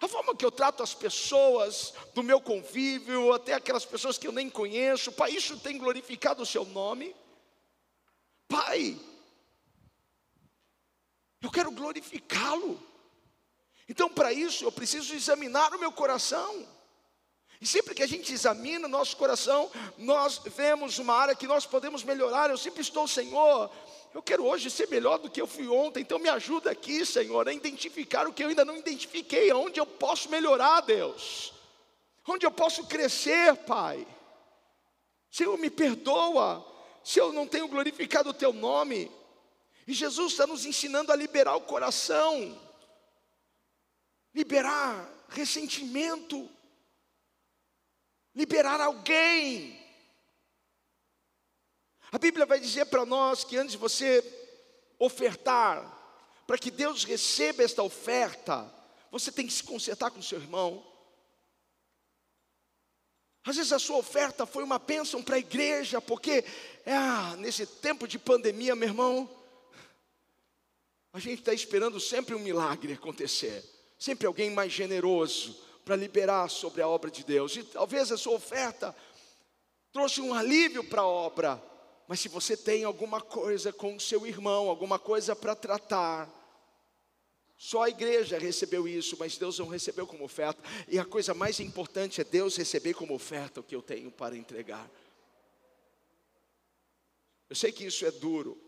A 0.00 0.08
forma 0.08 0.34
que 0.34 0.44
eu 0.44 0.50
trato 0.50 0.82
as 0.82 0.94
pessoas 0.94 1.92
do 2.14 2.22
meu 2.22 2.40
convívio, 2.40 3.32
até 3.32 3.52
aquelas 3.52 3.84
pessoas 3.84 4.16
que 4.16 4.26
eu 4.26 4.32
nem 4.32 4.48
conheço, 4.48 5.12
Pai, 5.12 5.32
isso 5.32 5.58
tem 5.58 5.76
glorificado 5.76 6.42
o 6.42 6.46
seu 6.46 6.64
nome? 6.64 7.14
Pai, 8.48 8.98
eu 11.42 11.50
quero 11.50 11.70
glorificá-lo. 11.70 12.80
Então, 13.88 14.08
para 14.08 14.32
isso, 14.32 14.64
eu 14.64 14.72
preciso 14.72 15.14
examinar 15.14 15.74
o 15.74 15.78
meu 15.78 15.92
coração. 15.92 16.66
E 17.60 17.66
sempre 17.66 17.94
que 17.94 18.02
a 18.02 18.08
gente 18.08 18.32
examina 18.32 18.86
o 18.86 18.90
nosso 18.90 19.16
coração, 19.16 19.70
nós 19.98 20.40
vemos 20.44 20.98
uma 20.98 21.14
área 21.14 21.34
que 21.34 21.46
nós 21.46 21.66
podemos 21.66 22.02
melhorar. 22.02 22.50
Eu 22.50 22.58
sempre 22.58 22.80
estou, 22.80 23.06
Senhor, 23.06 23.70
eu 24.14 24.22
quero 24.22 24.44
hoje 24.44 24.70
ser 24.70 24.88
melhor 24.88 25.18
do 25.18 25.30
que 25.30 25.40
eu 25.40 25.46
fui 25.46 25.68
ontem. 25.68 26.00
Então, 26.00 26.18
me 26.18 26.28
ajuda 26.28 26.70
aqui, 26.70 27.04
Senhor, 27.04 27.46
a 27.46 27.52
identificar 27.52 28.26
o 28.26 28.32
que 28.32 28.42
eu 28.42 28.48
ainda 28.48 28.64
não 28.64 28.76
identifiquei, 28.76 29.52
onde 29.52 29.78
eu 29.78 29.86
posso 29.86 30.28
melhorar, 30.28 30.80
Deus, 30.80 31.52
onde 32.26 32.46
eu 32.46 32.50
posso 32.50 32.84
crescer, 32.86 33.56
Pai. 33.58 34.06
Senhor, 35.30 35.56
me 35.56 35.70
perdoa 35.70 36.66
se 37.02 37.18
eu 37.18 37.32
não 37.32 37.46
tenho 37.46 37.68
glorificado 37.68 38.30
o 38.30 38.34
Teu 38.34 38.52
nome. 38.52 39.10
E 39.86 39.92
Jesus 39.92 40.32
está 40.32 40.46
nos 40.46 40.64
ensinando 40.64 41.12
a 41.12 41.16
liberar 41.16 41.56
o 41.56 41.62
coração, 41.62 42.60
liberar 44.34 45.08
ressentimento. 45.28 46.48
liberar 48.34 48.80
alguém. 48.80 49.78
A 52.10 52.18
Bíblia 52.18 52.46
vai 52.46 52.58
dizer 52.58 52.86
para 52.86 53.04
nós 53.04 53.44
que 53.44 53.56
antes 53.56 53.72
de 53.72 53.78
você 53.78 54.22
ofertar, 54.98 55.82
para 56.46 56.56
que 56.56 56.70
Deus 56.70 57.04
receba 57.04 57.62
esta 57.62 57.82
oferta, 57.82 58.72
você 59.10 59.30
tem 59.30 59.46
que 59.46 59.52
se 59.52 59.62
consertar 59.64 60.10
com 60.10 60.22
seu 60.22 60.38
irmão. 60.38 60.86
Às 63.44 63.56
vezes 63.56 63.72
a 63.72 63.78
sua 63.78 63.96
oferta 63.96 64.46
foi 64.46 64.62
uma 64.62 64.78
bênção 64.78 65.22
para 65.22 65.36
a 65.36 65.40
igreja, 65.40 66.00
porque 66.00 66.44
ah, 66.86 67.34
nesse 67.36 67.66
tempo 67.66 68.06
de 68.06 68.18
pandemia, 68.18 68.76
meu 68.76 68.88
irmão, 68.88 69.28
a 71.12 71.18
gente 71.18 71.40
está 71.40 71.52
esperando 71.52 72.00
sempre 72.00 72.34
um 72.34 72.38
milagre 72.38 72.94
acontecer, 72.94 73.62
sempre 73.98 74.26
alguém 74.26 74.50
mais 74.50 74.72
generoso 74.72 75.56
para 75.84 75.94
liberar 75.94 76.48
sobre 76.48 76.80
a 76.80 76.88
obra 76.88 77.10
de 77.10 77.22
Deus. 77.22 77.54
E 77.56 77.62
talvez 77.62 78.10
a 78.10 78.16
sua 78.16 78.34
oferta 78.34 78.96
trouxe 79.92 80.20
um 80.20 80.32
alívio 80.32 80.82
para 80.82 81.02
a 81.02 81.06
obra, 81.06 81.62
mas 82.08 82.20
se 82.20 82.28
você 82.28 82.56
tem 82.56 82.84
alguma 82.84 83.20
coisa 83.20 83.72
com 83.72 83.94
o 83.94 84.00
seu 84.00 84.26
irmão, 84.26 84.68
alguma 84.68 84.98
coisa 84.98 85.36
para 85.36 85.54
tratar, 85.54 86.30
só 87.58 87.82
a 87.82 87.90
igreja 87.90 88.38
recebeu 88.38 88.88
isso, 88.88 89.16
mas 89.20 89.36
Deus 89.36 89.58
não 89.58 89.68
recebeu 89.68 90.04
como 90.06 90.24
oferta. 90.24 90.60
E 90.88 90.98
a 90.98 91.04
coisa 91.04 91.32
mais 91.32 91.60
importante 91.60 92.20
é 92.20 92.24
Deus 92.24 92.56
receber 92.56 92.94
como 92.94 93.14
oferta 93.14 93.60
o 93.60 93.62
que 93.62 93.76
eu 93.76 93.80
tenho 93.80 94.10
para 94.10 94.36
entregar. 94.36 94.90
Eu 97.48 97.54
sei 97.54 97.70
que 97.70 97.84
isso 97.84 98.04
é 98.04 98.10
duro, 98.10 98.58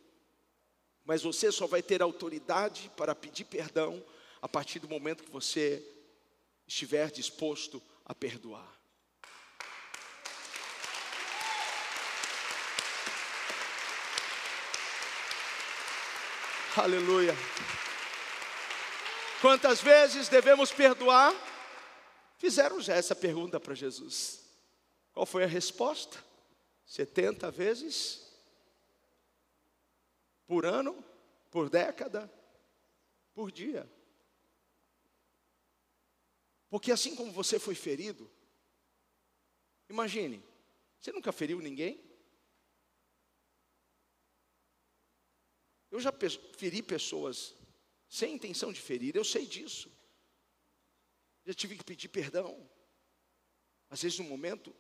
mas 1.05 1.23
você 1.23 1.53
só 1.53 1.67
vai 1.67 1.83
ter 1.83 2.03
autoridade 2.03 2.91
para 2.97 3.15
pedir 3.15 3.45
perdão 3.45 4.03
a 4.41 4.49
partir 4.49 4.79
do 4.79 4.89
momento 4.89 5.25
que 5.25 5.31
você 5.31 5.83
estiver 6.67 7.11
disposto 7.11 7.83
a 8.05 8.15
perdoar. 8.15 8.73
Aleluia. 16.77 17.35
Quantas 19.41 19.81
vezes 19.81 20.29
devemos 20.29 20.73
perdoar? 20.73 21.33
Fizeram 22.39 22.81
já 22.81 22.95
essa 22.95 23.15
pergunta 23.15 23.61
para 23.61 23.75
Jesus. 23.75 24.41
Qual 25.13 25.25
foi 25.25 25.45
a 25.45 25.47
resposta? 25.47 26.19
70 26.87 27.51
vezes 27.51 28.24
por 30.47 30.66
ano, 30.66 31.05
por 31.51 31.68
década, 31.70 32.32
por 33.34 33.51
dia. 33.51 33.90
Porque 36.68 36.90
assim 36.90 37.14
como 37.14 37.32
você 37.32 37.59
foi 37.59 37.74
ferido, 37.74 38.30
imagine, 39.88 40.42
você 41.01 41.12
nunca 41.12 41.32
feriu 41.32 41.61
ninguém? 41.61 42.03
Eu 45.90 46.01
já 46.01 46.12
feri 46.57 46.82
pessoas 46.82 47.55
sem 48.09 48.34
intenção 48.34 48.72
de 48.72 48.80
ferir, 48.80 49.14
eu 49.14 49.24
sei 49.24 49.47
disso. 49.47 49.90
Já 51.45 51.55
tive 51.55 51.76
que 51.76 51.84
pedir 51.84 52.09
perdão. 52.09 52.68
Às 53.90 54.03
vezes, 54.03 54.18
no 54.18 54.24
momento, 54.24 54.74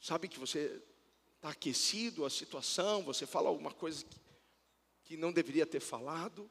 sabe 0.00 0.28
que 0.28 0.38
você 0.38 0.82
está 1.36 1.50
aquecido 1.50 2.24
a 2.24 2.30
situação, 2.30 3.02
você 3.02 3.26
fala 3.26 3.48
alguma 3.48 3.72
coisa 3.72 4.04
que, 4.04 4.20
que 5.12 5.16
não 5.18 5.30
deveria 5.30 5.66
ter 5.66 5.80
falado. 5.80 6.50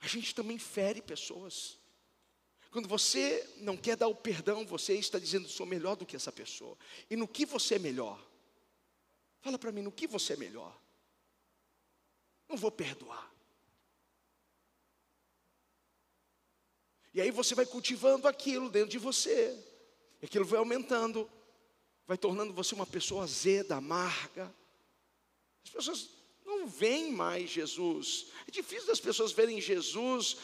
A 0.00 0.06
gente 0.06 0.34
também 0.34 0.58
fere 0.58 1.02
pessoas. 1.02 1.78
Quando 2.70 2.88
você 2.88 3.46
não 3.58 3.76
quer 3.76 3.94
dar 3.94 4.08
o 4.08 4.14
perdão, 4.14 4.64
você 4.64 4.94
está 4.94 5.18
dizendo: 5.18 5.50
sou 5.50 5.66
melhor 5.66 5.96
do 5.96 6.06
que 6.06 6.16
essa 6.16 6.32
pessoa. 6.32 6.74
E 7.10 7.16
no 7.16 7.28
que 7.28 7.44
você 7.44 7.74
é 7.74 7.78
melhor? 7.78 8.18
Fala 9.42 9.58
para 9.58 9.70
mim, 9.70 9.82
no 9.82 9.92
que 9.92 10.06
você 10.06 10.32
é 10.32 10.36
melhor? 10.36 10.74
Não 12.48 12.56
vou 12.56 12.70
perdoar. 12.70 13.30
E 17.12 17.20
aí 17.20 17.30
você 17.30 17.54
vai 17.54 17.66
cultivando 17.66 18.26
aquilo 18.26 18.70
dentro 18.70 18.88
de 18.88 18.98
você. 18.98 19.62
Aquilo 20.22 20.46
vai 20.46 20.58
aumentando, 20.58 21.30
vai 22.06 22.16
tornando 22.16 22.54
você 22.54 22.74
uma 22.74 22.86
pessoa 22.86 23.24
azeda, 23.24 23.76
amarga. 23.76 24.54
As 25.62 25.70
pessoas 25.70 26.15
não 26.60 26.66
veem 26.66 27.12
mais 27.12 27.50
Jesus. 27.50 28.26
É 28.46 28.50
difícil 28.50 28.86
das 28.86 29.00
pessoas 29.00 29.32
verem 29.32 29.60
Jesus 29.60 30.36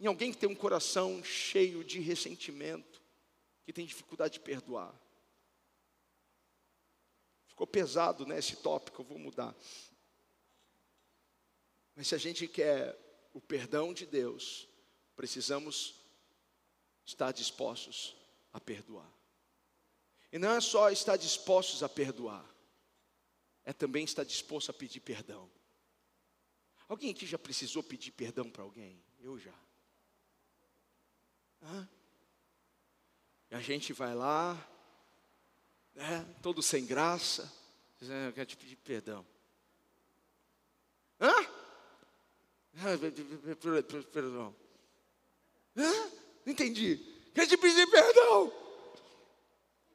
em 0.00 0.06
alguém 0.06 0.32
que 0.32 0.38
tem 0.38 0.48
um 0.48 0.54
coração 0.54 1.22
cheio 1.24 1.82
de 1.82 2.00
ressentimento, 2.00 3.02
que 3.64 3.72
tem 3.72 3.84
dificuldade 3.84 4.34
de 4.34 4.40
perdoar. 4.40 4.94
Ficou 7.48 7.66
pesado 7.66 8.24
né, 8.24 8.38
esse 8.38 8.56
tópico, 8.56 9.02
eu 9.02 9.06
vou 9.06 9.18
mudar. 9.18 9.54
Mas 11.96 12.06
se 12.06 12.14
a 12.14 12.18
gente 12.18 12.46
quer 12.46 12.96
o 13.32 13.40
perdão 13.40 13.92
de 13.92 14.06
Deus, 14.06 14.68
precisamos 15.16 15.96
estar 17.04 17.32
dispostos 17.32 18.16
a 18.52 18.60
perdoar. 18.60 19.12
E 20.30 20.38
não 20.38 20.52
é 20.52 20.60
só 20.60 20.90
estar 20.90 21.16
dispostos 21.16 21.82
a 21.82 21.88
perdoar, 21.88 22.44
é 23.64 23.72
também 23.72 24.04
estar 24.04 24.24
disposto 24.24 24.70
a 24.70 24.74
pedir 24.74 25.00
perdão. 25.00 25.50
Alguém 26.88 27.10
aqui 27.10 27.26
já 27.26 27.38
precisou 27.38 27.82
pedir 27.82 28.12
perdão 28.12 28.50
para 28.50 28.62
alguém? 28.62 28.98
Eu 29.20 29.38
já. 29.38 29.52
Hã? 31.62 31.88
E 33.50 33.54
a 33.54 33.60
gente 33.60 33.92
vai 33.92 34.14
lá, 34.14 34.54
né, 35.94 36.24
todo 36.42 36.62
sem 36.62 36.86
graça, 36.86 37.52
dizendo, 37.98 38.28
eu 38.28 38.32
quero 38.32 38.46
te 38.46 38.56
pedir 38.56 38.76
perdão. 38.76 39.26
Hã? 41.20 41.34
Perdão. 44.12 44.54
Hã? 45.76 46.10
Não 46.44 46.52
entendi. 46.52 46.96
Quer 47.34 47.46
te 47.46 47.56
pedir 47.56 47.86
perdão. 47.90 48.52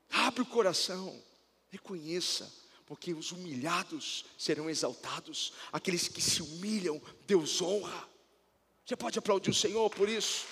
Abre 0.09 0.41
o 0.41 0.45
coração. 0.45 1.23
Reconheça. 1.69 2.51
Porque 2.93 3.11
os 3.11 3.31
humilhados 3.31 4.23
serão 4.37 4.69
exaltados. 4.69 5.51
Aqueles 5.71 6.07
que 6.07 6.21
se 6.21 6.43
humilham, 6.43 7.01
Deus 7.25 7.59
honra. 7.59 8.07
Você 8.85 8.95
pode 8.95 9.17
aplaudir 9.17 9.49
o 9.49 9.53
Senhor 9.53 9.89
por 9.89 10.07
isso? 10.07 10.45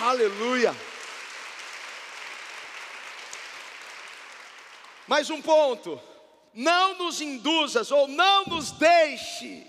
Aleluia. 0.00 0.74
Mais 5.06 5.30
um 5.30 5.40
ponto. 5.40 6.02
Não 6.52 6.98
nos 6.98 7.20
induzas 7.20 7.92
ou 7.92 8.08
não 8.08 8.46
nos 8.46 8.72
deixe 8.72 9.64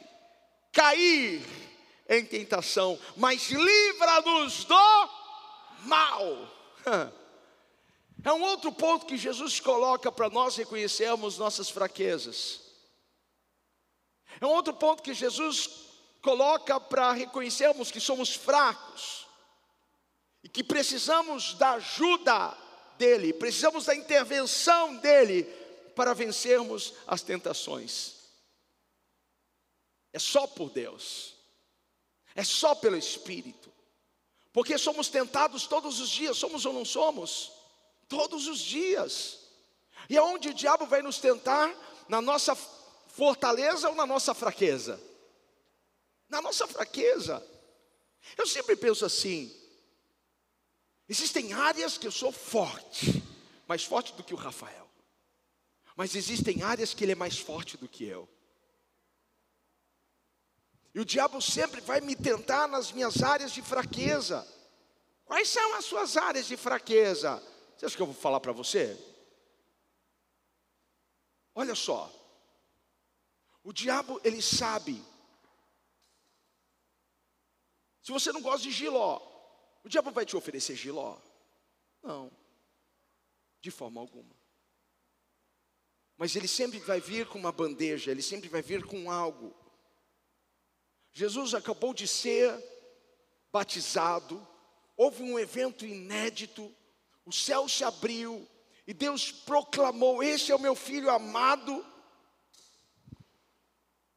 cair 0.72 1.46
em 2.10 2.26
tentação, 2.26 3.00
mas 3.16 3.52
livra-nos 3.52 4.64
do 4.64 5.10
mal. 5.86 7.12
É 8.24 8.32
um 8.32 8.42
outro 8.42 8.72
ponto 8.72 9.06
que 9.06 9.18
Jesus 9.18 9.60
coloca 9.60 10.12
para 10.12 10.30
nós 10.30 10.56
reconhecermos 10.56 11.38
nossas 11.38 11.70
fraquezas. 11.70 12.62
É 14.40 14.46
um 14.46 14.52
outro 14.52 14.74
ponto 14.74 15.02
que 15.02 15.14
Jesus 15.14 15.70
coloca 16.22 16.80
para 16.80 17.12
reconhecermos 17.14 17.92
que 17.92 18.00
somos 18.00 18.36
fracos 18.36 19.26
e 20.44 20.50
que 20.50 20.64
precisamos 20.64 21.56
da 21.56 21.72
ajuda 21.72 22.58
dEle, 22.98 23.34
precisamos 23.34 23.86
da 23.86 23.96
intervenção 23.96 24.98
dEle 24.98 25.44
para 25.96 26.14
vencermos 26.14 26.94
as 27.08 27.24
tentações. 27.24 28.22
É 30.14 30.20
só 30.20 30.46
por 30.46 30.70
Deus. 30.70 31.36
É 32.36 32.44
só 32.44 32.76
pelo 32.76 32.98
Espírito. 32.98 33.72
Porque 34.54 34.78
somos 34.78 35.08
tentados 35.10 35.66
todos 35.66 36.00
os 36.00 36.10
dias, 36.10 36.38
somos 36.38 36.66
ou 36.66 36.74
não 36.74 36.86
somos? 36.86 37.61
Todos 38.12 38.46
os 38.46 38.60
dias. 38.60 39.40
E 40.10 40.18
aonde 40.18 40.50
o 40.50 40.54
diabo 40.54 40.86
vai 40.86 41.02
nos 41.02 41.18
tentar? 41.18 41.74
Na 42.10 42.22
nossa 42.22 42.54
fortaleza 42.54 43.88
ou 43.88 43.96
na 43.96 44.06
nossa 44.06 44.34
fraqueza? 44.34 45.02
Na 46.28 46.42
nossa 46.42 46.68
fraqueza. 46.68 47.42
Eu 48.38 48.46
sempre 48.46 48.76
penso 48.76 49.06
assim: 49.06 49.50
existem 51.08 51.54
áreas 51.54 51.98
que 51.98 52.06
eu 52.06 52.12
sou 52.12 52.34
forte, 52.34 53.24
mais 53.66 53.86
forte 53.86 54.12
do 54.12 54.26
que 54.26 54.34
o 54.34 54.38
Rafael. 54.38 54.90
Mas 55.96 56.14
existem 56.14 56.64
áreas 56.64 56.94
que 56.94 57.06
ele 57.06 57.14
é 57.14 57.16
mais 57.16 57.38
forte 57.38 57.78
do 57.78 57.88
que 57.88 58.04
eu. 58.04 58.28
E 60.94 61.00
o 61.00 61.06
diabo 61.06 61.42
sempre 61.42 61.80
vai 61.80 62.02
me 62.02 62.18
tentar 62.18 62.68
nas 62.68 62.92
minhas 62.92 63.24
áreas 63.24 63.54
de 63.54 63.62
fraqueza. 63.62 64.46
Quais 65.24 65.48
são 65.48 65.76
as 65.76 65.86
suas 65.86 66.18
áreas 66.18 66.46
de 66.46 66.58
fraqueza? 66.58 67.42
Você 67.82 67.88
acha 67.88 67.96
que 67.96 68.02
eu 68.04 68.06
vou 68.06 68.14
falar 68.14 68.40
para 68.40 68.52
você? 68.52 68.96
Olha 71.56 71.74
só. 71.74 72.14
O 73.64 73.74
diabo, 73.74 74.22
ele 74.24 74.40
sabe. 74.40 75.04
Se 78.04 78.12
você 78.12 78.32
não 78.32 78.40
gosta 78.40 78.62
de 78.62 78.72
giló, 78.72 79.20
o 79.84 79.90
diabo 79.90 80.12
vai 80.12 80.28
te 80.28 80.38
oferecer 80.38 80.76
giló. 80.76 81.18
De 83.60 83.72
forma 83.72 84.00
alguma. 84.00 84.36
Mas 86.18 86.36
ele 86.36 86.48
sempre 86.48 86.78
vai 86.78 87.02
vir 87.02 87.28
com 87.28 87.40
uma 87.40 87.52
bandeja, 87.52 88.12
ele 88.12 88.22
sempre 88.22 88.48
vai 88.48 88.62
vir 88.62 88.86
com 88.86 89.10
algo. 89.10 89.56
Jesus 91.12 91.56
acabou 91.56 91.96
de 91.96 92.08
ser 92.08 92.64
batizado, 93.52 94.48
houve 94.96 95.24
um 95.24 95.40
evento 95.40 95.84
inédito, 95.84 96.72
o 97.26 97.32
céu 97.32 97.68
se 97.68 97.84
abriu 97.84 98.48
e 98.86 98.94
Deus 98.94 99.32
proclamou: 99.32 100.24
Este 100.24 100.52
é 100.52 100.56
o 100.56 100.60
meu 100.60 100.76
filho 100.76 101.10
amado. 101.10 101.86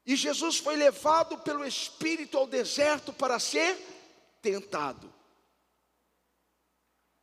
E 0.06 0.16
Jesus 0.16 0.58
foi 0.58 0.76
levado 0.76 1.38
pelo 1.38 1.64
Espírito 1.64 2.36
ao 2.36 2.46
deserto 2.46 3.12
para 3.12 3.38
ser 3.38 3.78
tentado. 4.42 5.12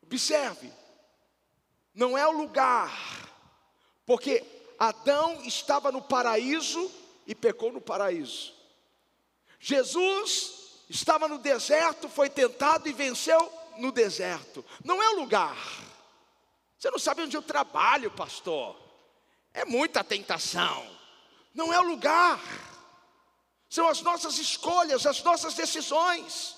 Observe, 0.02 0.72
não 1.94 2.18
é 2.18 2.28
o 2.28 2.32
lugar, 2.32 3.30
porque 4.06 4.44
Adão 4.80 5.44
estava 5.44 5.92
no 5.92 6.02
paraíso 6.02 6.92
e 7.28 7.36
pecou 7.36 7.72
no 7.72 7.80
paraíso. 7.80 8.54
Jesus 9.60 10.84
estava 10.90 11.28
no 11.28 11.38
deserto, 11.38 12.10
foi 12.10 12.30
tentado 12.30 12.90
e 12.90 12.94
venceu 12.94 13.61
no 13.78 13.92
deserto. 13.92 14.64
Não 14.84 15.02
é 15.02 15.10
o 15.10 15.20
lugar. 15.20 15.58
Você 16.78 16.90
não 16.90 17.00
sabe 17.00 17.22
onde 17.22 17.36
eu 17.36 17.42
trabalho, 17.42 18.10
pastor. 18.12 18.76
É 19.54 19.66
muita 19.66 20.04
tentação. 20.04 20.90
Não 21.54 21.74
é 21.74 21.80
o 21.80 21.84
lugar. 21.84 22.40
São 23.70 23.88
as 23.88 24.02
nossas 24.02 24.38
escolhas, 24.38 25.06
as 25.06 25.22
nossas 25.24 25.54
decisões. 25.54 26.56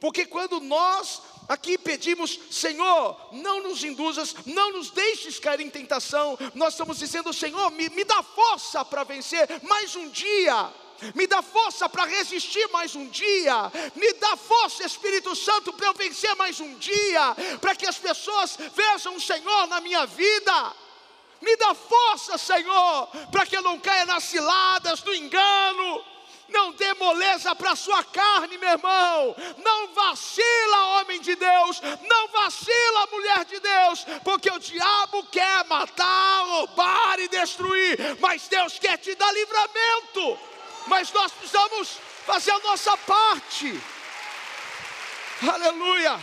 Porque 0.00 0.26
quando 0.26 0.60
nós 0.60 1.22
aqui 1.48 1.78
pedimos, 1.78 2.38
Senhor, 2.50 3.28
não 3.32 3.62
nos 3.62 3.82
induzas, 3.84 4.34
não 4.46 4.72
nos 4.72 4.90
deixes 4.90 5.38
cair 5.38 5.60
em 5.60 5.70
tentação, 5.70 6.36
nós 6.54 6.74
estamos 6.74 6.98
dizendo, 6.98 7.32
Senhor, 7.32 7.70
me, 7.70 7.88
me 7.90 8.04
dá 8.04 8.22
força 8.22 8.84
para 8.84 9.04
vencer 9.04 9.62
mais 9.62 9.94
um 9.96 10.08
dia 10.10 10.72
me 11.14 11.26
dá 11.26 11.42
força 11.42 11.88
para 11.88 12.04
resistir 12.04 12.68
mais 12.68 12.94
um 12.94 13.08
dia, 13.08 13.70
me 13.94 14.12
dá 14.14 14.36
força, 14.36 14.84
Espírito 14.84 15.34
Santo, 15.34 15.72
para 15.72 15.86
eu 15.86 15.94
vencer 15.94 16.34
mais 16.36 16.60
um 16.60 16.74
dia, 16.74 17.36
para 17.60 17.74
que 17.74 17.86
as 17.86 17.98
pessoas 17.98 18.56
vejam 18.74 19.16
o 19.16 19.20
Senhor 19.20 19.66
na 19.66 19.80
minha 19.80 20.06
vida. 20.06 20.72
Me 21.40 21.54
dá 21.56 21.74
força, 21.74 22.38
Senhor, 22.38 23.08
para 23.30 23.46
que 23.46 23.56
eu 23.56 23.62
não 23.62 23.78
caia 23.78 24.06
nas 24.06 24.24
ciladas 24.24 25.02
do 25.02 25.14
engano. 25.14 26.04
Não 26.48 26.72
dê 26.72 26.94
moleza 26.94 27.54
para 27.54 27.72
a 27.72 27.76
sua 27.76 28.04
carne, 28.04 28.56
meu 28.56 28.70
irmão. 28.70 29.34
Não 29.58 29.88
vacila, 29.88 31.00
homem 31.00 31.20
de 31.20 31.34
Deus. 31.34 31.80
Não 32.08 32.28
vacila, 32.28 33.08
mulher 33.10 33.44
de 33.44 33.58
Deus. 33.58 34.06
Porque 34.22 34.50
o 34.50 34.58
diabo 34.58 35.24
quer 35.24 35.64
matar, 35.66 36.44
roubar 36.46 37.18
e 37.18 37.28
destruir. 37.28 37.98
Mas 38.20 38.46
Deus 38.48 38.78
quer 38.78 38.96
te 38.98 39.14
dar 39.16 39.32
livramento 39.32 40.55
mas 40.86 41.12
nós 41.12 41.32
precisamos 41.32 41.98
fazer 42.24 42.50
a 42.50 42.58
nossa 42.60 42.96
parte. 42.96 43.80
Aleluia. 45.52 46.18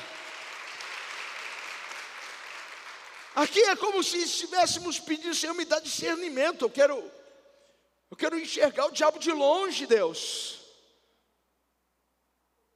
Aqui 3.36 3.62
é 3.62 3.76
como 3.76 4.04
se 4.04 4.18
estivéssemos 4.18 5.00
pedindo, 5.00 5.34
Senhor, 5.34 5.54
me 5.54 5.66
dá 5.66 5.80
discernimento. 5.80 6.66
Eu 6.66 6.70
quero, 6.70 7.12
eu 8.12 8.18
quero 8.18 8.40
enxergar 8.40 8.86
o 8.86 8.92
diabo 8.92 9.18
de 9.18 9.32
longe, 9.32 9.88
Deus. 9.88 10.60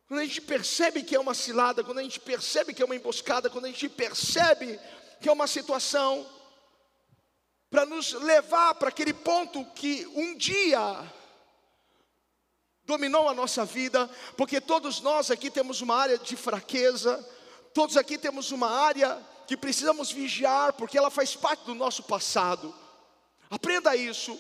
Quando 0.07 0.21
a 0.21 0.25
gente 0.25 0.41
percebe 0.41 1.03
que 1.03 1.15
é 1.15 1.19
uma 1.19 1.33
cilada, 1.33 1.83
quando 1.83 1.99
a 1.99 2.03
gente 2.03 2.19
percebe 2.19 2.73
que 2.73 2.81
é 2.81 2.85
uma 2.85 2.95
emboscada, 2.95 3.49
quando 3.49 3.65
a 3.65 3.67
gente 3.67 3.89
percebe 3.89 4.79
que 5.21 5.27
é 5.27 5.31
uma 5.31 5.47
situação 5.47 6.25
para 7.69 7.85
nos 7.85 8.13
levar 8.13 8.75
para 8.75 8.89
aquele 8.89 9.13
ponto 9.13 9.65
que 9.75 10.07
um 10.07 10.35
dia 10.35 10.79
dominou 12.87 13.27
a 13.27 13.33
nossa 13.33 13.65
vida, 13.65 14.09
porque 14.37 14.61
todos 14.61 15.01
nós 15.01 15.29
aqui 15.29 15.51
temos 15.51 15.81
uma 15.81 15.93
área 15.93 16.17
de 16.17 16.37
fraqueza, 16.37 17.21
todos 17.73 17.97
aqui 17.97 18.17
temos 18.17 18.51
uma 18.51 18.69
área 18.69 19.21
que 19.45 19.57
precisamos 19.57 20.09
vigiar, 20.09 20.71
porque 20.73 20.97
ela 20.97 21.11
faz 21.11 21.35
parte 21.35 21.65
do 21.65 21.75
nosso 21.75 22.03
passado. 22.03 22.73
Aprenda 23.49 23.93
isso, 23.93 24.39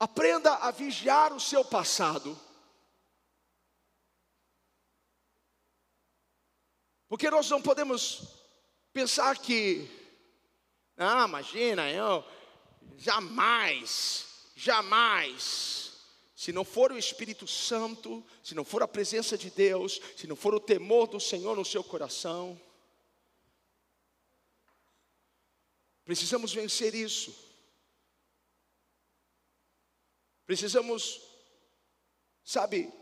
aprenda 0.00 0.54
a 0.54 0.70
vigiar 0.70 1.34
o 1.34 1.40
seu 1.40 1.62
passado. 1.62 2.40
Porque 7.06 7.30
nós 7.30 7.50
não 7.50 7.60
podemos 7.60 8.22
pensar 8.94 9.36
que, 9.36 9.90
ah, 10.96 11.26
imagina, 11.28 11.90
eu 11.90 12.24
jamais, 12.96 14.24
jamais 14.56 15.83
se 16.44 16.52
não 16.52 16.62
for 16.62 16.92
o 16.92 16.98
Espírito 16.98 17.46
Santo, 17.46 18.22
se 18.42 18.54
não 18.54 18.66
for 18.66 18.82
a 18.82 18.86
presença 18.86 19.38
de 19.38 19.48
Deus, 19.48 19.98
se 20.14 20.26
não 20.26 20.36
for 20.36 20.54
o 20.54 20.60
temor 20.60 21.06
do 21.06 21.18
Senhor 21.18 21.56
no 21.56 21.64
seu 21.64 21.82
coração, 21.82 22.60
precisamos 26.04 26.52
vencer 26.52 26.94
isso. 26.94 27.34
Precisamos, 30.44 31.22
sabe, 32.44 32.92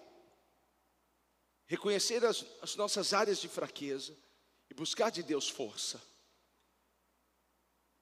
reconhecer 1.67 2.25
as, 2.25 2.47
as 2.63 2.77
nossas 2.77 3.13
áreas 3.13 3.41
de 3.41 3.49
fraqueza 3.49 4.17
e 4.71 4.75
buscar 4.75 5.11
de 5.11 5.25
Deus 5.25 5.49
força. 5.49 6.01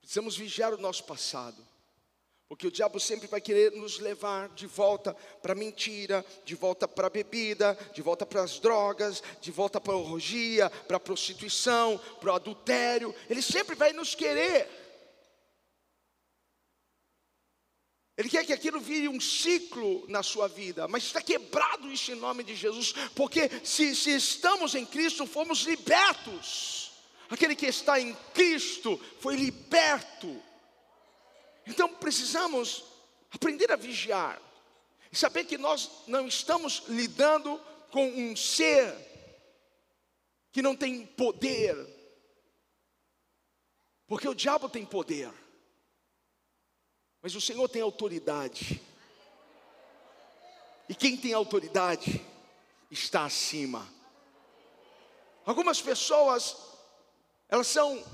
Precisamos 0.03 0.37
vigiar 0.37 0.75
o 0.75 0.83
nosso 0.83 1.05
passado. 1.05 1.67
Porque 2.51 2.67
o 2.67 2.71
diabo 2.71 2.99
sempre 2.99 3.29
vai 3.29 3.41
querer 3.41 3.71
nos 3.71 4.01
levar 4.01 4.49
de 4.49 4.67
volta 4.67 5.15
para 5.41 5.53
a 5.53 5.55
mentira, 5.55 6.27
de 6.45 6.57
volta 6.57 6.89
para 6.89 7.07
a 7.07 7.11
bebida, 7.11 7.79
de 7.95 8.03
volta 8.03 8.27
para 8.27 8.43
as 8.43 8.59
drogas, 8.59 9.23
de 9.41 9.53
volta 9.53 9.81
para 9.81 9.93
a 9.93 9.97
orgia, 9.97 10.69
para 10.69 10.97
a 10.97 11.01
prostituição, 11.01 11.97
para 12.21 12.33
o 12.33 12.35
adultério. 12.35 13.15
Ele 13.29 13.41
sempre 13.41 13.77
vai 13.77 13.93
nos 13.93 14.17
querer. 14.17 14.69
Ele 18.17 18.29
quer 18.29 18.45
que 18.45 18.53
aquilo 18.53 18.81
vire 18.81 19.07
um 19.07 19.21
ciclo 19.21 20.05
na 20.09 20.25
sua 20.25 20.49
vida, 20.49 20.89
mas 20.89 21.05
está 21.05 21.23
quebrado 21.23 21.89
isso 21.89 22.11
em 22.11 22.17
nome 22.17 22.43
de 22.43 22.57
Jesus, 22.57 22.93
porque 23.15 23.49
se, 23.63 23.95
se 23.95 24.11
estamos 24.11 24.75
em 24.75 24.85
Cristo, 24.85 25.25
fomos 25.25 25.61
libertos. 25.61 26.91
Aquele 27.31 27.55
que 27.55 27.67
está 27.67 28.01
em 28.01 28.13
Cristo 28.35 29.01
foi 29.21 29.37
liberto 29.37 30.50
então 31.71 31.89
precisamos 31.95 32.85
aprender 33.31 33.71
a 33.71 33.77
vigiar 33.77 34.41
e 35.11 35.17
saber 35.17 35.45
que 35.45 35.57
nós 35.57 35.89
não 36.07 36.27
estamos 36.27 36.83
lidando 36.89 37.61
com 37.91 38.07
um 38.07 38.37
ser 38.37 38.95
que 40.53 40.61
não 40.61 40.75
tem 40.75 41.07
poder, 41.07 41.77
porque 44.07 44.29
o 44.29 44.35
diabo 44.35 44.69
tem 44.69 44.85
poder, 44.85 45.33
mas 47.23 47.37
o 47.37 47.41
Senhor 47.41 47.69
tem 47.69 47.83
autoridade, 47.83 48.81
e 50.89 50.95
quem 50.95 51.17
tem 51.17 51.33
autoridade 51.33 52.21
está 52.91 53.25
acima. 53.25 53.89
Algumas 55.45 55.81
pessoas, 55.81 56.57
elas 57.49 57.69
são 57.69 58.05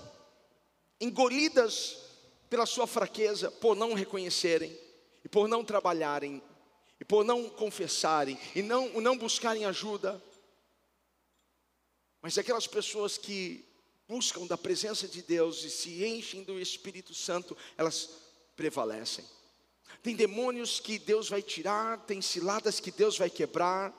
engolidas 1.00 2.05
pela 2.49 2.66
sua 2.66 2.86
fraqueza, 2.86 3.51
por 3.51 3.74
não 3.74 3.94
reconhecerem, 3.94 4.76
e 5.24 5.28
por 5.28 5.49
não 5.49 5.64
trabalharem, 5.64 6.42
e 7.01 7.05
por 7.05 7.24
não 7.24 7.49
confessarem, 7.49 8.38
e 8.55 8.62
não, 8.62 9.01
não 9.01 9.18
buscarem 9.18 9.64
ajuda. 9.64 10.22
Mas 12.22 12.38
aquelas 12.38 12.66
pessoas 12.66 13.18
que 13.18 13.64
buscam 14.09 14.47
da 14.47 14.57
presença 14.57 15.09
de 15.09 15.22
Deus 15.22 15.64
e 15.64 15.70
se 15.70 16.05
enchem 16.05 16.44
do 16.44 16.61
Espírito 16.61 17.14
Santo, 17.14 17.57
elas 17.76 18.11
prevalecem. 18.55 19.24
Tem 20.03 20.14
demônios 20.14 20.78
que 20.78 20.99
Deus 20.99 21.28
vai 21.28 21.42
tirar, 21.42 21.99
tem 22.07 22.22
ciladas 22.22 22.78
que 22.78 22.90
Deus 22.90 23.18
vai 23.18 23.28
quebrar, 23.28 23.92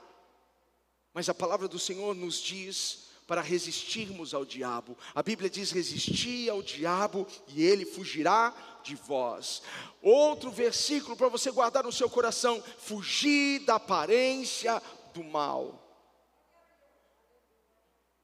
mas 1.13 1.27
a 1.27 1.33
palavra 1.33 1.67
do 1.67 1.79
Senhor 1.79 2.15
nos 2.15 2.41
diz 2.41 3.06
para 3.27 3.41
resistirmos 3.41 4.33
ao 4.33 4.45
diabo. 4.45 4.97
A 5.13 5.21
Bíblia 5.21 5.49
diz: 5.49 5.71
resistir 5.71 6.49
ao 6.49 6.63
diabo 6.63 7.27
e 7.49 7.63
ele 7.63 7.85
fugirá 7.85 8.55
de 8.81 8.95
vós. 8.95 9.61
Outro 10.01 10.49
versículo 10.49 11.17
para 11.17 11.27
você 11.27 11.51
guardar 11.51 11.83
no 11.83 11.91
seu 11.91 12.09
coração: 12.09 12.63
fugir 12.79 13.59
da 13.65 13.75
aparência 13.75 14.81
do 15.13 15.23
mal. 15.23 15.83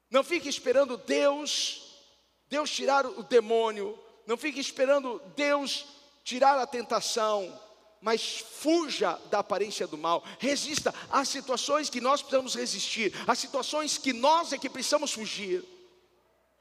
Não 0.09 0.23
fique 0.23 0.47
esperando 0.47 0.95
Deus, 0.95 1.99
Deus 2.47 2.71
tirar 2.71 3.05
o 3.05 3.23
demônio. 3.23 3.99
Não 4.25 4.37
fique 4.37 4.59
esperando 4.59 5.21
Deus 5.35 5.85
tirar 6.23 6.57
a 6.57 6.65
tentação 6.65 7.59
mas 8.03 8.43
fuja 8.59 9.17
da 9.31 9.39
aparência 9.39 9.87
do 9.87 9.97
mal, 9.97 10.23
resista 10.37 10.93
às 11.09 11.29
situações 11.29 11.89
que 11.89 12.01
nós 12.01 12.21
precisamos 12.21 12.53
resistir, 12.53 13.13
às 13.25 13.39
situações 13.39 13.97
que 13.97 14.11
nós 14.11 14.51
é 14.51 14.57
que 14.57 14.69
precisamos 14.69 15.13
fugir. 15.13 15.63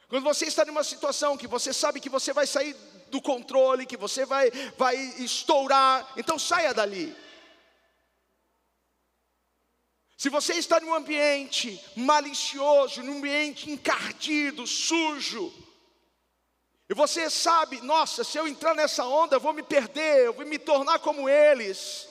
Quando 0.09 0.22
você 0.22 0.47
está 0.47 0.64
numa 0.64 0.84
situação 0.84 1.36
que 1.36 1.49
você 1.49 1.72
sabe 1.72 2.01
que 2.01 2.09
você 2.09 2.32
vai 2.32 2.47
sair 2.47 2.76
do 3.09 3.20
controle, 3.20 3.86
que 3.86 3.97
você 3.97 4.24
vai, 4.24 4.53
vai 4.78 4.97
estourar, 5.18 6.12
então 6.16 6.38
saia 6.38 6.72
dali. 6.72 7.14
Se 10.16 10.28
você 10.28 10.55
está 10.55 10.78
num 10.78 10.95
ambiente 10.95 11.82
malicioso, 11.97 13.03
num 13.03 13.18
ambiente 13.18 13.68
encardido, 13.68 14.64
sujo, 14.64 15.53
e 16.93 16.95
você 16.95 17.30
sabe, 17.30 17.80
nossa, 17.80 18.22
se 18.22 18.36
eu 18.36 18.47
entrar 18.47 18.74
nessa 18.74 19.07
onda, 19.07 19.36
eu 19.36 19.40
vou 19.40 19.55
me 19.55 19.62
perder, 19.62 20.26
eu 20.26 20.34
vou 20.34 20.45
me 20.45 20.59
tornar 20.59 20.99
como 20.99 21.26
eles. 21.26 22.07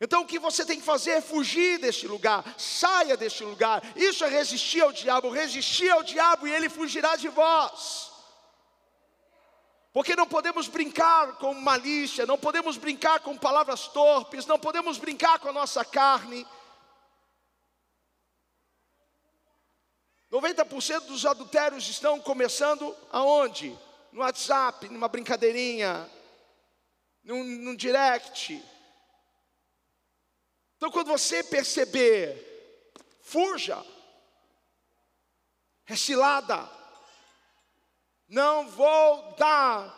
Então 0.00 0.22
o 0.22 0.24
que 0.24 0.38
você 0.38 0.64
tem 0.64 0.78
que 0.78 0.86
fazer 0.86 1.10
é 1.10 1.20
fugir 1.20 1.80
deste 1.80 2.06
lugar, 2.06 2.44
saia 2.56 3.16
deste 3.16 3.42
lugar. 3.42 3.82
Isso 3.96 4.24
é 4.24 4.28
resistir 4.28 4.80
ao 4.80 4.92
diabo, 4.92 5.28
resistir 5.28 5.90
ao 5.90 6.04
diabo 6.04 6.46
e 6.46 6.52
ele 6.52 6.68
fugirá 6.68 7.16
de 7.16 7.26
vós. 7.26 8.12
Porque 9.92 10.14
não 10.14 10.28
podemos 10.28 10.68
brincar 10.68 11.32
com 11.38 11.52
malícia, 11.52 12.24
não 12.26 12.38
podemos 12.38 12.76
brincar 12.76 13.18
com 13.18 13.36
palavras 13.36 13.88
torpes, 13.88 14.46
não 14.46 14.56
podemos 14.56 14.98
brincar 14.98 15.40
com 15.40 15.48
a 15.48 15.52
nossa 15.52 15.84
carne. 15.84 16.46
90% 20.30 21.06
dos 21.06 21.24
adultérios 21.24 21.88
estão 21.88 22.20
começando 22.20 22.94
aonde? 23.10 23.76
No 24.12 24.20
WhatsApp, 24.20 24.88
numa 24.88 25.08
brincadeirinha, 25.08 26.08
num, 27.22 27.44
num 27.44 27.76
direct. 27.76 28.62
Então, 30.76 30.90
quando 30.90 31.08
você 31.08 31.42
perceber, 31.42 32.92
fuja, 33.20 33.84
é 35.86 35.96
cilada. 35.96 36.68
Não 38.28 38.68
vou 38.68 39.34
dar 39.38 39.96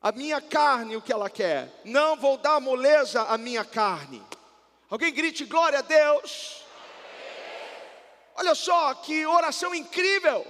a 0.00 0.12
minha 0.12 0.40
carne 0.40 0.96
o 0.96 1.02
que 1.02 1.12
ela 1.12 1.28
quer, 1.28 1.70
não 1.84 2.16
vou 2.16 2.38
dar 2.38 2.60
moleza 2.60 3.22
à 3.22 3.36
minha 3.36 3.64
carne. 3.64 4.24
Alguém 4.88 5.12
grite 5.12 5.44
glória 5.44 5.80
a 5.80 5.82
Deus. 5.82 6.64
Olha 8.38 8.54
só 8.54 8.94
que 8.94 9.26
oração 9.26 9.74
incrível. 9.74 10.46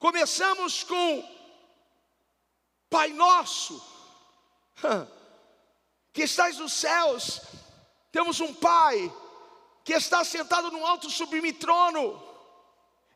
Começamos 0.00 0.82
com 0.82 1.32
Pai 2.90 3.10
Nosso, 3.10 3.80
que 6.12 6.22
estás 6.22 6.58
nos 6.58 6.72
céus, 6.72 7.40
temos 8.10 8.40
um 8.40 8.52
Pai 8.52 9.14
que 9.84 9.92
está 9.92 10.24
sentado 10.24 10.72
no 10.72 10.84
alto 10.84 11.08
sublime 11.08 11.52
trono, 11.52 12.20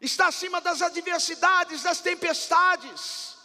está 0.01 0.29
acima 0.29 0.61
das 0.61 0.81
adversidades, 0.81 1.83
das 1.83 2.01
tempestades. 2.01 3.37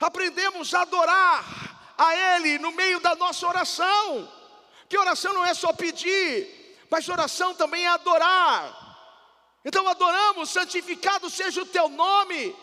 Aprendemos 0.00 0.72
a 0.72 0.80
adorar 0.80 1.94
a 1.98 2.16
Ele 2.16 2.58
no 2.58 2.72
meio 2.72 3.00
da 3.00 3.14
nossa 3.16 3.46
oração. 3.46 4.32
Que 4.88 4.96
oração 4.96 5.34
não 5.34 5.44
é 5.44 5.52
só 5.52 5.74
pedir, 5.74 6.78
mas 6.88 7.06
oração 7.10 7.54
também 7.54 7.84
é 7.84 7.88
adorar. 7.88 8.77
Então 9.68 9.86
adoramos, 9.86 10.48
santificado 10.48 11.28
seja 11.28 11.60
o 11.60 11.66
teu 11.66 11.90
nome. 11.90 12.56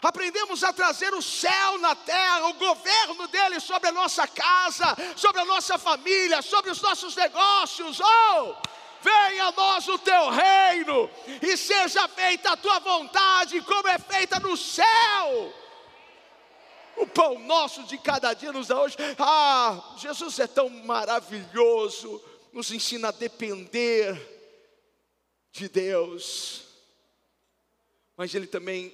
Aprendemos 0.00 0.62
a 0.62 0.72
trazer 0.72 1.12
o 1.12 1.20
céu 1.20 1.76
na 1.78 1.96
terra, 1.96 2.46
o 2.46 2.52
governo 2.54 3.26
dele 3.26 3.58
sobre 3.58 3.88
a 3.88 3.92
nossa 3.92 4.28
casa, 4.28 4.96
sobre 5.16 5.40
a 5.40 5.44
nossa 5.44 5.76
família, 5.76 6.40
sobre 6.40 6.70
os 6.70 6.80
nossos 6.80 7.16
negócios. 7.16 7.98
Oh! 7.98 8.54
Venha 9.02 9.46
a 9.46 9.52
nós 9.52 9.88
o 9.88 9.98
teu 9.98 10.30
reino 10.30 11.10
e 11.42 11.56
seja 11.56 12.06
feita 12.06 12.52
a 12.52 12.56
tua 12.56 12.78
vontade, 12.78 13.60
como 13.62 13.88
é 13.88 13.98
feita 13.98 14.38
no 14.38 14.56
céu. 14.56 15.52
O 16.96 17.08
pão 17.08 17.40
nosso 17.40 17.82
de 17.82 17.98
cada 17.98 18.34
dia 18.34 18.52
nos 18.52 18.68
dá 18.68 18.80
hoje. 18.80 18.96
Ah, 19.18 19.82
Jesus 19.96 20.38
é 20.38 20.46
tão 20.46 20.68
maravilhoso, 20.68 22.22
nos 22.52 22.70
ensina 22.70 23.08
a 23.08 23.12
depender 23.12 24.41
de 25.52 25.68
Deus, 25.68 26.64
mas 28.16 28.34
Ele 28.34 28.46
também 28.46 28.92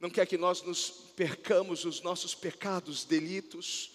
não 0.00 0.10
quer 0.10 0.26
que 0.26 0.36
nós 0.36 0.62
nos 0.62 0.90
percamos 1.16 1.84
os 1.84 2.00
nossos 2.02 2.34
pecados, 2.34 3.04
delitos. 3.04 3.92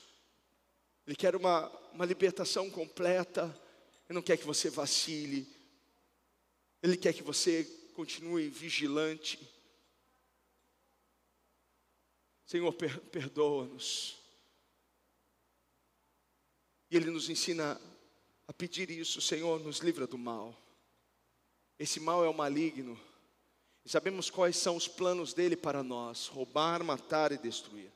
Ele 1.06 1.16
quer 1.16 1.36
uma, 1.36 1.68
uma 1.92 2.06
libertação 2.06 2.70
completa. 2.70 3.44
Ele 4.08 4.16
não 4.16 4.22
quer 4.22 4.38
que 4.38 4.46
você 4.46 4.70
vacile. 4.70 5.48
Ele 6.82 6.98
quer 6.98 7.14
que 7.14 7.24
você 7.24 7.64
continue 7.94 8.50
vigilante. 8.50 9.40
Senhor, 12.46 12.74
per, 12.74 13.00
perdoa-nos. 13.02 14.18
E 16.90 16.98
Ele 16.98 17.12
nos 17.12 17.30
ensina 17.30 17.80
a 18.48 18.54
pedir 18.54 18.90
isso, 18.90 19.22
Senhor, 19.22 19.60
nos 19.60 19.78
livra 19.78 20.08
do 20.08 20.18
mal. 20.18 20.60
Esse 21.80 22.00
mal 22.00 22.26
é 22.26 22.28
o 22.28 22.34
maligno. 22.34 23.00
E 23.86 23.90
sabemos 23.90 24.30
quais 24.30 24.58
são 24.58 24.76
os 24.76 24.88
planos 24.88 25.34
dele 25.34 25.56
para 25.56 25.82
nós: 25.82 26.28
roubar, 26.28 26.84
matar 26.84 27.32
e 27.32 27.38
destruir. 27.38 27.90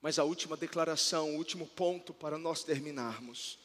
Mas 0.00 0.18
a 0.18 0.24
última 0.24 0.56
declaração, 0.56 1.34
o 1.34 1.36
último 1.36 1.66
ponto 1.66 2.14
para 2.14 2.38
nós 2.38 2.64
terminarmos. 2.64 3.58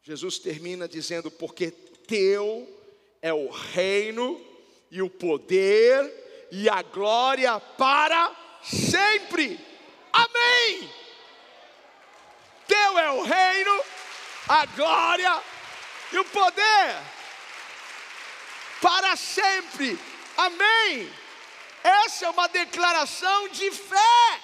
Jesus 0.00 0.38
termina 0.38 0.86
dizendo: 0.86 1.28
Porque 1.28 1.72
teu 1.72 2.68
é 3.20 3.32
o 3.34 3.50
reino 3.50 4.40
e 4.90 5.02
o 5.02 5.10
poder 5.10 6.48
e 6.52 6.68
a 6.68 6.82
glória 6.82 7.58
para 7.58 8.60
sempre. 8.62 9.58
Amém. 10.12 10.90
Teu 12.68 12.98
é 12.98 13.10
o 13.10 13.22
reino, 13.22 13.84
a 14.48 14.66
glória 14.66 15.49
e 16.12 16.18
o 16.18 16.24
poder 16.26 16.96
para 18.80 19.16
sempre. 19.16 19.98
Amém. 20.36 21.12
Essa 21.82 22.26
é 22.26 22.30
uma 22.30 22.48
declaração 22.48 23.48
de 23.48 23.70
fé. 23.70 24.40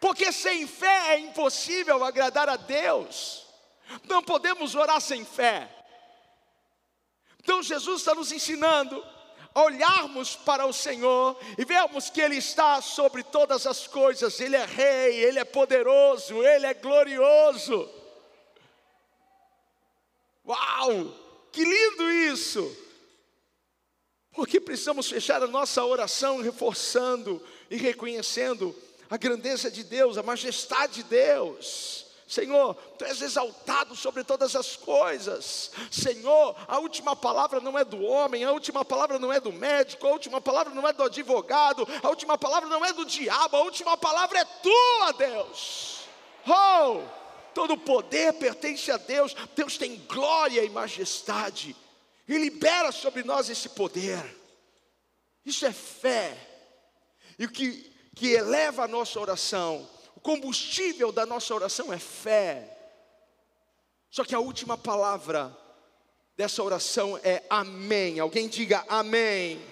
Porque 0.00 0.30
sem 0.30 0.66
fé 0.66 1.14
é 1.14 1.18
impossível 1.18 2.04
agradar 2.04 2.48
a 2.48 2.56
Deus. 2.56 3.46
Não 4.04 4.22
podemos 4.22 4.74
orar 4.74 5.00
sem 5.00 5.24
fé. 5.24 5.70
Então 7.42 7.62
Jesus 7.62 8.00
está 8.00 8.14
nos 8.14 8.32
ensinando 8.32 9.02
a 9.54 9.62
olharmos 9.62 10.36
para 10.36 10.66
o 10.66 10.72
Senhor 10.72 11.38
e 11.56 11.64
vermos 11.64 12.10
que 12.10 12.20
Ele 12.20 12.36
está 12.36 12.82
sobre 12.82 13.22
todas 13.22 13.66
as 13.66 13.86
coisas, 13.86 14.38
Ele 14.40 14.56
é 14.56 14.64
Rei, 14.64 15.24
Ele 15.24 15.38
é 15.38 15.44
poderoso, 15.44 16.44
Ele 16.44 16.66
é 16.66 16.74
glorioso. 16.74 17.88
Uau! 20.46 21.12
Que 21.52 21.64
lindo 21.64 22.10
isso! 22.10 22.76
Porque 24.32 24.60
precisamos 24.60 25.08
fechar 25.08 25.42
a 25.42 25.46
nossa 25.46 25.82
oração 25.84 26.42
reforçando 26.42 27.42
e 27.70 27.76
reconhecendo 27.76 28.74
a 29.08 29.16
grandeza 29.16 29.70
de 29.70 29.82
Deus, 29.82 30.18
a 30.18 30.22
majestade 30.22 30.96
de 30.96 31.02
Deus. 31.04 32.06
Senhor, 32.28 32.74
Tu 32.98 33.04
és 33.04 33.22
exaltado 33.22 33.94
sobre 33.94 34.24
todas 34.24 34.56
as 34.56 34.74
coisas. 34.74 35.70
Senhor, 35.90 36.56
a 36.66 36.78
última 36.78 37.14
palavra 37.14 37.60
não 37.60 37.78
é 37.78 37.84
do 37.84 38.02
homem, 38.02 38.44
a 38.44 38.50
última 38.52 38.84
palavra 38.84 39.18
não 39.18 39.32
é 39.32 39.40
do 39.40 39.52
médico, 39.52 40.06
a 40.06 40.10
última 40.10 40.40
palavra 40.40 40.74
não 40.74 40.86
é 40.86 40.92
do 40.92 41.04
advogado, 41.04 41.86
a 42.02 42.08
última 42.08 42.36
palavra 42.36 42.68
não 42.68 42.84
é 42.84 42.92
do 42.92 43.04
diabo, 43.04 43.56
a 43.56 43.62
última 43.62 43.96
palavra 43.96 44.40
é 44.40 44.44
tua, 44.44 45.12
Deus. 45.12 46.00
Oh! 46.46 47.25
Todo 47.56 47.78
poder 47.78 48.34
pertence 48.34 48.92
a 48.92 48.98
Deus, 48.98 49.34
Deus 49.54 49.78
tem 49.78 49.96
glória 50.06 50.62
e 50.62 50.68
majestade, 50.68 51.74
e 52.28 52.36
libera 52.36 52.92
sobre 52.92 53.22
nós 53.22 53.48
esse 53.48 53.70
poder. 53.70 54.22
Isso 55.42 55.64
é 55.64 55.72
fé, 55.72 56.36
e 57.38 57.46
o 57.46 57.50
que, 57.50 57.90
que 58.14 58.32
eleva 58.32 58.84
a 58.84 58.88
nossa 58.88 59.18
oração, 59.18 59.88
o 60.14 60.20
combustível 60.20 61.10
da 61.10 61.24
nossa 61.24 61.54
oração 61.54 61.90
é 61.90 61.98
fé. 61.98 62.76
Só 64.10 64.22
que 64.22 64.34
a 64.34 64.38
última 64.38 64.76
palavra 64.76 65.56
dessa 66.36 66.62
oração 66.62 67.18
é 67.24 67.42
amém. 67.48 68.20
Alguém 68.20 68.48
diga 68.48 68.84
amém. 68.86 69.64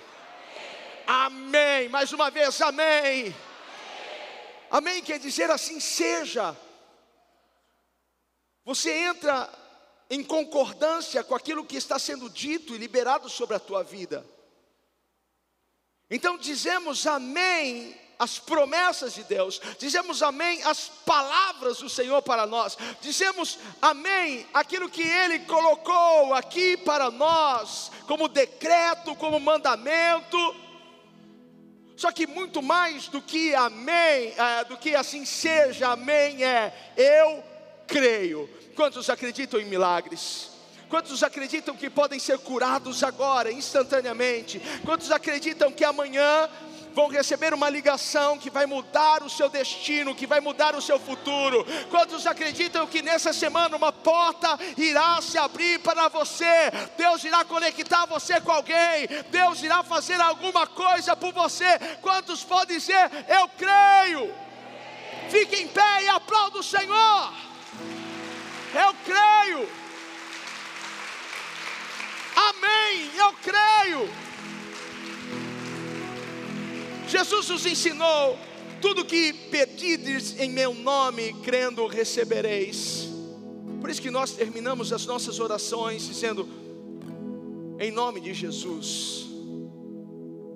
Amém. 1.06 1.82
amém. 1.82 1.88
Mais 1.90 2.14
uma 2.14 2.30
vez, 2.30 2.62
amém. 2.62 2.86
amém. 2.86 3.36
Amém 4.70 5.02
quer 5.02 5.18
dizer 5.18 5.50
assim 5.50 5.78
seja. 5.78 6.56
Você 8.64 8.90
entra 8.90 9.50
em 10.08 10.22
concordância 10.22 11.22
com 11.22 11.34
aquilo 11.34 11.64
que 11.64 11.76
está 11.76 11.98
sendo 11.98 12.30
dito 12.30 12.74
e 12.74 12.78
liberado 12.78 13.28
sobre 13.28 13.56
a 13.56 13.60
tua 13.60 13.82
vida. 13.82 14.24
Então 16.10 16.38
dizemos 16.38 17.06
amém 17.06 17.98
as 18.18 18.38
promessas 18.38 19.14
de 19.14 19.24
Deus, 19.24 19.60
dizemos 19.78 20.22
amém 20.22 20.62
às 20.62 20.88
palavras 20.88 21.78
do 21.78 21.88
Senhor 21.88 22.22
para 22.22 22.46
nós, 22.46 22.78
dizemos 23.00 23.58
amém 23.82 24.46
aquilo 24.54 24.88
que 24.88 25.02
Ele 25.02 25.40
colocou 25.40 26.32
aqui 26.32 26.76
para 26.76 27.10
nós, 27.10 27.90
como 28.06 28.28
decreto, 28.28 29.16
como 29.16 29.40
mandamento. 29.40 30.38
Só 31.96 32.12
que 32.12 32.26
muito 32.26 32.62
mais 32.62 33.08
do 33.08 33.20
que 33.20 33.54
amém, 33.54 34.34
é, 34.36 34.64
do 34.64 34.76
que 34.76 34.94
assim 34.94 35.24
seja, 35.24 35.90
amém 35.90 36.44
é 36.44 36.92
eu 36.96 37.53
creio. 37.86 38.48
Quantos 38.74 39.08
acreditam 39.08 39.60
em 39.60 39.64
milagres? 39.64 40.50
Quantos 40.88 41.22
acreditam 41.22 41.76
que 41.76 41.90
podem 41.90 42.18
ser 42.18 42.38
curados 42.38 43.02
agora, 43.02 43.50
instantaneamente? 43.50 44.60
Quantos 44.84 45.10
acreditam 45.10 45.72
que 45.72 45.84
amanhã 45.84 46.48
vão 46.94 47.08
receber 47.08 47.52
uma 47.52 47.68
ligação 47.68 48.38
que 48.38 48.48
vai 48.48 48.66
mudar 48.66 49.22
o 49.22 49.28
seu 49.28 49.48
destino, 49.48 50.14
que 50.14 50.26
vai 50.26 50.40
mudar 50.40 50.76
o 50.76 50.80
seu 50.80 50.98
futuro. 50.98 51.66
Quantos 51.90 52.26
acreditam 52.26 52.86
que 52.86 53.02
nessa 53.02 53.32
semana 53.32 53.76
uma 53.76 53.92
porta 53.92 54.56
irá 54.78 55.20
se 55.20 55.36
abrir 55.36 55.80
para 55.80 56.08
você? 56.08 56.70
Deus 56.96 57.24
irá 57.24 57.44
conectar 57.44 58.06
você 58.06 58.40
com 58.40 58.52
alguém, 58.52 59.08
Deus 59.30 59.62
irá 59.62 59.82
fazer 59.82 60.20
alguma 60.20 60.66
coisa 60.66 61.16
por 61.16 61.32
você. 61.32 61.78
Quantos 62.00 62.44
podem 62.44 62.78
dizer, 62.78 63.10
eu 63.28 63.48
creio? 63.58 64.32
Fique 65.28 65.56
em 65.56 65.66
pé 65.66 66.04
e 66.04 66.08
aplauda 66.08 66.58
o 66.58 66.62
Senhor. 66.62 67.32
Eu 68.74 68.94
creio. 69.04 69.68
Amém. 72.36 73.10
Eu 73.16 73.32
creio. 73.34 74.08
Jesus 77.08 77.48
nos 77.48 77.66
ensinou: 77.66 78.38
tudo 78.80 79.04
que 79.04 79.32
pedides 79.32 80.38
em 80.38 80.50
meu 80.50 80.74
nome, 80.74 81.32
crendo, 81.42 81.86
recebereis. 81.86 83.08
Por 83.80 83.90
isso 83.90 84.00
que 84.00 84.10
nós 84.10 84.32
terminamos 84.32 84.92
as 84.92 85.06
nossas 85.06 85.38
orações 85.38 86.06
dizendo, 86.06 86.48
em 87.78 87.90
nome 87.90 88.20
de 88.20 88.32
Jesus. 88.32 89.26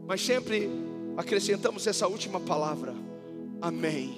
Mas 0.07 0.23
sempre 0.23 0.71
acrescentamos 1.17 1.87
essa 1.87 2.09
última 2.09 2.41
palavra, 2.41 2.95
Amém. 3.61 4.17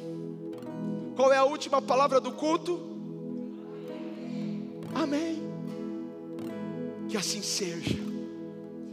Qual 1.16 1.32
é 1.32 1.36
a 1.36 1.44
última 1.44 1.80
palavra 1.80 2.20
do 2.20 2.32
culto? 2.32 2.89
Amém. 4.94 5.42
Que 7.08 7.16
assim 7.16 7.42
seja. 7.42 7.98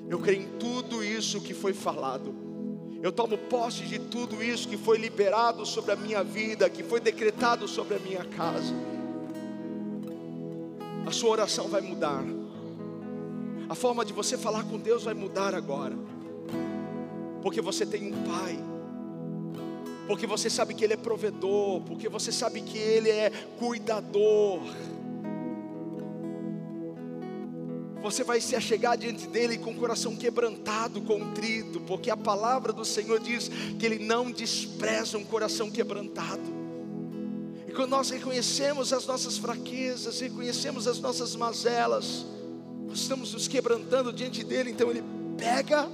Eu 0.10 0.20
creio 0.20 0.44
em 0.44 0.58
tudo 0.58 1.04
isso 1.04 1.42
que 1.42 1.54
foi 1.54 1.74
falado 1.74 2.48
eu 3.02 3.12
tomo 3.12 3.38
posse 3.38 3.84
de 3.84 4.00
tudo 4.00 4.44
isso 4.44 4.68
que 4.68 4.78
foi 4.78 4.98
liberado 4.98 5.66
sobre 5.66 5.92
a 5.92 5.96
minha 5.96 6.24
vida, 6.24 6.70
que 6.70 6.84
foi 6.84 7.00
decretado 7.00 7.68
sobre 7.68 7.96
a 7.96 8.00
minha 8.00 8.26
casa. 8.26 8.74
A 11.06 11.12
sua 11.12 11.30
oração 11.30 11.68
vai 11.68 11.82
mudar. 11.82 12.24
A 13.70 13.76
forma 13.76 14.04
de 14.04 14.14
você 14.14 14.38
falar 14.38 14.64
com 14.64 14.80
Deus 14.80 15.04
vai 15.04 15.14
mudar 15.14 15.54
agora. 15.54 15.96
Porque 17.42 17.62
você 17.62 17.86
tem 17.86 18.12
um 18.12 18.24
pai. 18.24 18.60
Porque 20.08 20.26
você 20.26 20.50
sabe 20.50 20.74
que 20.74 20.84
ele 20.84 20.94
é 20.94 20.98
provedor, 20.98 21.82
porque 21.82 22.10
você 22.10 22.32
sabe 22.32 22.62
que 22.62 22.78
ele 22.78 23.10
é 23.10 23.30
cuidador. 23.60 24.60
Você 28.12 28.24
vai 28.24 28.40
se 28.40 28.56
achegar 28.56 28.98
diante 28.98 29.28
dele 29.28 29.58
com 29.58 29.72
o 29.72 29.76
coração 29.76 30.16
quebrantado, 30.16 31.02
contrito, 31.02 31.82
porque 31.82 32.10
a 32.10 32.16
palavra 32.16 32.72
do 32.72 32.86
Senhor 32.86 33.20
diz 33.20 33.50
que 33.78 33.86
ele 33.86 34.00
não 34.00 34.32
despreza 34.32 35.18
um 35.18 35.26
coração 35.26 35.70
quebrantado. 35.70 36.42
E 37.68 37.72
quando 37.74 37.90
nós 37.90 38.10
reconhecemos 38.10 38.94
as 38.94 39.06
nossas 39.06 39.38
fraquezas, 39.38 40.22
reconhecemos 40.22 40.88
as 40.88 41.00
nossas 41.00 41.36
mazelas, 41.36 42.26
nós 42.88 43.00
estamos 43.00 43.34
nos 43.34 43.48
quebrantando 43.48 44.14
diante 44.14 44.42
dele, 44.42 44.72
então 44.72 44.90
ele 44.90 45.04
pega 45.38 45.90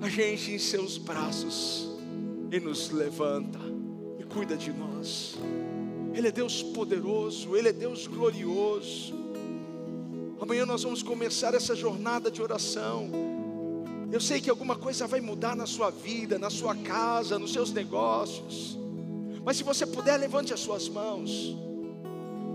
a 0.00 0.08
gente 0.08 0.52
em 0.52 0.58
seus 0.58 0.98
braços 0.98 1.88
e 2.52 2.60
nos 2.60 2.90
levanta 2.90 3.58
e 4.20 4.24
cuida 4.24 4.56
de 4.56 4.72
nós. 4.72 5.36
Ele 6.14 6.28
é 6.28 6.32
Deus 6.32 6.62
poderoso, 6.62 7.56
Ele 7.56 7.70
é 7.70 7.72
Deus 7.72 8.06
glorioso. 8.06 9.21
Amanhã 10.42 10.66
nós 10.66 10.82
vamos 10.82 11.04
começar 11.04 11.54
essa 11.54 11.72
jornada 11.72 12.28
de 12.28 12.42
oração. 12.42 13.08
Eu 14.10 14.20
sei 14.20 14.40
que 14.40 14.50
alguma 14.50 14.74
coisa 14.74 15.06
vai 15.06 15.20
mudar 15.20 15.54
na 15.54 15.66
sua 15.66 15.88
vida, 15.88 16.36
na 16.36 16.50
sua 16.50 16.74
casa, 16.74 17.38
nos 17.38 17.52
seus 17.52 17.70
negócios. 17.70 18.76
Mas 19.44 19.56
se 19.56 19.62
você 19.62 19.86
puder, 19.86 20.16
levante 20.16 20.52
as 20.52 20.58
suas 20.58 20.88
mãos. 20.88 21.56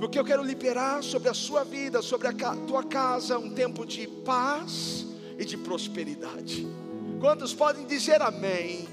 Porque 0.01 0.19
eu 0.19 0.25
quero 0.25 0.43
liberar 0.43 1.01
sobre 1.01 1.29
a 1.29 1.33
sua 1.33 1.63
vida, 1.63 2.01
sobre 2.01 2.27
a 2.27 2.33
tua 2.33 2.83
casa, 2.83 3.39
um 3.39 3.53
tempo 3.53 3.85
de 3.85 4.05
paz 4.05 5.05
e 5.39 5.45
de 5.45 5.55
prosperidade. 5.55 6.67
Quantos 7.21 7.53
podem 7.53 7.85
dizer 7.85 8.21
amém? 8.21 8.85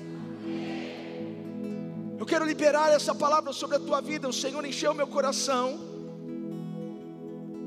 Eu 2.17 2.25
quero 2.25 2.45
liberar 2.45 2.93
essa 2.93 3.13
palavra 3.13 3.53
sobre 3.53 3.75
a 3.75 3.81
tua 3.81 4.01
vida. 4.01 4.29
O 4.29 4.33
Senhor 4.33 4.65
encheu 4.65 4.95
meu 4.95 5.09
coração 5.09 5.94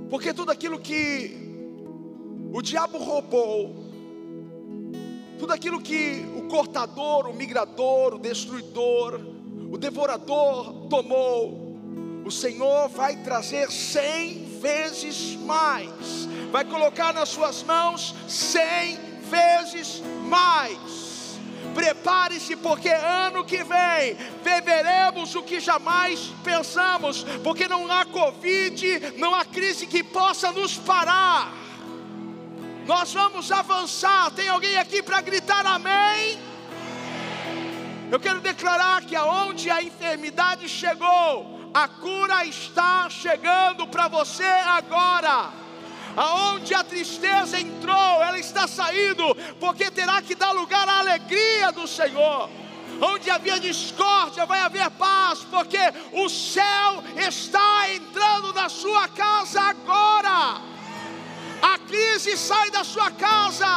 porque 0.10 0.34
tudo 0.34 0.52
aquilo 0.52 0.80
que 0.80 1.36
o 2.54 2.62
diabo 2.62 2.98
roubou, 2.98 3.76
tudo 5.38 5.54
aquilo 5.54 5.82
que 5.82 6.26
o 6.36 6.48
cortador, 6.48 7.28
o 7.28 7.34
migrador, 7.34 8.16
o 8.16 8.20
destruidor, 8.20 9.20
o 9.72 9.78
devorador 9.78 10.88
tomou, 10.90 11.78
o 12.26 12.32
Senhor 12.32 12.90
vai 12.90 13.18
trazer 13.18 13.72
cem 13.72 14.46
vezes 14.60 15.36
mais, 15.36 16.28
vai 16.52 16.66
colocar 16.66 17.14
nas 17.14 17.30
suas 17.30 17.62
mãos 17.64 18.16
cem 18.28 18.98
vezes 19.30 20.02
mais. 20.28 21.07
Prepare-se, 21.78 22.56
porque 22.56 22.90
ano 22.90 23.46
que 23.46 23.64
vem 23.64 24.16
viveremos 24.44 25.36
o 25.36 25.44
que 25.44 25.60
jamais 25.60 26.34
pensamos, 26.44 27.24
porque 27.44 27.68
não 27.68 27.92
há 27.92 28.04
Covid, 28.04 29.14
não 29.18 29.36
há 29.36 29.46
crise 29.46 29.86
que 29.86 30.04
possa 30.04 30.52
nos 30.52 30.76
parar. 30.76 31.54
Nós 32.88 33.14
vamos 33.14 33.52
avançar. 33.52 34.32
Tem 34.32 34.50
alguém 34.50 34.76
aqui 34.80 35.04
para 35.04 35.22
gritar 35.22 35.68
amém? 35.68 36.40
Eu 38.12 38.20
quero 38.20 38.42
declarar 38.42 39.04
que 39.04 39.16
aonde 39.16 39.70
a 39.70 39.84
enfermidade 39.84 40.68
chegou, 40.68 41.70
a 41.72 41.88
cura 41.88 42.44
está 42.44 43.08
chegando 43.08 43.86
para 43.86 44.08
você 44.08 44.44
agora 44.44 45.67
aonde 46.18 46.74
a 46.74 46.84
tristeza 46.84 47.60
entrou, 47.60 48.24
ela 48.24 48.40
está 48.40 48.68
saindo, 48.68 49.36
porque 49.60 49.92
terá 49.92 50.20
que 50.20 50.34
dar 50.34 50.52
lugar 50.52 50.90
à 50.90 50.98
alegria 50.98 51.72
do 51.72 51.88
Senhor. 51.88 52.50
Onde 53.00 53.30
havia 53.30 53.60
discórdia, 53.60 54.48
vai 54.48 54.60
haver 54.62 54.90
paz, 54.92 55.46
porque 55.52 55.78
o 56.14 56.28
céu 56.28 57.04
está 57.16 57.94
entrando 57.94 58.52
na 58.54 58.68
sua 58.68 59.08
casa 59.10 59.62
agora. 59.62 60.60
A 61.62 61.78
crise 61.88 62.36
sai 62.36 62.72
da 62.72 62.84
sua 62.84 63.12
casa, 63.12 63.68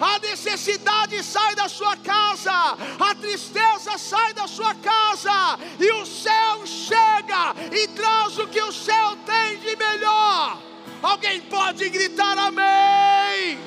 a 0.00 0.18
necessidade 0.22 1.22
sai 1.22 1.54
da 1.54 1.68
sua 1.68 1.94
casa, 1.96 2.52
a 2.98 3.14
tristeza 3.14 3.98
sai 3.98 4.32
da 4.32 4.46
sua 4.46 4.74
casa, 4.76 5.58
e 5.78 5.90
o 5.92 6.06
céu 6.06 6.66
chega 6.66 7.54
e 7.70 7.88
traz 7.88 8.38
o 8.38 8.46
que 8.46 8.62
o 8.62 8.72
céu 8.72 9.16
tem 9.26 9.58
de 9.58 9.76
melhor. 9.76 10.68
Alguém 11.02 11.40
pode 11.42 11.88
gritar 11.90 12.36
amém? 12.38 13.58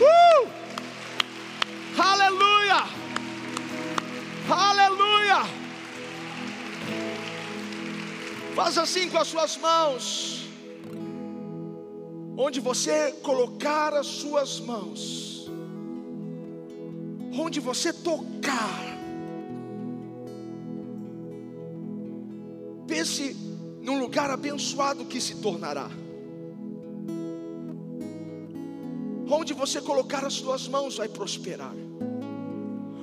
Uh! 0.00 0.48
Aleluia! 1.98 2.84
Aleluia! 4.48 5.42
Faz 8.54 8.78
assim 8.78 9.10
com 9.10 9.18
as 9.18 9.28
suas 9.28 9.56
mãos. 9.58 10.48
Onde 12.36 12.58
você 12.58 13.12
colocar 13.22 13.92
as 13.92 14.06
suas 14.06 14.60
mãos, 14.60 15.50
onde 17.32 17.60
você 17.60 17.92
tocar, 17.92 18.80
pense 22.86 23.49
num 23.82 23.98
lugar 23.98 24.30
abençoado 24.30 25.04
que 25.04 25.20
se 25.20 25.36
tornará. 25.36 25.90
Onde 29.30 29.54
você 29.54 29.80
colocar 29.80 30.24
as 30.24 30.34
suas 30.34 30.66
mãos 30.68 30.96
vai 30.96 31.08
prosperar. 31.08 31.74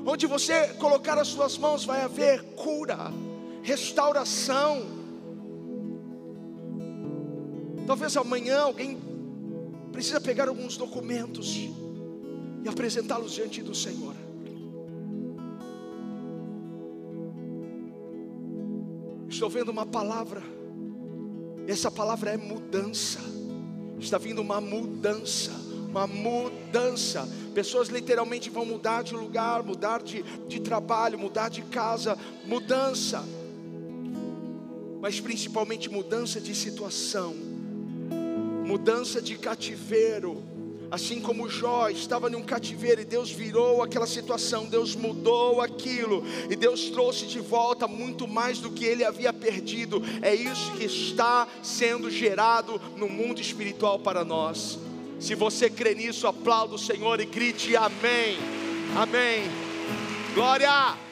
Onde 0.06 0.26
você 0.26 0.74
colocar 0.74 1.18
as 1.18 1.28
suas 1.28 1.58
mãos 1.58 1.86
vai 1.86 2.02
haver 2.02 2.44
cura, 2.56 3.12
restauração. 3.64 4.82
Talvez 7.86 8.16
amanhã 8.18 8.60
alguém 8.60 8.98
precisa 9.92 10.20
pegar 10.20 10.48
alguns 10.48 10.78
documentos. 10.78 11.56
E 11.56 12.68
apresentá-los 12.68 13.34
diante 13.34 13.62
do 13.62 13.74
Senhor. 13.74 14.16
Estou 19.30 19.50
vendo 19.50 19.70
uma 19.70 19.86
palavra, 19.86 20.42
essa 21.68 21.92
palavra 21.92 22.32
é 22.32 22.38
mudança. 22.38 23.20
Está 24.00 24.18
vindo 24.18 24.42
uma 24.42 24.62
mudança, 24.62 25.52
uma 25.90 26.08
mudança. 26.08 27.28
Pessoas 27.54 27.90
literalmente 27.90 28.50
vão 28.50 28.66
mudar 28.66 29.04
de 29.04 29.14
lugar, 29.14 29.64
mudar 29.64 30.02
de, 30.02 30.24
de 30.48 30.60
trabalho, 30.60 31.20
mudar 31.20 31.50
de 31.50 31.62
casa, 31.64 32.18
mudança. 32.46 33.24
Mas 35.02 35.20
principalmente 35.20 35.90
mudança 35.90 36.40
de 36.40 36.56
situação, 36.56 37.36
mudança 38.66 39.22
de 39.22 39.38
cativeiro 39.38 40.44
Assim 40.90 41.20
como 41.20 41.50
Jó 41.50 41.90
estava 41.90 42.30
num 42.30 42.42
cativeiro 42.42 43.02
e 43.02 43.06
Deus 43.06 43.30
virou 43.30 43.84
aquela 43.84 44.08
situação, 44.08 44.66
Deus 44.66 44.96
mudou 44.96 45.62
aquilo 45.62 46.24
e 46.50 46.56
Deus 46.56 46.90
trouxe 46.90 47.26
de 47.26 47.40
volta 47.40 47.88
muito 47.88 48.28
mais 48.28 48.60
do 48.60 48.72
que 48.72 48.86
ele 48.86 49.04
havia 49.04 49.34
perdido. 49.34 50.02
É 50.22 50.34
isso 50.34 50.72
que 50.74 50.86
está 50.86 51.48
sendo 51.62 52.10
gerado 52.10 52.82
no 52.96 53.10
mundo 53.10 53.42
espiritual 53.42 54.00
para 54.00 54.24
nós. 54.24 54.80
Se 55.20 55.36
você 55.36 55.70
crê 55.70 55.96
nisso, 55.96 56.28
aplauda 56.28 56.76
o 56.76 56.80
Senhor 56.80 57.20
e 57.20 57.26
grite 57.26 57.76
amém. 57.76 58.38
Amém. 58.96 59.44
Glória! 60.34 61.07